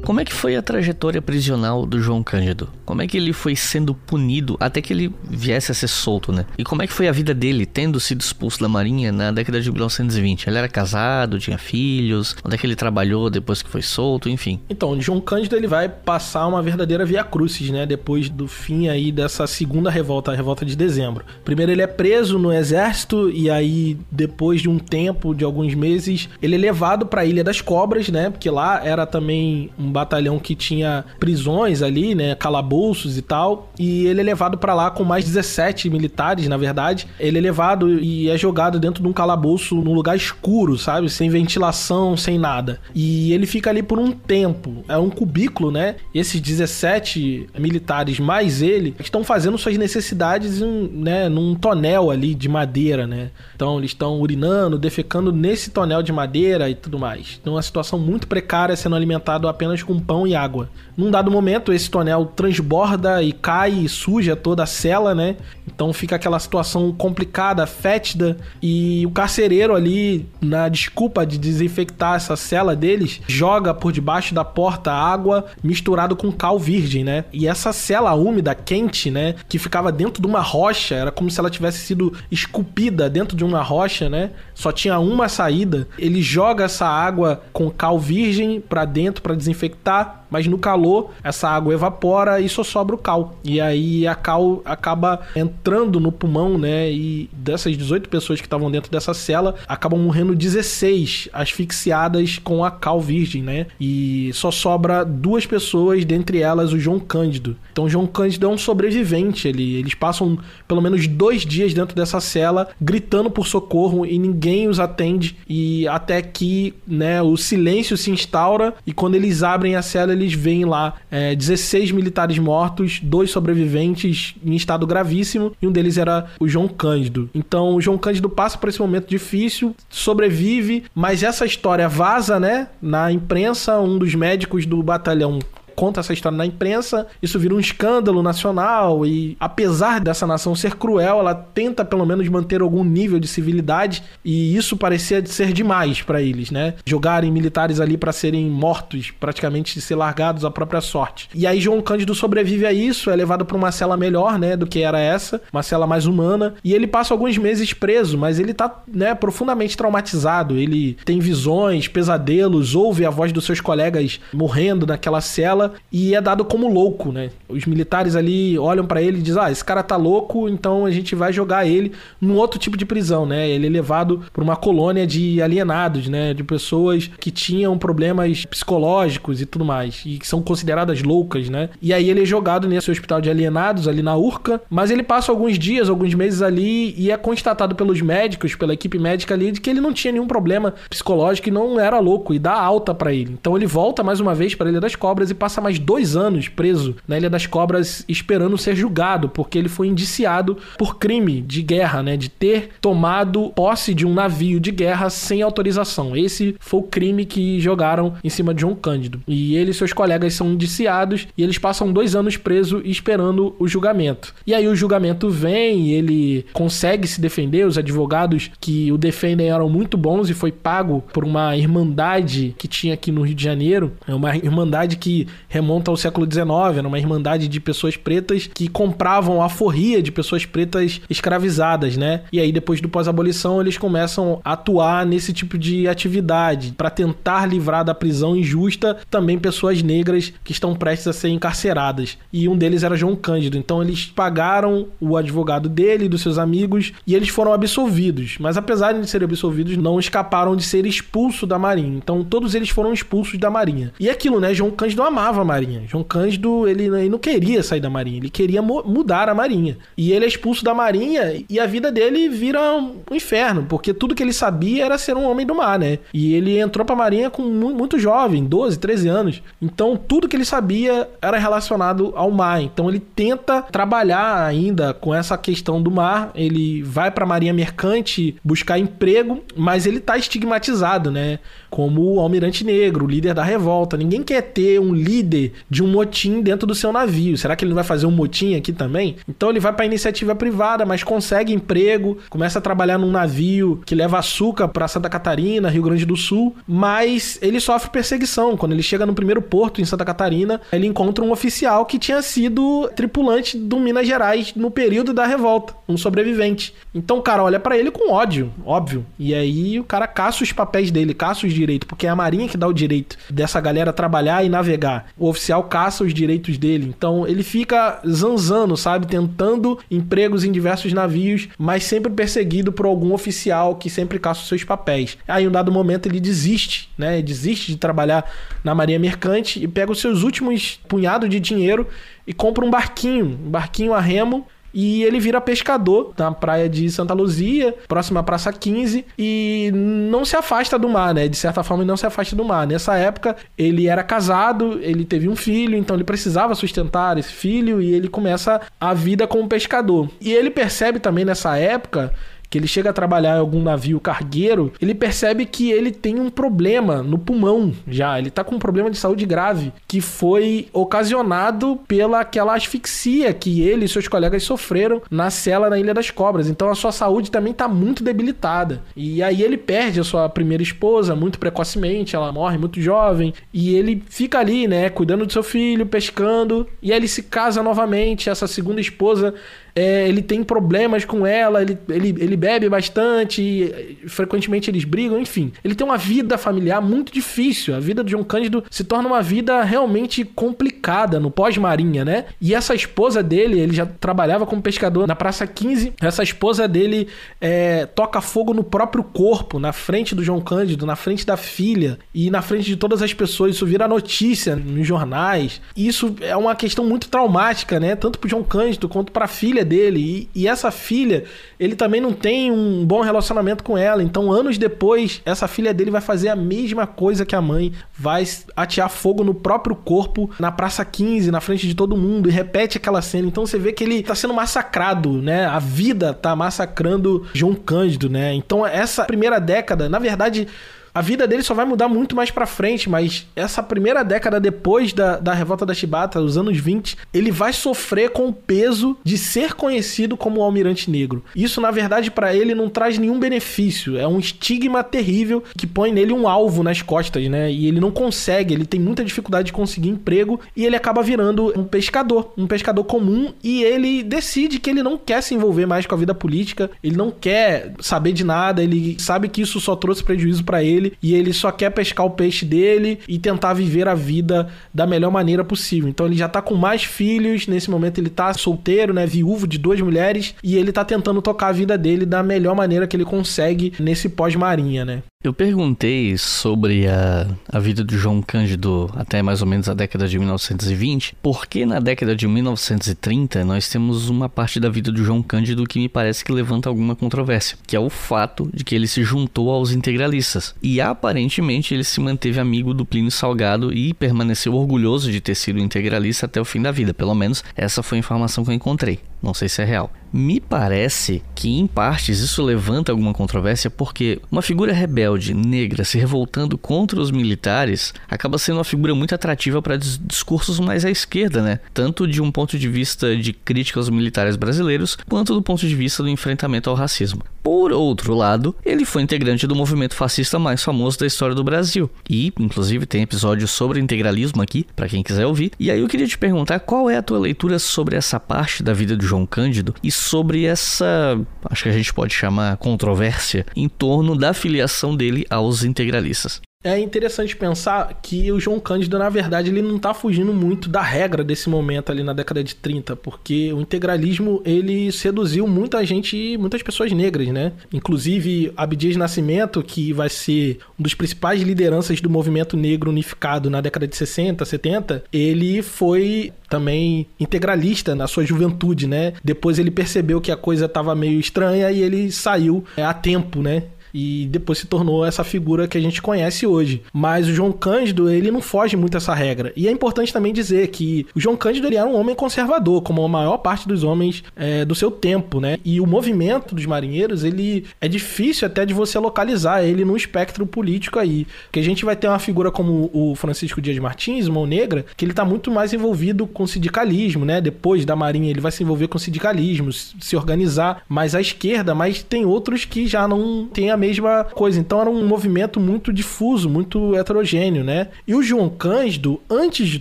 [0.04, 2.68] Como é que foi a trajetória prisional do João Cândido?
[2.84, 6.44] Como é que ele foi sendo punido até que ele viesse a ser solto, né?
[6.58, 9.60] E como é que foi a vida dele tendo sido expulso da Marinha na década
[9.60, 10.48] de 1920?
[10.48, 12.36] Ele era casado, tinha filhos?
[12.44, 14.28] Onde é que ele trabalhou depois que foi solto?
[14.28, 14.60] Enfim.
[14.68, 17.86] Então, João Cândido ele vai passar uma verdadeira via crucis, né?
[17.86, 21.24] Depois do fim aí dessa segunda revolta, a revolta de dezembro.
[21.44, 26.28] Primeiro ele é preso no exército e aí depois de um tempo, de alguns meses,
[26.42, 28.30] ele é levado para a Ilha das Cobras, né?
[28.30, 34.06] Porque lá era também um batalhão que tinha prisões ali, né, calabouços e tal, e
[34.06, 37.06] ele é levado para lá com mais 17 militares, na verdade.
[37.18, 41.28] Ele é levado e é jogado dentro de um calabouço num lugar escuro, sabe, sem
[41.30, 42.80] ventilação, sem nada.
[42.94, 44.84] E ele fica ali por um tempo.
[44.88, 45.96] É um cubículo, né?
[46.14, 52.34] E esses 17 militares mais ele estão fazendo suas necessidades em, né, num tonel ali
[52.34, 53.30] de madeira, né?
[53.54, 57.38] Então eles estão urinando, defecando nesse tonel de madeira e tudo mais.
[57.40, 60.68] Então é uma situação muito precária, sendo alimentado apenas com pão e água.
[60.96, 65.36] Num dado momento, esse tonel transborda e cai e suja toda a cela, né?
[65.66, 72.36] Então fica aquela situação complicada, fétida, e o carcereiro ali, na desculpa de desinfectar essa
[72.36, 77.24] cela deles, joga por debaixo da porta água misturado com cal virgem, né?
[77.32, 81.40] E essa cela úmida, quente, né, que ficava dentro de uma rocha, era como se
[81.40, 84.30] ela tivesse sido esculpida dentro de uma rocha, né?
[84.54, 85.88] Só tinha uma saída.
[85.98, 91.48] Ele joga essa água com cal virgem para dentro para desinfectar mas no calor essa
[91.48, 93.36] água evapora e só sobra o cal.
[93.44, 96.90] E aí a cal acaba entrando no pulmão, né?
[96.90, 102.70] E dessas 18 pessoas que estavam dentro dessa cela, acabam morrendo 16 asfixiadas com a
[102.70, 103.66] cal virgem, né?
[103.78, 107.56] E só sobra duas pessoas, dentre elas o João Cândido.
[107.70, 112.20] Então João Cândido é um sobrevivente, ele, eles passam pelo menos dois dias dentro dessa
[112.20, 118.10] cela gritando por socorro e ninguém os atende e até que né, o silêncio se
[118.10, 123.30] instaura e quando eles abrem a cela eles veem lá é, 16 militares mortos, dois
[123.30, 127.28] sobreviventes em estado gravíssimo, e um deles era o João Cândido.
[127.34, 132.68] Então o João Cândido passa por esse momento difícil, sobrevive, mas essa história vaza, né,
[132.80, 135.38] na imprensa, um dos médicos do batalhão
[135.74, 140.76] conta essa história na imprensa, isso vira um escândalo nacional e apesar dessa nação ser
[140.76, 146.02] cruel, ela tenta pelo menos manter algum nível de civilidade e isso parecia ser demais
[146.02, 146.74] para eles, né?
[146.84, 151.28] Jogarem militares ali para serem mortos, praticamente ser largados à própria sorte.
[151.34, 154.66] E aí João Cândido sobrevive a isso, é levado para uma cela melhor, né, do
[154.66, 158.54] que era essa, uma cela mais humana, e ele passa alguns meses preso, mas ele
[158.54, 160.56] tá, né, profundamente traumatizado.
[160.56, 166.20] Ele tem visões, pesadelos, ouve a voz dos seus colegas morrendo naquela cela e é
[166.20, 167.30] dado como louco, né?
[167.48, 170.90] Os militares ali olham para ele e dizem: "Ah, esse cara tá louco, então a
[170.90, 173.48] gente vai jogar ele num outro tipo de prisão, né?
[173.48, 179.40] Ele é levado para uma colônia de alienados, né, de pessoas que tinham problemas psicológicos
[179.40, 181.70] e tudo mais e que são consideradas loucas, né?
[181.80, 185.32] E aí ele é jogado nesse hospital de alienados ali na Urca, mas ele passa
[185.32, 189.60] alguns dias, alguns meses ali e é constatado pelos médicos, pela equipe médica ali de
[189.60, 193.12] que ele não tinha nenhum problema psicológico e não era louco e dá alta para
[193.12, 193.36] ele.
[193.38, 196.16] Então ele volta mais uma vez para Ilha das Cobras e passa passa mais dois
[196.16, 201.42] anos preso na Ilha das Cobras esperando ser julgado, porque ele foi indiciado por crime
[201.42, 202.16] de guerra, né?
[202.16, 206.16] De ter tomado posse de um navio de guerra sem autorização.
[206.16, 209.20] Esse foi o crime que jogaram em cima de João Cândido.
[209.28, 213.68] E ele e seus colegas são indiciados e eles passam dois anos presos esperando o
[213.68, 214.34] julgamento.
[214.46, 217.66] E aí o julgamento vem ele consegue se defender.
[217.66, 222.66] Os advogados que o defendem eram muito bons e foi pago por uma irmandade que
[222.66, 223.92] tinha aqui no Rio de Janeiro.
[224.06, 228.68] É uma irmandade que remonta ao século XIX, era uma irmandade de pessoas pretas que
[228.68, 232.22] compravam a forria de pessoas pretas escravizadas, né?
[232.32, 237.44] E aí depois do pós-abolição eles começam a atuar nesse tipo de atividade para tentar
[237.44, 242.16] livrar da prisão injusta também pessoas negras que estão prestes a ser encarceradas.
[242.32, 243.58] E um deles era João Cândido.
[243.58, 248.36] Então eles pagaram o advogado dele, dos seus amigos, e eles foram absolvidos.
[248.40, 251.98] Mas apesar de serem absolvidos, não escaparam de ser expulsos da Marinha.
[251.98, 253.92] Então todos eles foram expulsos da Marinha.
[254.00, 254.54] E aquilo, né?
[254.54, 255.82] João Cândido amava a Marinha.
[255.86, 259.76] João Cândido, ele, ele não queria sair da Marinha, ele queria mudar a Marinha.
[259.96, 264.14] E ele é expulso da Marinha e a vida dele vira um inferno, porque tudo
[264.14, 265.98] que ele sabia era ser um homem do mar, né?
[266.12, 269.42] E ele entrou pra Marinha com muito jovem, 12, 13 anos.
[269.60, 272.62] Então tudo que ele sabia era relacionado ao mar.
[272.62, 276.30] Então ele tenta trabalhar ainda com essa questão do mar.
[276.34, 281.38] Ele vai pra Marinha Mercante buscar emprego, mas ele tá estigmatizado, né?
[281.70, 283.96] Como o almirante negro, líder da revolta.
[283.96, 285.31] Ninguém quer ter um líder
[285.68, 287.36] de um motim dentro do seu navio.
[287.36, 289.16] Será que ele não vai fazer um motim aqui também?
[289.28, 293.94] Então ele vai para iniciativa privada, mas consegue emprego, começa a trabalhar num navio que
[293.94, 298.56] leva açúcar para Santa Catarina, Rio Grande do Sul, mas ele sofre perseguição.
[298.56, 302.20] Quando ele chega no primeiro porto em Santa Catarina, ele encontra um oficial que tinha
[302.22, 306.74] sido tripulante do Minas Gerais no período da revolta, um sobrevivente.
[306.94, 309.04] Então o cara olha para ele com ódio, óbvio.
[309.18, 312.48] E aí o cara caça os papéis dele, caça os direitos, porque é a Marinha
[312.48, 316.84] que dá o direito dessa galera trabalhar e navegar o oficial caça os direitos dele.
[316.88, 319.06] Então ele fica zanzando, sabe?
[319.06, 324.48] Tentando empregos em diversos navios, mas sempre perseguido por algum oficial que sempre caça os
[324.48, 325.16] seus papéis.
[325.28, 327.22] Aí, em um dado momento, ele desiste, né?
[327.22, 328.28] Desiste de trabalhar
[328.64, 331.86] na Marinha Mercante e pega os seus últimos punhados de dinheiro
[332.26, 336.90] e compra um barquinho, um barquinho a remo e ele vira pescador na praia de
[336.90, 341.28] Santa Luzia, próxima à Praça 15, e não se afasta do mar, né?
[341.28, 342.66] De certa forma, ele não se afasta do mar.
[342.66, 347.80] Nessa época, ele era casado, ele teve um filho, então ele precisava sustentar esse filho
[347.80, 350.08] e ele começa a vida como pescador.
[350.20, 352.12] E ele percebe também nessa época
[352.52, 356.28] que ele chega a trabalhar em algum navio cargueiro, ele percebe que ele tem um
[356.28, 358.18] problema no pulmão já.
[358.18, 363.62] Ele tá com um problema de saúde grave que foi ocasionado pela aquela asfixia que
[363.62, 366.46] ele e seus colegas sofreram na cela na Ilha das Cobras.
[366.46, 368.82] Então a sua saúde também tá muito debilitada.
[368.94, 373.74] E aí ele perde a sua primeira esposa muito precocemente, ela morre muito jovem, e
[373.74, 378.28] ele fica ali, né, cuidando do seu filho, pescando, e aí ele se casa novamente,
[378.28, 379.32] essa segunda esposa
[379.74, 385.52] é, ele tem problemas com ela, ele, ele, ele bebe bastante, frequentemente eles brigam, enfim.
[385.64, 387.74] Ele tem uma vida familiar muito difícil.
[387.74, 392.26] A vida do João Cândido se torna uma vida realmente complicada no pós-marinha, né?
[392.40, 395.94] E essa esposa dele, ele já trabalhava como pescador na Praça 15.
[396.00, 397.08] Essa esposa dele
[397.40, 401.98] é, toca fogo no próprio corpo, na frente do João Cândido, na frente da filha
[402.14, 403.54] e na frente de todas as pessoas.
[403.54, 405.60] Isso vira notícia nos jornais.
[405.76, 407.96] E isso é uma questão muito traumática, né?
[407.96, 410.28] Tanto pro João Cândido quanto pra filha filha dele.
[410.34, 411.24] E, e, essa filha,
[411.58, 414.02] ele também não tem um bom relacionamento com ela.
[414.02, 418.24] Então, anos depois, essa filha dele vai fazer a mesma coisa que a mãe, vai
[418.56, 422.78] atear fogo no próprio corpo na Praça 15, na frente de todo mundo, e repete
[422.78, 423.28] aquela cena.
[423.28, 425.46] Então você vê que ele tá sendo massacrado, né?
[425.46, 428.34] A vida tá massacrando João Cândido, né?
[428.34, 430.48] Então essa primeira década, na verdade,
[430.94, 434.92] a vida dele só vai mudar muito mais pra frente, mas essa primeira década depois
[434.92, 439.16] da, da revolta da Chibata, os anos 20, ele vai sofrer com o peso de
[439.16, 441.24] ser conhecido como o Almirante Negro.
[441.34, 443.96] Isso, na verdade, para ele não traz nenhum benefício.
[443.96, 447.50] É um estigma terrível que põe nele um alvo nas costas, né?
[447.50, 451.58] E ele não consegue, ele tem muita dificuldade de conseguir emprego e ele acaba virando
[451.58, 455.86] um pescador, um pescador comum e ele decide que ele não quer se envolver mais
[455.86, 459.74] com a vida política, ele não quer saber de nada, ele sabe que isso só
[459.74, 463.54] trouxe prejuízo para ele dele e ele só quer pescar o peixe dele e tentar
[463.54, 465.88] viver a vida da melhor maneira possível.
[465.88, 469.58] Então ele já tá com mais filhos, nesse momento ele tá solteiro, né, viúvo de
[469.58, 473.04] duas mulheres e ele tá tentando tocar a vida dele da melhor maneira que ele
[473.04, 475.02] consegue nesse pós-marinha, né?
[475.22, 480.08] Eu perguntei sobre a, a vida do João Cândido até mais ou menos a década
[480.08, 485.22] de 1920, porque na década de 1930 nós temos uma parte da vida do João
[485.22, 488.88] Cândido que me parece que levanta alguma controvérsia, que é o fato de que ele
[488.88, 490.56] se juntou aos integralistas.
[490.60, 495.58] E aparentemente ele se manteve amigo do Plínio Salgado e permaneceu orgulhoso de ter sido
[495.58, 496.94] integralista até o fim da vida.
[496.94, 499.11] Pelo menos essa foi a informação que eu encontrei.
[499.22, 499.92] Não sei se é real.
[500.12, 505.96] Me parece que, em partes, isso levanta alguma controvérsia porque uma figura rebelde, negra, se
[505.96, 511.40] revoltando contra os militares acaba sendo uma figura muito atrativa para discursos mais à esquerda,
[511.40, 511.60] né?
[511.72, 515.74] Tanto de um ponto de vista de crítica aos militares brasileiros, quanto do ponto de
[515.74, 517.22] vista do enfrentamento ao racismo.
[517.42, 521.90] Por outro lado, ele foi integrante do movimento fascista mais famoso da história do Brasil.
[522.08, 525.52] E, inclusive, tem episódio sobre integralismo aqui, para quem quiser ouvir.
[525.58, 528.72] E aí eu queria te perguntar qual é a tua leitura sobre essa parte da
[528.72, 531.20] vida do João Cândido e sobre essa,
[531.50, 536.40] acho que a gente pode chamar controvérsia, em torno da filiação dele aos integralistas.
[536.64, 540.80] É interessante pensar que o João Cândido, na verdade, ele não está fugindo muito da
[540.80, 546.36] regra desse momento ali na década de 30, porque o integralismo ele seduziu muita gente,
[546.38, 547.52] muitas pessoas negras, né?
[547.72, 553.60] Inclusive Abdias Nascimento, que vai ser um dos principais lideranças do movimento negro unificado na
[553.60, 559.14] década de 60, 70, ele foi também integralista na sua juventude, né?
[559.24, 563.42] Depois ele percebeu que a coisa estava meio estranha e ele saiu é, a tempo,
[563.42, 563.64] né?
[563.92, 566.82] E depois se tornou essa figura que a gente conhece hoje.
[566.92, 569.52] Mas o João Cândido, ele não foge muito essa regra.
[569.56, 573.04] E é importante também dizer que o João Cândido ele era um homem conservador, como
[573.04, 575.58] a maior parte dos homens é, do seu tempo, né?
[575.64, 580.46] E o movimento dos marinheiros, ele é difícil até de você localizar ele no espectro
[580.46, 581.26] político aí.
[581.44, 585.04] Porque a gente vai ter uma figura como o Francisco Dias Martins, mão negra, que
[585.04, 587.40] ele tá muito mais envolvido com sindicalismo, né?
[587.40, 592.02] Depois da Marinha, ele vai se envolver com sindicalismo, se organizar mais à esquerda, mas
[592.02, 594.60] tem outros que já não têm a mesma coisa.
[594.60, 597.88] Então era um movimento muito difuso, muito heterogêneo, né?
[598.06, 599.80] E o João Cândido, antes de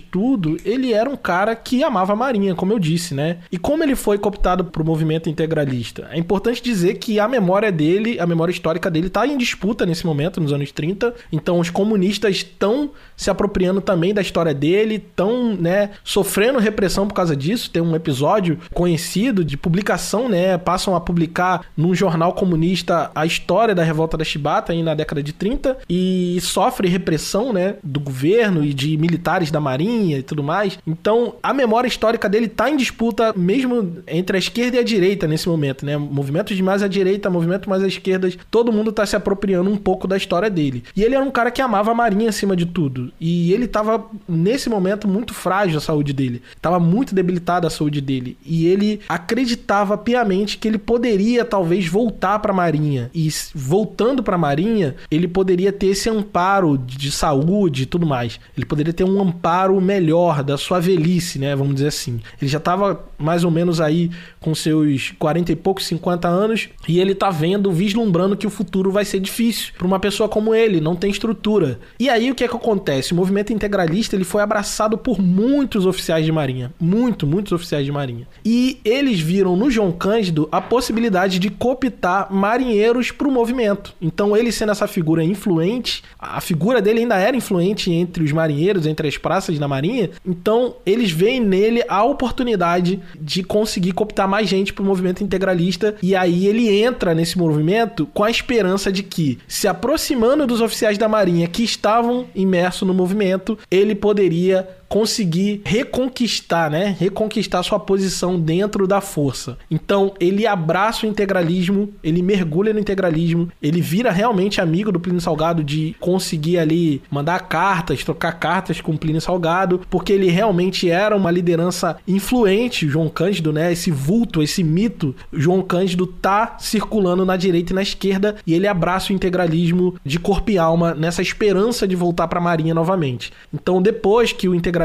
[0.00, 3.38] tudo, ele era um cara que amava a Marinha, como eu disse, né?
[3.50, 6.08] E como ele foi cooptado pro movimento integralista?
[6.10, 10.04] É importante dizer que a memória dele, a memória histórica dele tá em disputa nesse
[10.04, 11.14] momento, nos anos 30.
[11.30, 17.14] Então os comunistas estão se apropriando também da história dele, estão, né, sofrendo repressão por
[17.14, 17.70] causa disso.
[17.70, 20.58] Tem um episódio conhecido de publicação, né?
[20.58, 25.22] Passam a publicar num jornal comunista a história da revolta da Chibata aí na década
[25.22, 30.42] de 30 e sofre repressão, né, do governo e de militares da marinha e tudo
[30.42, 30.78] mais.
[30.86, 35.26] Então, a memória histórica dele tá em disputa mesmo entre a esquerda e a direita
[35.26, 35.96] nesse momento, né?
[35.96, 39.76] Movimentos de mais à direita, movimento mais à esquerda, todo mundo tá se apropriando um
[39.76, 40.84] pouco da história dele.
[40.96, 43.12] E ele era um cara que amava a marinha acima de tudo.
[43.20, 46.42] E ele tava nesse momento muito frágil a saúde dele.
[46.60, 48.36] Tava muito debilitada a saúde dele.
[48.44, 54.22] E ele acreditava piamente que ele poderia talvez voltar para a marinha e voltar voltando
[54.22, 58.38] para a Marinha, ele poderia ter esse amparo de saúde e tudo mais.
[58.56, 61.56] Ele poderia ter um amparo melhor da sua velhice, né?
[61.56, 62.20] Vamos dizer assim.
[62.40, 64.10] Ele já estava mais ou menos aí
[64.42, 68.90] com seus 40 e poucos, 50 anos, e ele tá vendo, vislumbrando que o futuro
[68.90, 71.78] vai ser difícil para uma pessoa como ele, não tem estrutura.
[71.98, 73.12] E aí o que é que acontece?
[73.12, 77.92] O movimento integralista ele foi abraçado por muitos oficiais de marinha, muito, muitos oficiais de
[77.92, 78.26] marinha.
[78.44, 83.94] E eles viram no João Cândido a possibilidade de cooptar marinheiros para o movimento.
[84.00, 88.86] Então, ele sendo essa figura influente, a figura dele ainda era influente entre os marinheiros,
[88.86, 90.10] entre as praças da marinha.
[90.26, 95.94] Então, eles veem nele a oportunidade de conseguir cooptar mais gente para o movimento integralista.
[96.02, 100.96] E aí ele entra nesse movimento com a esperança de que, se aproximando dos oficiais
[100.96, 106.94] da marinha que estavam imersos no movimento, ele poderia conseguir reconquistar, né?
[107.00, 109.56] Reconquistar sua posição dentro da força.
[109.70, 115.22] Então, ele abraça o integralismo, ele mergulha no integralismo, ele vira realmente amigo do Plínio
[115.22, 120.90] Salgado de conseguir ali mandar cartas, trocar cartas com o Plínio Salgado, porque ele realmente
[120.90, 123.72] era uma liderança influente, João Cândido, né?
[123.72, 128.66] Esse vulto, esse mito, João Cândido tá circulando na direita e na esquerda e ele
[128.66, 133.32] abraça o integralismo de corpo e alma nessa esperança de voltar para a Marinha novamente.
[133.54, 134.81] Então, depois que o integralismo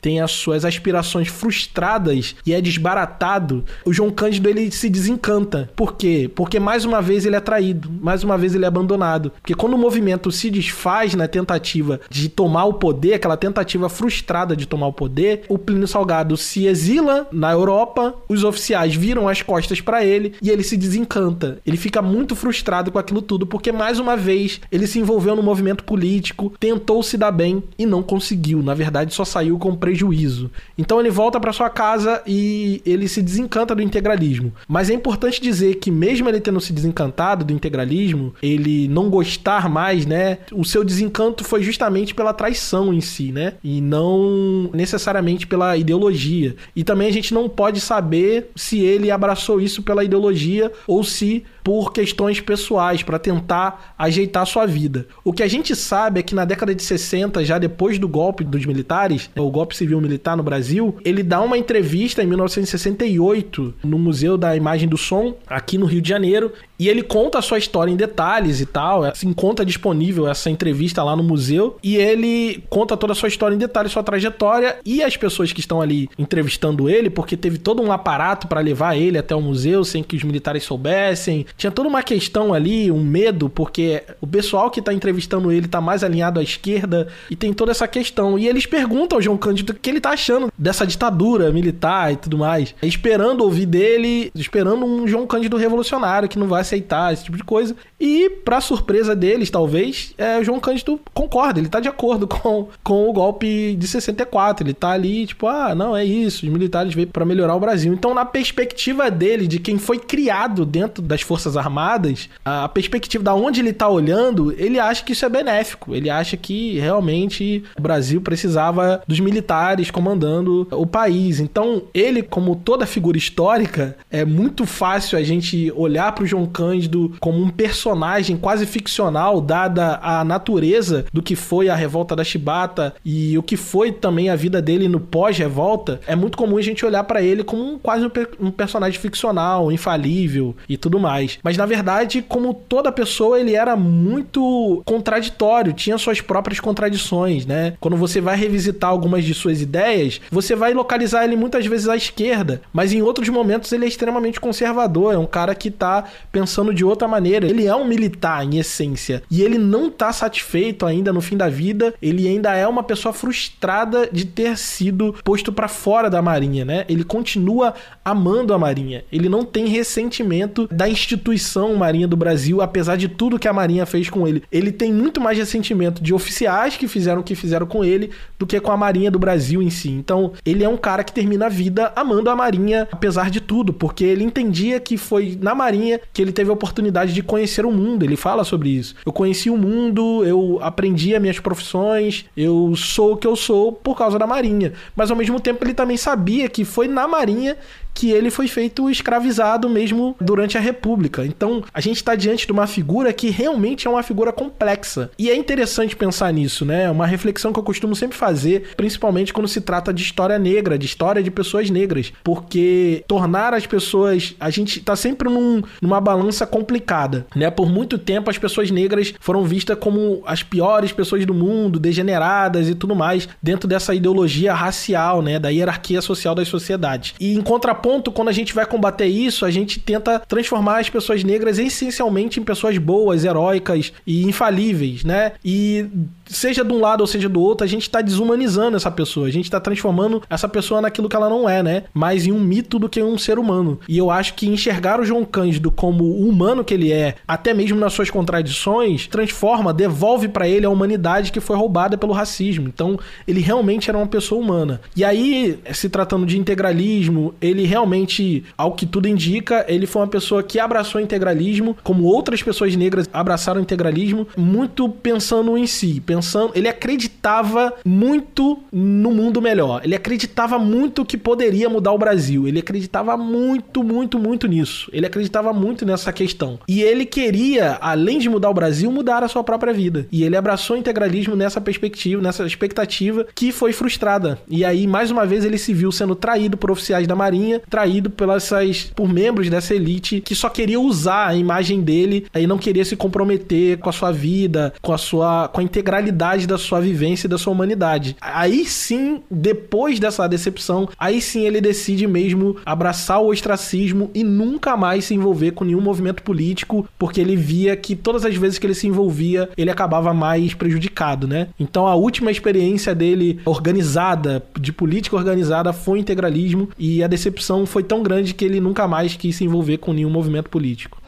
[0.00, 5.70] tem as suas aspirações frustradas e é desbaratado, o João Cândido ele se desencanta.
[5.76, 6.30] Por quê?
[6.34, 9.32] Porque mais uma vez ele é traído, mais uma vez ele é abandonado.
[9.40, 14.56] Porque quando o movimento se desfaz na tentativa de tomar o poder, aquela tentativa frustrada
[14.56, 19.42] de tomar o poder, o Plínio Salgado se exila na Europa, os oficiais viram as
[19.42, 21.58] costas para ele e ele se desencanta.
[21.66, 25.42] Ele fica muito frustrado com aquilo tudo, porque mais uma vez ele se envolveu no
[25.42, 28.62] movimento político, tentou se dar bem e não conseguiu.
[28.62, 30.50] Na verdade, só saiu com prejuízo.
[30.78, 34.52] Então ele volta para sua casa e ele se desencanta do integralismo.
[34.66, 39.68] Mas é importante dizer que mesmo ele tendo se desencantado do integralismo, ele não gostar
[39.68, 40.38] mais, né?
[40.52, 43.54] O seu desencanto foi justamente pela traição em si, né?
[43.62, 46.56] E não necessariamente pela ideologia.
[46.74, 51.44] E também a gente não pode saber se ele abraçou isso pela ideologia ou se
[51.66, 55.04] por questões pessoais, para tentar ajeitar sua vida.
[55.24, 58.44] O que a gente sabe é que na década de 60, já depois do golpe
[58.44, 63.98] dos militares, o golpe civil militar no Brasil, ele dá uma entrevista em 1968 no
[63.98, 67.58] Museu da Imagem do Som, aqui no Rio de Janeiro, e ele conta a sua
[67.58, 69.02] história em detalhes e tal.
[69.04, 71.76] Se assim, encontra disponível essa entrevista lá no museu.
[71.82, 74.76] E ele conta toda a sua história em detalhes, sua trajetória.
[74.84, 78.96] E as pessoas que estão ali entrevistando ele, porque teve todo um aparato para levar
[78.96, 81.46] ele até o museu sem que os militares soubessem.
[81.56, 85.80] Tinha toda uma questão ali, um medo, porque o pessoal que tá entrevistando ele tá
[85.80, 87.08] mais alinhado à esquerda.
[87.30, 88.38] E tem toda essa questão.
[88.38, 92.16] E eles perguntam ao João Cândido o que ele tá achando dessa ditadura militar e
[92.16, 92.74] tudo mais.
[92.82, 97.44] Esperando ouvir dele, esperando um João Cândido revolucionário que não vai aceitar esse tipo de
[97.44, 97.74] coisa.
[97.98, 102.68] E, para surpresa deles, talvez, é, o João Cândido concorda, ele tá de acordo com,
[102.82, 104.66] com o golpe de 64.
[104.66, 107.92] Ele tá ali, tipo, ah, não, é isso, os militares veio para melhorar o Brasil.
[107.92, 113.34] Então, na perspectiva dele, de quem foi criado dentro das Forças Armadas, a perspectiva da
[113.34, 115.94] onde ele tá olhando, ele acha que isso é benéfico.
[115.94, 121.40] Ele acha que realmente o Brasil precisava dos militares comandando o país.
[121.40, 126.46] Então, ele, como toda figura histórica, é muito fácil a gente olhar para o João
[126.56, 132.24] Cândido como um personagem quase ficcional, dada a natureza do que foi a revolta da
[132.24, 136.62] Chibata e o que foi também a vida dele no pós-revolta, é muito comum a
[136.62, 138.10] gente olhar para ele como um, quase um,
[138.40, 141.38] um, personagem ficcional, infalível e tudo mais.
[141.42, 147.74] Mas na verdade, como toda pessoa, ele era muito contraditório, tinha suas próprias contradições, né?
[147.78, 151.96] Quando você vai revisitar algumas de suas ideias, você vai localizar ele muitas vezes à
[151.96, 156.45] esquerda, mas em outros momentos ele é extremamente conservador, é um cara que tá pensando
[156.74, 157.46] de outra maneira.
[157.46, 161.48] Ele é um militar em essência e ele não tá satisfeito ainda no fim da
[161.48, 161.94] vida.
[162.00, 166.84] Ele ainda é uma pessoa frustrada de ter sido posto para fora da Marinha, né?
[166.88, 167.74] Ele continua
[168.04, 169.04] amando a Marinha.
[169.12, 173.86] Ele não tem ressentimento da instituição Marinha do Brasil, apesar de tudo que a Marinha
[173.86, 174.42] fez com ele.
[174.50, 178.46] Ele tem muito mais ressentimento de oficiais que fizeram o que fizeram com ele do
[178.46, 179.90] que com a Marinha do Brasil em si.
[179.90, 183.72] Então, ele é um cara que termina a vida amando a Marinha, apesar de tudo,
[183.72, 187.72] porque ele entendia que foi na Marinha que ele teve a oportunidade de conhecer o
[187.72, 188.04] mundo.
[188.04, 188.94] Ele fala sobre isso.
[189.04, 193.72] Eu conheci o mundo, eu aprendi as minhas profissões, eu sou o que eu sou
[193.72, 194.74] por causa da Marinha.
[194.94, 197.56] Mas ao mesmo tempo ele também sabia que foi na Marinha
[197.96, 201.24] que ele foi feito escravizado mesmo durante a República.
[201.24, 205.10] Então, a gente está diante de uma figura que realmente é uma figura complexa.
[205.18, 206.84] E é interessante pensar nisso, né?
[206.84, 210.76] É uma reflexão que eu costumo sempre fazer, principalmente quando se trata de história negra,
[210.76, 216.00] de história de pessoas negras, porque tornar as pessoas, a gente está sempre num, numa
[216.00, 217.50] balança complicada, né?
[217.50, 222.68] Por muito tempo as pessoas negras foram vistas como as piores pessoas do mundo, degeneradas
[222.68, 227.14] e tudo mais, dentro dessa ideologia racial, né, da hierarquia social das sociedades.
[227.18, 230.90] E em contraponto ponto, quando a gente vai combater isso, a gente tenta transformar as
[230.90, 235.34] pessoas negras essencialmente em pessoas boas, heróicas e infalíveis, né?
[235.44, 235.86] E
[236.24, 239.28] seja de um lado ou seja do outro, a gente está desumanizando essa pessoa.
[239.28, 241.84] A gente está transformando essa pessoa naquilo que ela não é, né?
[241.94, 243.78] Mais em um mito do que em um ser humano.
[243.88, 247.54] E eu acho que enxergar o João Cândido como o humano que ele é, até
[247.54, 252.66] mesmo nas suas contradições, transforma, devolve para ele a humanidade que foi roubada pelo racismo.
[252.66, 252.98] Então,
[253.28, 254.80] ele realmente era uma pessoa humana.
[254.96, 260.08] E aí, se tratando de integralismo, ele realmente, ao que tudo indica, ele foi uma
[260.08, 265.66] pessoa que abraçou o integralismo, como outras pessoas negras abraçaram o integralismo, muito pensando em
[265.66, 269.82] si, pensando, ele acreditava muito no mundo melhor.
[269.84, 272.48] Ele acreditava muito que poderia mudar o Brasil.
[272.48, 274.90] Ele acreditava muito, muito, muito nisso.
[274.92, 276.58] Ele acreditava muito nessa questão.
[276.66, 280.06] E ele queria, além de mudar o Brasil, mudar a sua própria vida.
[280.10, 284.38] E ele abraçou o integralismo nessa perspectiva, nessa expectativa que foi frustrada.
[284.48, 288.10] E aí, mais uma vez, ele se viu sendo traído por oficiais da Marinha, traído
[288.10, 288.50] pelas,
[288.94, 292.96] por membros dessa elite que só queria usar a imagem dele e não queria se
[292.96, 297.30] comprometer com a sua vida, com a sua com a integralidade da sua vivência e
[297.30, 298.16] da sua humanidade.
[298.20, 304.76] Aí sim, depois dessa decepção, aí sim ele decide mesmo abraçar o ostracismo e nunca
[304.76, 308.66] mais se envolver com nenhum movimento político, porque ele via que todas as vezes que
[308.66, 311.48] ele se envolvia, ele acabava mais prejudicado, né?
[311.58, 317.45] Então a última experiência dele organizada, de política organizada, foi o integralismo e a decepção
[317.66, 321.00] foi tão grande que ele nunca mais quis se envolver com nenhum movimento político.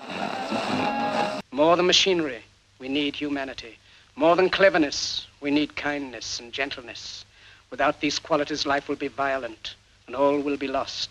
[1.51, 2.43] More than machinery,
[2.81, 3.77] we need humanity.
[4.15, 7.25] More than cleverness, we need kindness and gentleness.
[7.71, 9.75] Without these qualities, life will be violent
[10.09, 11.11] and all will be lost.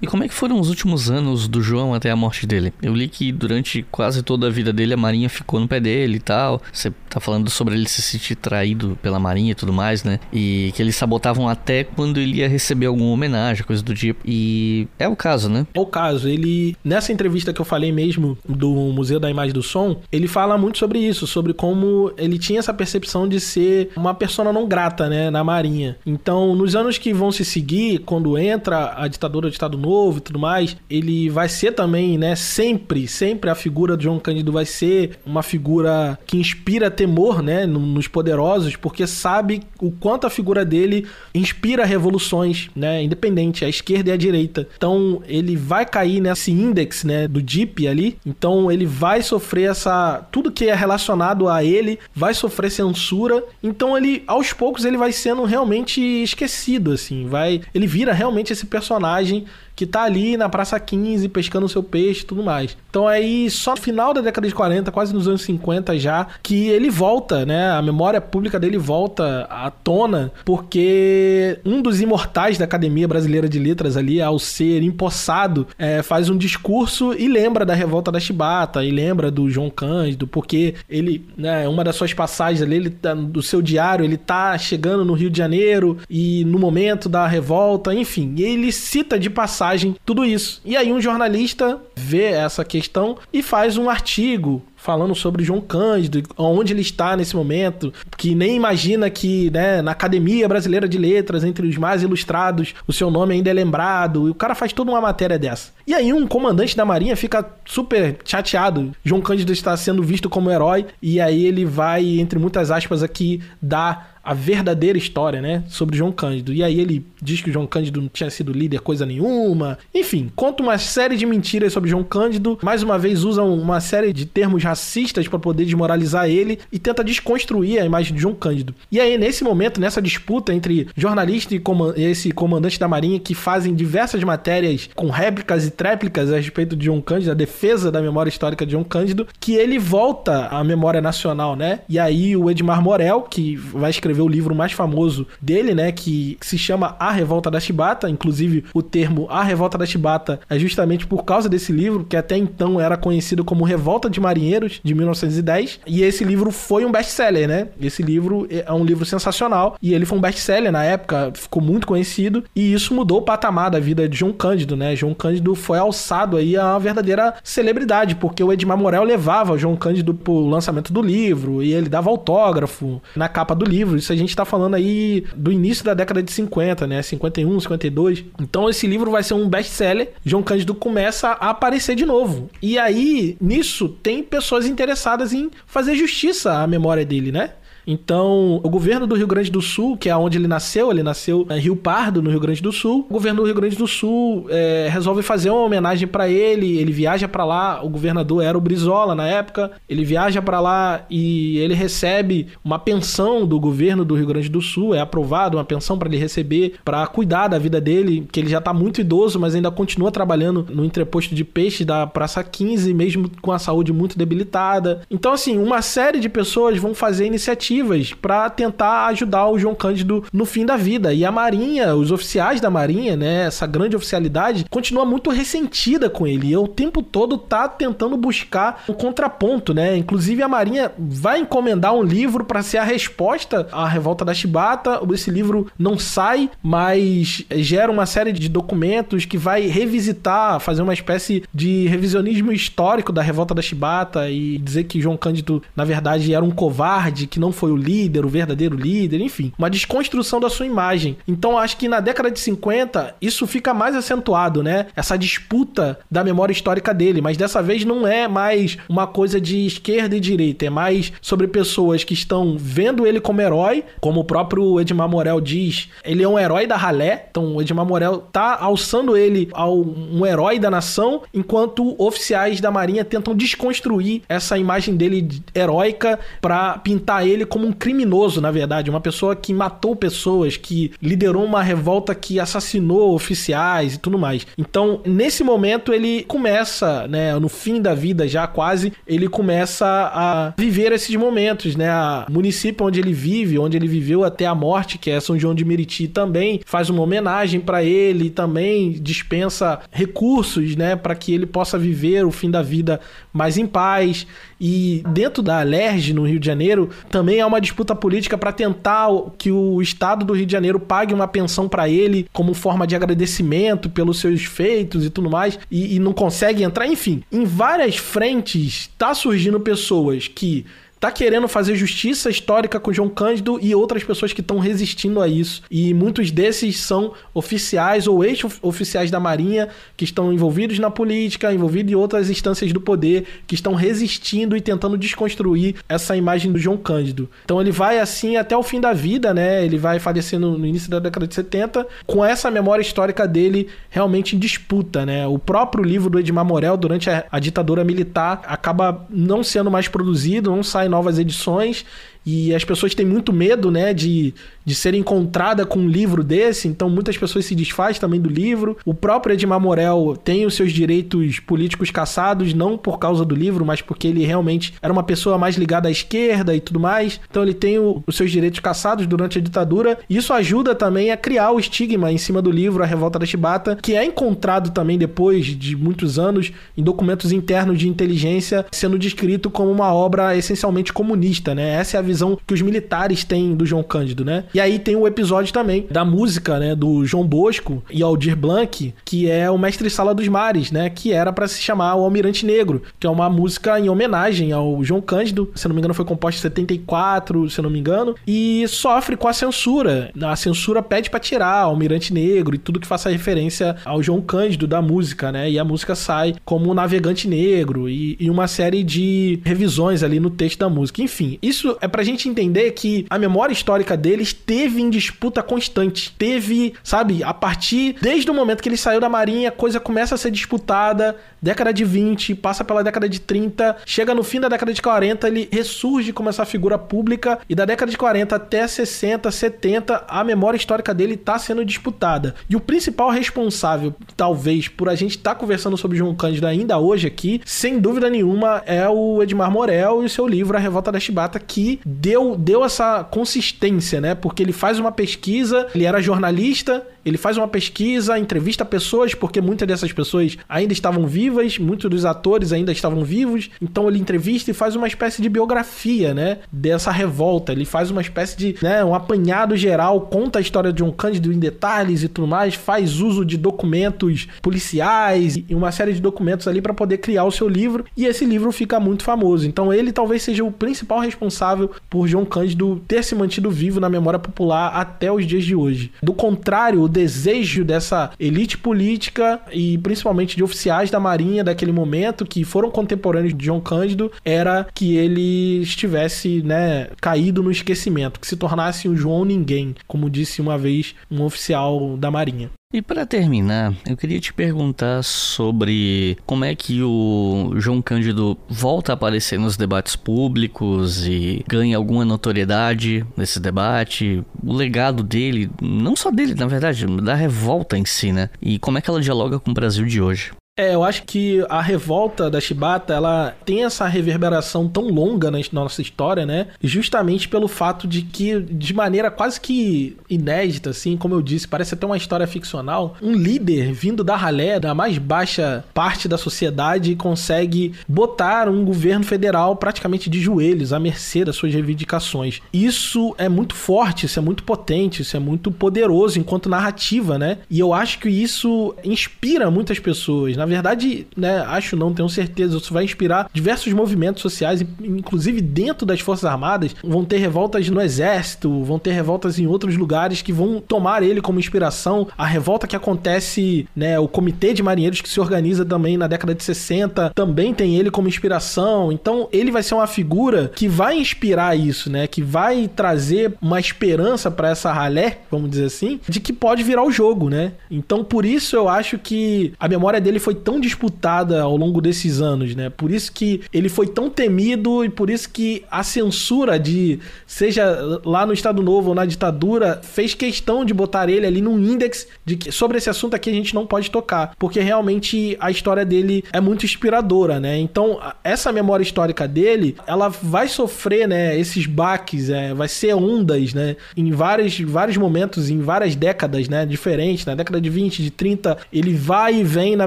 [0.00, 2.72] E como é que foram os últimos anos do João até a morte dele?
[2.80, 6.16] Eu li que durante quase toda a vida dele a Marinha ficou no pé dele
[6.16, 6.62] e tal.
[6.72, 10.20] Você tá falando sobre ele se sentir traído pela Marinha e tudo mais, né?
[10.32, 14.20] E que eles sabotavam até quando ele ia receber alguma homenagem, coisa do tipo.
[14.24, 15.66] E é o caso, né?
[15.74, 16.28] É o caso.
[16.28, 20.56] Ele, nessa entrevista que eu falei mesmo do Museu da Imagem do Som, ele fala
[20.56, 25.08] muito sobre isso, sobre como ele tinha essa percepção de ser uma persona não grata,
[25.08, 25.96] né, na Marinha.
[26.06, 30.20] Então, nos anos que vão se seguir, quando entra a ditadura do Estado Novo, e
[30.20, 34.66] tudo mais, ele vai ser também, né, sempre, sempre a figura do João Cândido vai
[34.66, 40.62] ser uma figura que inspira temor, né, nos poderosos, porque sabe o quanto a figura
[40.62, 44.68] dele inspira revoluções, né, independente, a esquerda e a direita.
[44.76, 48.18] Então, ele vai cair nesse índice, né, do DIP ali.
[48.26, 53.42] Então, ele vai sofrer essa tudo que é relacionado a ele vai sofrer censura.
[53.62, 56.57] Então, ele aos poucos ele vai sendo realmente esquecido
[56.92, 59.46] assim, vai, ele vira realmente esse personagem
[59.78, 62.76] que tá ali na Praça 15 pescando seu peixe e tudo mais.
[62.90, 66.66] Então aí, só no final da década de 40, quase nos anos 50 já, que
[66.66, 67.70] ele volta, né?
[67.70, 73.56] A memória pública dele volta à tona, porque um dos imortais da Academia Brasileira de
[73.56, 78.82] Letras ali, ao ser empossado, é, faz um discurso e lembra da revolta da Chibata,
[78.82, 83.14] e lembra do João Cândido, porque ele, né, uma das suas passagens ali, ele tá,
[83.14, 87.94] do seu diário, ele tá chegando no Rio de Janeiro e no momento da revolta,
[87.94, 89.67] enfim, ele cita de passagem
[90.04, 90.60] tudo isso.
[90.64, 96.22] E aí um jornalista vê essa questão e faz um artigo falando sobre João Cândido,
[96.36, 101.44] onde ele está nesse momento, que nem imagina que né, na Academia Brasileira de Letras,
[101.44, 104.28] entre os mais ilustrados, o seu nome ainda é lembrado.
[104.28, 105.72] E o cara faz toda uma matéria dessa.
[105.86, 108.92] E aí um comandante da Marinha fica super chateado.
[109.04, 113.42] João Cândido está sendo visto como herói e aí ele vai, entre muitas aspas aqui,
[113.60, 116.52] dar a verdadeira história, né, sobre João Cândido.
[116.52, 119.78] E aí ele diz que o João Cândido não tinha sido líder coisa nenhuma.
[119.94, 122.58] Enfim, conta uma série de mentiras sobre João Cândido.
[122.62, 127.02] Mais uma vez usam uma série de termos racistas para poder desmoralizar ele e tenta
[127.02, 128.74] desconstruir a imagem de João Cândido.
[128.90, 131.62] E aí nesse momento, nessa disputa entre jornalista e
[131.96, 136.86] esse comandante da Marinha que fazem diversas matérias com réplicas e tréplicas a respeito de
[136.86, 141.00] João Cândido, a defesa da memória histórica de João Cândido, que ele volta à memória
[141.00, 141.80] nacional, né?
[141.88, 145.92] E aí o Edmar Morel, que vai escrever o livro mais famoso dele, né?
[145.92, 148.10] Que, que se chama A Revolta da Chibata.
[148.10, 152.36] Inclusive, o termo A Revolta da Chibata é justamente por causa desse livro, que até
[152.36, 154.20] então era conhecido como Revolta de
[154.66, 155.80] De 1910.
[155.86, 157.68] E esse livro foi um best-seller, né?
[157.80, 159.76] Esse livro é um livro sensacional.
[159.80, 162.44] E ele foi um best-seller na época, ficou muito conhecido.
[162.54, 164.96] E isso mudou o patamar da vida de João Cândido, né?
[164.96, 169.76] João Cândido foi alçado aí a uma verdadeira celebridade, porque o Edmar Morel levava João
[169.76, 173.96] Cândido pro lançamento do livro e ele dava autógrafo na capa do livro.
[173.96, 177.02] Isso a gente tá falando aí do início da década de 50, né?
[177.02, 178.24] 51, 52.
[178.40, 180.12] Então esse livro vai ser um best-seller.
[180.24, 182.48] João Cândido começa a aparecer de novo.
[182.62, 187.52] E aí, nisso, tem pessoas interessadas em fazer justiça à memória dele, né?
[187.90, 191.46] Então, o governo do Rio Grande do Sul, que é onde ele nasceu, ele nasceu
[191.50, 193.06] em Rio Pardo, no Rio Grande do Sul.
[193.08, 196.76] O governo do Rio Grande do Sul é, resolve fazer uma homenagem para ele.
[196.76, 197.82] Ele viaja para lá.
[197.82, 199.70] O governador era o Brizola na época.
[199.88, 204.60] Ele viaja para lá e ele recebe uma pensão do governo do Rio Grande do
[204.60, 204.94] Sul.
[204.94, 208.60] É aprovado uma pensão para ele receber para cuidar da vida dele, que ele já
[208.60, 213.30] tá muito idoso, mas ainda continua trabalhando no entreposto de peixe da Praça 15, mesmo
[213.40, 215.00] com a saúde muito debilitada.
[215.10, 217.77] Então, assim, uma série de pessoas vão fazer iniciativas
[218.20, 221.12] para tentar ajudar o João Cândido no fim da vida.
[221.12, 226.26] E a Marinha, os oficiais da Marinha, né, essa grande oficialidade, continua muito ressentida com
[226.26, 226.48] ele.
[226.48, 229.96] E o tempo todo tá tentando buscar um contraponto, né?
[229.96, 235.00] Inclusive a Marinha vai encomendar um livro para ser a resposta à revolta da Chibata.
[235.12, 240.94] Esse livro não sai, mas gera uma série de documentos que vai revisitar, fazer uma
[240.94, 246.34] espécie de revisionismo histórico da revolta da Chibata e dizer que João Cândido, na verdade,
[246.34, 250.48] era um covarde, que não foi o líder, o verdadeiro líder, enfim, uma desconstrução da
[250.48, 251.18] sua imagem.
[251.26, 254.86] Então acho que na década de 50 isso fica mais acentuado, né?
[254.94, 259.66] Essa disputa da memória histórica dele, mas dessa vez não é mais uma coisa de
[259.66, 264.24] esquerda e direita, é mais sobre pessoas que estão vendo ele como herói, como o
[264.24, 268.56] próprio Edmar Morel diz, ele é um herói da ralé, então o Edmar Morel tá
[268.60, 274.96] alçando ele ao um herói da nação, enquanto oficiais da Marinha tentam desconstruir essa imagem
[274.96, 280.56] dele heróica para pintar ele como um criminoso, na verdade, uma pessoa que matou pessoas,
[280.56, 284.46] que liderou uma revolta que assassinou oficiais e tudo mais.
[284.56, 290.54] Então, nesse momento ele começa, né, no fim da vida já quase, ele começa a
[290.56, 291.88] viver esses momentos, né?
[292.28, 295.54] O município onde ele vive, onde ele viveu até a morte, que é São João
[295.54, 301.46] de Meriti, também faz uma homenagem para ele, também dispensa recursos, né, para que ele
[301.46, 303.00] possa viver o fim da vida
[303.32, 304.26] mais em paz.
[304.60, 309.08] E dentro da Alerj, no Rio de Janeiro, também há uma disputa política para tentar
[309.36, 312.96] que o Estado do Rio de Janeiro pague uma pensão para ele como forma de
[312.96, 316.86] agradecimento pelos seus feitos e tudo mais, e, e não consegue entrar.
[316.86, 320.64] Enfim, em várias frentes tá surgindo pessoas que
[321.00, 325.28] tá querendo fazer justiça histórica com João Cândido e outras pessoas que estão resistindo a
[325.28, 325.62] isso.
[325.70, 331.92] E muitos desses são oficiais ou ex-oficiais da Marinha que estão envolvidos na política, envolvidos
[331.92, 336.76] em outras instâncias do poder, que estão resistindo e tentando desconstruir essa imagem do João
[336.76, 337.28] Cândido.
[337.44, 339.64] Então ele vai assim até o fim da vida, né?
[339.64, 344.36] Ele vai falecendo no início da década de 70, com essa memória histórica dele realmente
[344.36, 345.26] em disputa, né?
[345.26, 349.88] O próprio livro do Edmar Morel, durante a, a ditadura militar, acaba não sendo mais
[349.88, 351.84] produzido, não sai novas edições
[352.30, 356.68] e as pessoas têm muito medo, né, de, de ser encontrada com um livro desse,
[356.68, 358.76] então muitas pessoas se desfazem também do livro.
[358.84, 363.64] O próprio Edmar Morel tem os seus direitos políticos caçados, não por causa do livro,
[363.64, 367.18] mas porque ele realmente era uma pessoa mais ligada à esquerda e tudo mais.
[367.30, 369.98] Então ele tem o, os seus direitos caçados durante a ditadura.
[370.06, 373.24] E isso ajuda também a criar o estigma em cima do livro A Revolta da
[373.24, 378.98] Chibata, que é encontrado também depois de muitos anos em documentos internos de inteligência, sendo
[378.98, 381.72] descrito como uma obra essencialmente comunista, né?
[381.72, 384.44] Essa é a visão que os militares têm do João Cândido, né?
[384.54, 388.94] E aí tem o episódio também da música, né, do João Bosco e Aldir Blanc,
[389.04, 392.44] que é o Mestre Sala dos Mares, né, que era para se chamar o Almirante
[392.46, 396.04] Negro, que é uma música em homenagem ao João Cândido, se não me engano foi
[396.04, 400.10] composta em 74, se não me engano, e sofre com a censura.
[400.22, 404.20] A censura pede para tirar o Almirante Negro e tudo que faça referência ao João
[404.20, 405.50] Cândido da música, né?
[405.50, 410.30] E a música sai como Navegante Negro e, e uma série de revisões ali no
[410.30, 411.02] texto da música.
[411.02, 416.14] Enfim, isso é pra gente entender que a memória histórica deles teve em disputa constante.
[416.18, 420.14] Teve, sabe, a partir desde o momento que ele saiu da Marinha, a coisa começa
[420.14, 424.48] a ser disputada, década de 20, passa pela década de 30, chega no fim da
[424.48, 428.66] década de 40, ele ressurge como essa figura pública e da década de 40 até
[428.66, 432.34] 60, 70, a memória histórica dele está sendo disputada.
[432.48, 436.78] E o principal responsável, talvez, por a gente estar tá conversando sobre João Cândido ainda
[436.78, 440.90] hoje aqui, sem dúvida nenhuma, é o Edmar Morel e o seu livro A Revolta
[440.90, 444.14] da Chibata, que deu, deu essa consistência, né?
[444.14, 449.40] Porque ele faz uma pesquisa, ele era jornalista, ele faz uma pesquisa, entrevista pessoas, porque
[449.40, 453.50] muitas dessas pessoas ainda estavam vivas, muitos dos atores ainda estavam vivos.
[453.60, 456.38] Então ele entrevista e faz uma espécie de biografia, né?
[456.52, 457.52] Dessa revolta.
[457.52, 461.32] Ele faz uma espécie de, né, um apanhado geral, conta a história de um Cândido
[461.32, 466.48] em detalhes e tudo mais, faz uso de documentos policiais e uma série de documentos
[466.48, 467.84] ali para poder criar o seu livro.
[467.96, 469.46] E esse livro fica muito famoso.
[469.46, 473.88] Então ele talvez seja o principal responsável por João Cândido ter se mantido vivo na
[473.88, 475.92] memória popular até os dias de hoje.
[476.02, 482.26] Do contrário, o desejo dessa elite política e principalmente de oficiais da Marinha daquele momento
[482.26, 488.26] que foram contemporâneos de João Cândido era que ele estivesse, né, caído no esquecimento, que
[488.26, 492.50] se tornasse um João ninguém, como disse uma vez um oficial da Marinha.
[492.70, 498.92] E para terminar, eu queria te perguntar sobre como é que o João Cândido volta
[498.92, 505.96] a aparecer nos debates públicos e ganha alguma notoriedade nesse debate, o legado dele, não
[505.96, 508.28] só dele, na verdade, da revolta em si, né?
[508.42, 510.32] E como é que ela dialoga com o Brasil de hoje?
[510.58, 515.38] É, eu acho que a revolta da Shibata, ela tem essa reverberação tão longa na
[515.52, 516.48] nossa história, né?
[516.60, 521.74] Justamente pelo fato de que, de maneira quase que inédita, assim, como eu disse, parece
[521.74, 526.96] até uma história ficcional, um líder vindo da ralé, da mais baixa parte da sociedade,
[526.96, 532.42] consegue botar um governo federal praticamente de joelhos, à mercê das suas reivindicações.
[532.52, 537.38] Isso é muito forte, isso é muito potente, isso é muito poderoso enquanto narrativa, né?
[537.48, 540.36] E eu acho que isso inspira muitas pessoas.
[540.36, 545.86] Na verdade, né, acho não, tenho certeza, isso vai inspirar diversos movimentos sociais, inclusive dentro
[545.86, 550.32] das Forças Armadas, vão ter revoltas no exército, vão ter revoltas em outros lugares que
[550.32, 552.08] vão tomar ele como inspiração.
[552.16, 556.34] A revolta que acontece, né, o comitê de marinheiros que se organiza também na década
[556.34, 558.92] de 60, também tem ele como inspiração.
[558.92, 563.60] Então, ele vai ser uma figura que vai inspirar isso, né, que vai trazer uma
[563.60, 567.52] esperança para essa ralé, vamos dizer assim, de que pode virar o jogo, né?
[567.70, 572.20] Então, por isso eu acho que a memória dele foi tão disputada ao longo desses
[572.20, 572.70] anos, né?
[572.70, 578.00] Por isso que ele foi tão temido e por isso que a censura de, seja
[578.04, 582.06] lá no Estado Novo ou na ditadura, fez questão de botar ele ali num índex
[582.24, 585.84] de que sobre esse assunto aqui a gente não pode tocar, porque realmente a história
[585.84, 587.58] dele é muito inspiradora, né?
[587.58, 593.54] Então, essa memória histórica dele, ela vai sofrer, né, esses baques, é, vai ser ondas,
[593.54, 598.10] né, em vários, vários momentos, em várias décadas, né, diferentes, na década de 20, de
[598.10, 599.86] 30, ele vai e vem na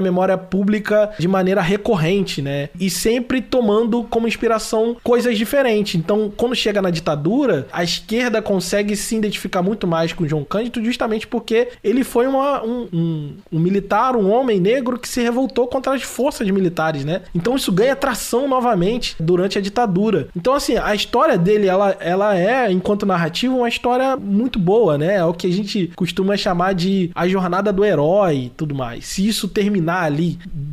[0.00, 2.68] memória pública de maneira recorrente, né?
[2.78, 5.94] E sempre tomando como inspiração coisas diferentes.
[5.94, 10.84] Então, quando chega na ditadura, a esquerda consegue se identificar muito mais com João Cândido
[10.84, 15.66] justamente porque ele foi uma, um, um, um, militar, um homem negro que se revoltou
[15.66, 17.22] contra as forças militares, né?
[17.34, 20.28] Então isso ganha tração novamente durante a ditadura.
[20.36, 25.16] Então, assim, a história dele, ela, ela é, enquanto narrativa, uma história muito boa, né?
[25.16, 29.06] É o que a gente costuma chamar de a jornada do herói e tudo mais.
[29.06, 30.21] Se isso terminar ali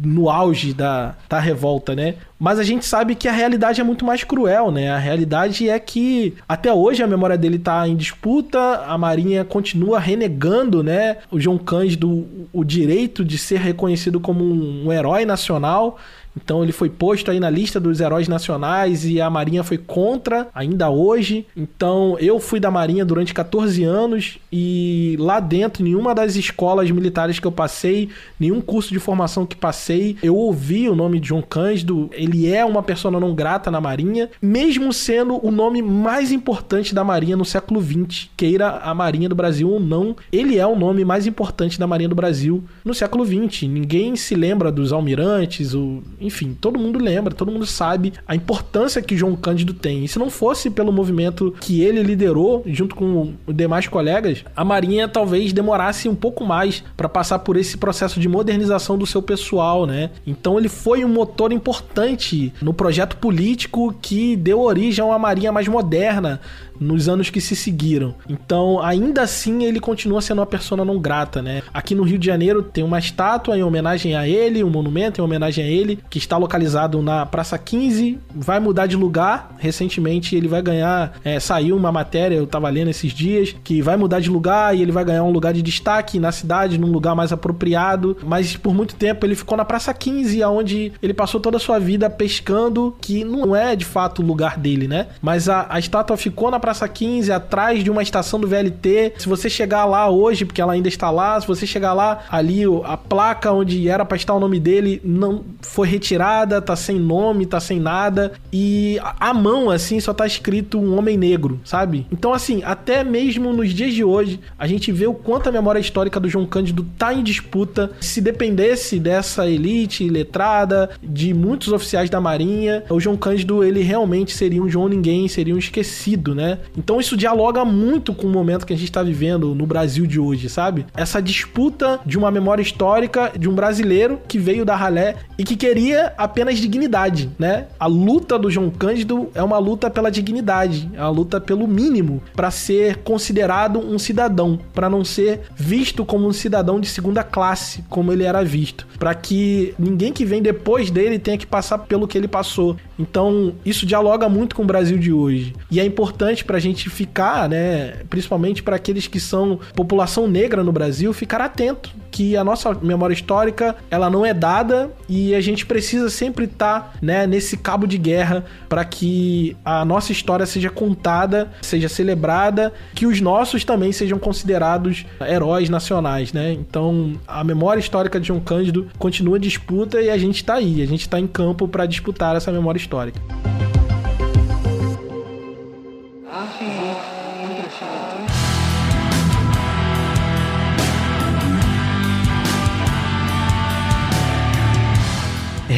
[0.03, 2.15] no auge da, da revolta, né?
[2.39, 4.89] Mas a gente sabe que a realidade é muito mais cruel, né?
[4.89, 9.99] A realidade é que até hoje a memória dele tá em disputa, a Marinha continua
[9.99, 15.99] renegando, né, o João Cândido o direito de ser reconhecido como um herói nacional.
[16.43, 20.47] Então ele foi posto aí na lista dos heróis nacionais e a Marinha foi contra
[20.53, 21.45] ainda hoje.
[21.55, 27.39] Então eu fui da Marinha durante 14 anos e lá dentro, nenhuma das escolas militares
[27.39, 28.09] que eu passei,
[28.39, 32.09] nenhum curso de formação que passei, eu ouvi o nome de João Cândido.
[32.13, 37.03] Ele é uma persona não grata na Marinha, mesmo sendo o nome mais importante da
[37.03, 38.29] Marinha no século XX.
[38.37, 42.09] Queira a Marinha do Brasil ou não, ele é o nome mais importante da Marinha
[42.09, 43.63] do Brasil no século XX.
[43.63, 49.01] Ninguém se lembra dos almirantes, o enfim, todo mundo lembra, todo mundo sabe a importância
[49.01, 50.05] que João Cândido tem.
[50.05, 55.07] E se não fosse pelo movimento que ele liderou, junto com demais colegas, a Marinha
[55.07, 59.87] talvez demorasse um pouco mais para passar por esse processo de modernização do seu pessoal,
[59.87, 60.11] né?
[60.25, 65.51] Então ele foi um motor importante no projeto político que deu origem a uma Marinha
[65.51, 66.39] mais moderna,
[66.79, 68.15] nos anos que se seguiram.
[68.27, 71.61] Então, ainda assim, ele continua sendo uma persona não grata, né?
[71.73, 75.23] Aqui no Rio de Janeiro tem uma estátua em homenagem a ele, um monumento em
[75.23, 78.19] homenagem a ele, que está localizado na Praça 15.
[78.33, 79.55] Vai mudar de lugar.
[79.57, 81.13] Recentemente ele vai ganhar.
[81.23, 84.81] É, saiu uma matéria, eu tava lendo esses dias, que vai mudar de lugar e
[84.81, 88.17] ele vai ganhar um lugar de destaque na cidade, num lugar mais apropriado.
[88.23, 91.79] Mas por muito tempo ele ficou na Praça 15, onde ele passou toda a sua
[91.79, 95.07] vida pescando, que não é de fato o lugar dele, né?
[95.21, 99.13] Mas a, a estátua ficou na Praça Praça 15, atrás de uma estação do VLT.
[99.17, 102.61] Se você chegar lá hoje, porque ela ainda está lá, se você chegar lá, ali
[102.83, 107.47] a placa onde era para estar o nome dele não foi retirada, tá sem nome,
[107.47, 108.33] tá sem nada.
[108.53, 112.05] E a mão, assim, só tá escrito um homem negro, sabe?
[112.11, 115.79] Então, assim, até mesmo nos dias de hoje, a gente vê o quanto a memória
[115.79, 117.89] histórica do João Cândido tá em disputa.
[117.99, 124.35] Se dependesse dessa elite letrada, de muitos oficiais da Marinha, o João Cândido, ele realmente
[124.35, 126.58] seria um João Ninguém, seria um esquecido, né?
[126.77, 130.19] Então isso dialoga muito com o momento que a gente está vivendo no Brasil de
[130.19, 130.85] hoje, sabe?
[130.95, 135.55] Essa disputa de uma memória histórica de um brasileiro que veio da ralé e que
[135.55, 137.67] queria apenas dignidade, né?
[137.79, 142.21] A luta do João Cândido é uma luta pela dignidade, é uma luta pelo mínimo
[142.35, 147.83] para ser considerado um cidadão, para não ser visto como um cidadão de segunda classe,
[147.89, 152.07] como ele era visto, para que ninguém que vem depois dele tenha que passar pelo
[152.07, 152.75] que ele passou.
[152.99, 155.55] Então, isso dialoga muito com o Brasil de hoje.
[155.71, 160.71] E é importante pra gente ficar, né, principalmente para aqueles que são população negra no
[160.71, 165.65] Brasil, ficar atento que a nossa memória histórica, ela não é dada e a gente
[165.65, 170.69] precisa sempre estar, tá, né, nesse cabo de guerra para que a nossa história seja
[170.69, 176.53] contada, seja celebrada, que os nossos também sejam considerados heróis nacionais, né?
[176.53, 180.87] Então, a memória histórica de João Cândido continua disputa e a gente está aí, a
[180.87, 183.19] gente está em campo para disputar essa memória histórica.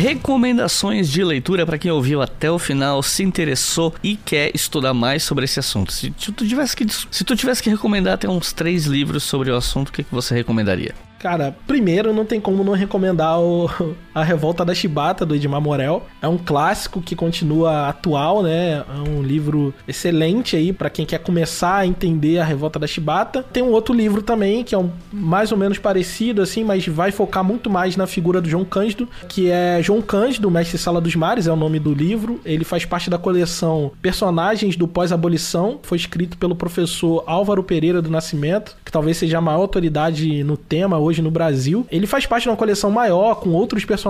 [0.01, 5.21] Recomendações de leitura para quem ouviu até o final, se interessou e quer estudar mais
[5.21, 5.93] sobre esse assunto.
[5.93, 9.55] Se tu tivesse que, se tu tivesse que recomendar até uns três livros sobre o
[9.55, 10.95] assunto, o que, que você recomendaria?
[11.19, 13.69] Cara, primeiro não tem como não recomendar o,
[14.13, 16.05] A Revolta da Chibata, do Edmar Morel.
[16.21, 18.83] É um clássico que continua atual, né?
[18.87, 23.43] É um livro excelente aí para quem quer começar a entender a Revolta da Chibata.
[23.53, 27.11] Tem um outro livro também, que é um, mais ou menos parecido, assim, mas vai
[27.11, 31.15] focar muito mais na figura do João Cândido, que é João Cândido, Mestre Sala dos
[31.15, 32.41] Mares, é o nome do livro.
[32.43, 35.79] Ele faz parte da coleção Personagens do Pós-Abolição.
[35.83, 40.57] Foi escrito pelo professor Álvaro Pereira do Nascimento, que talvez seja a maior autoridade no
[40.57, 41.87] tema hoje no Brasil.
[41.89, 44.00] Ele faz parte de uma coleção maior com outros personagens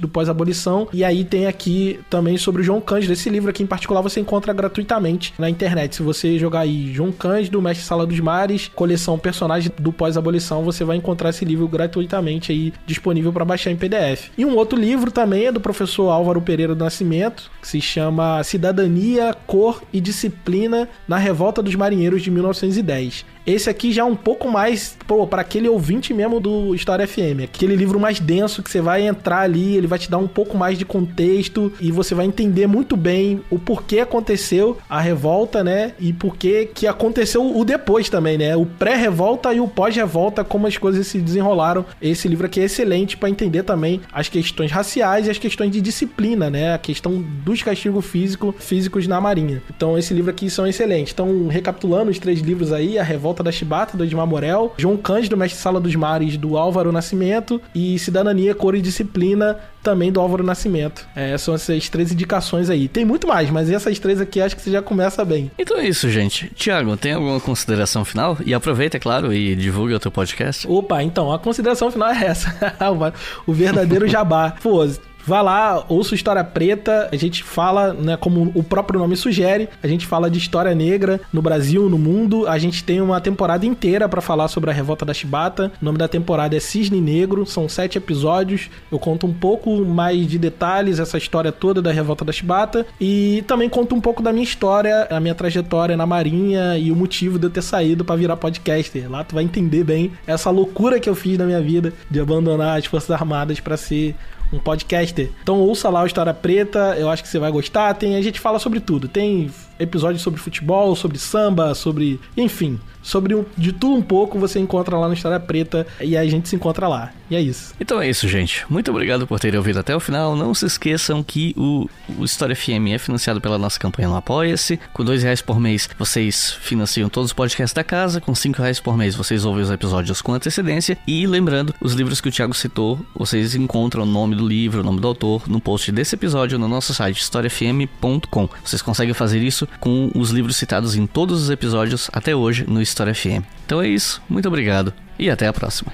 [0.00, 0.88] do pós-abolição.
[0.92, 3.12] E aí tem aqui também sobre o João Cândido.
[3.12, 5.96] Esse livro aqui em particular você encontra gratuitamente na internet.
[5.96, 10.84] Se você jogar aí João Cândido, Mestre Sala dos Mares, coleção personagens do pós-abolição, você
[10.84, 14.30] vai encontrar esse livro gratuitamente aí disponível para baixar em PDF.
[14.36, 18.42] E um outro livro também é do professor Álvaro Pereira do Nascimento, que se chama
[18.44, 23.35] Cidadania, Cor e Disciplina na Revolta dos Marinheiros de 1910.
[23.46, 27.44] Esse aqui já é um pouco mais, pô, para aquele ouvinte mesmo do História FM.
[27.44, 30.58] Aquele livro mais denso que você vai entrar ali, ele vai te dar um pouco
[30.58, 35.92] mais de contexto e você vai entender muito bem o porquê aconteceu a revolta, né?
[36.00, 38.56] E porquê que aconteceu o depois também, né?
[38.56, 41.84] O pré-revolta e o pós-revolta, como as coisas se desenrolaram.
[42.02, 45.80] Esse livro aqui é excelente para entender também as questões raciais e as questões de
[45.80, 46.74] disciplina, né?
[46.74, 49.62] A questão dos castigos físico, físicos na Marinha.
[49.70, 51.12] Então, esse livro aqui são excelentes.
[51.12, 54.96] Então, recapitulando os três livros aí, a revolta Volta da Chibata, do Edmar Morel, João
[54.96, 60.20] Cândido, Mestre Sala dos Mares, do Álvaro Nascimento, e Cidadania, Cor e Disciplina, também do
[60.20, 61.06] Álvaro Nascimento.
[61.14, 62.88] É, são essas três indicações aí.
[62.88, 65.50] Tem muito mais, mas essas três aqui acho que você já começa bem.
[65.56, 66.50] Então é isso, gente.
[66.56, 68.36] Tiago, tem alguma consideração final?
[68.44, 70.66] E aproveita, é claro, e divulgue o teu podcast.
[70.68, 72.76] Opa, então, a consideração final é essa.
[73.46, 74.54] o verdadeiro jabá.
[74.60, 74.86] Pô,
[75.26, 77.08] Vá lá, ouça História Preta.
[77.10, 81.20] A gente fala, né, como o próprio nome sugere, a gente fala de história negra
[81.32, 82.46] no Brasil, no mundo.
[82.46, 85.72] A gente tem uma temporada inteira para falar sobre a revolta da Chibata.
[85.82, 88.70] O nome da temporada é Cisne Negro, são sete episódios.
[88.90, 92.86] Eu conto um pouco mais de detalhes, essa história toda da revolta da Chibata.
[93.00, 96.96] E também conto um pouco da minha história, a minha trajetória na Marinha e o
[96.96, 99.10] motivo de eu ter saído para virar podcaster.
[99.10, 102.78] Lá tu vai entender bem essa loucura que eu fiz na minha vida de abandonar
[102.78, 104.14] as Forças Armadas para ser
[104.52, 105.30] um podcaster.
[105.42, 107.94] Então ouça lá o História Preta, eu acho que você vai gostar.
[107.94, 109.08] Tem, a gente fala sobre tudo.
[109.08, 112.20] Tem episódios sobre futebol, sobre samba, sobre.
[112.36, 116.26] Enfim, sobre um, de tudo um pouco você encontra lá no História Preta e a
[116.26, 117.12] gente se encontra lá.
[117.30, 117.74] E é isso.
[117.80, 118.64] Então é isso, gente.
[118.68, 120.36] Muito obrigado por terem ouvido até o final.
[120.36, 121.88] Não se esqueçam que o,
[122.18, 124.78] o História FM é financiado pela nossa campanha no Apoia-se.
[124.92, 128.20] Com dois reais por mês vocês financiam todos os podcasts da casa.
[128.20, 130.98] Com cinco reais por mês vocês ouvem os episódios com antecedência.
[131.06, 134.84] E lembrando, os livros que o Thiago citou, vocês encontram o nome do livro, o
[134.84, 138.48] nome do autor, no post desse episódio no nosso site historiafm.com.
[138.64, 142.80] Vocês conseguem fazer isso com os livros citados em todos os episódios até hoje no
[142.96, 143.44] História FM.
[143.66, 145.92] Então é isso, muito obrigado e até a próxima.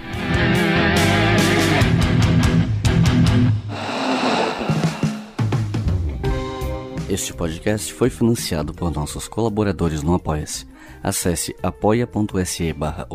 [7.11, 10.65] Este podcast foi financiado por nossos colaboradores no Apoia-se.
[11.03, 13.09] Acesse apoia.se barra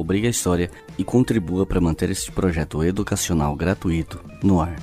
[0.98, 4.76] e contribua para manter este projeto educacional gratuito no ar.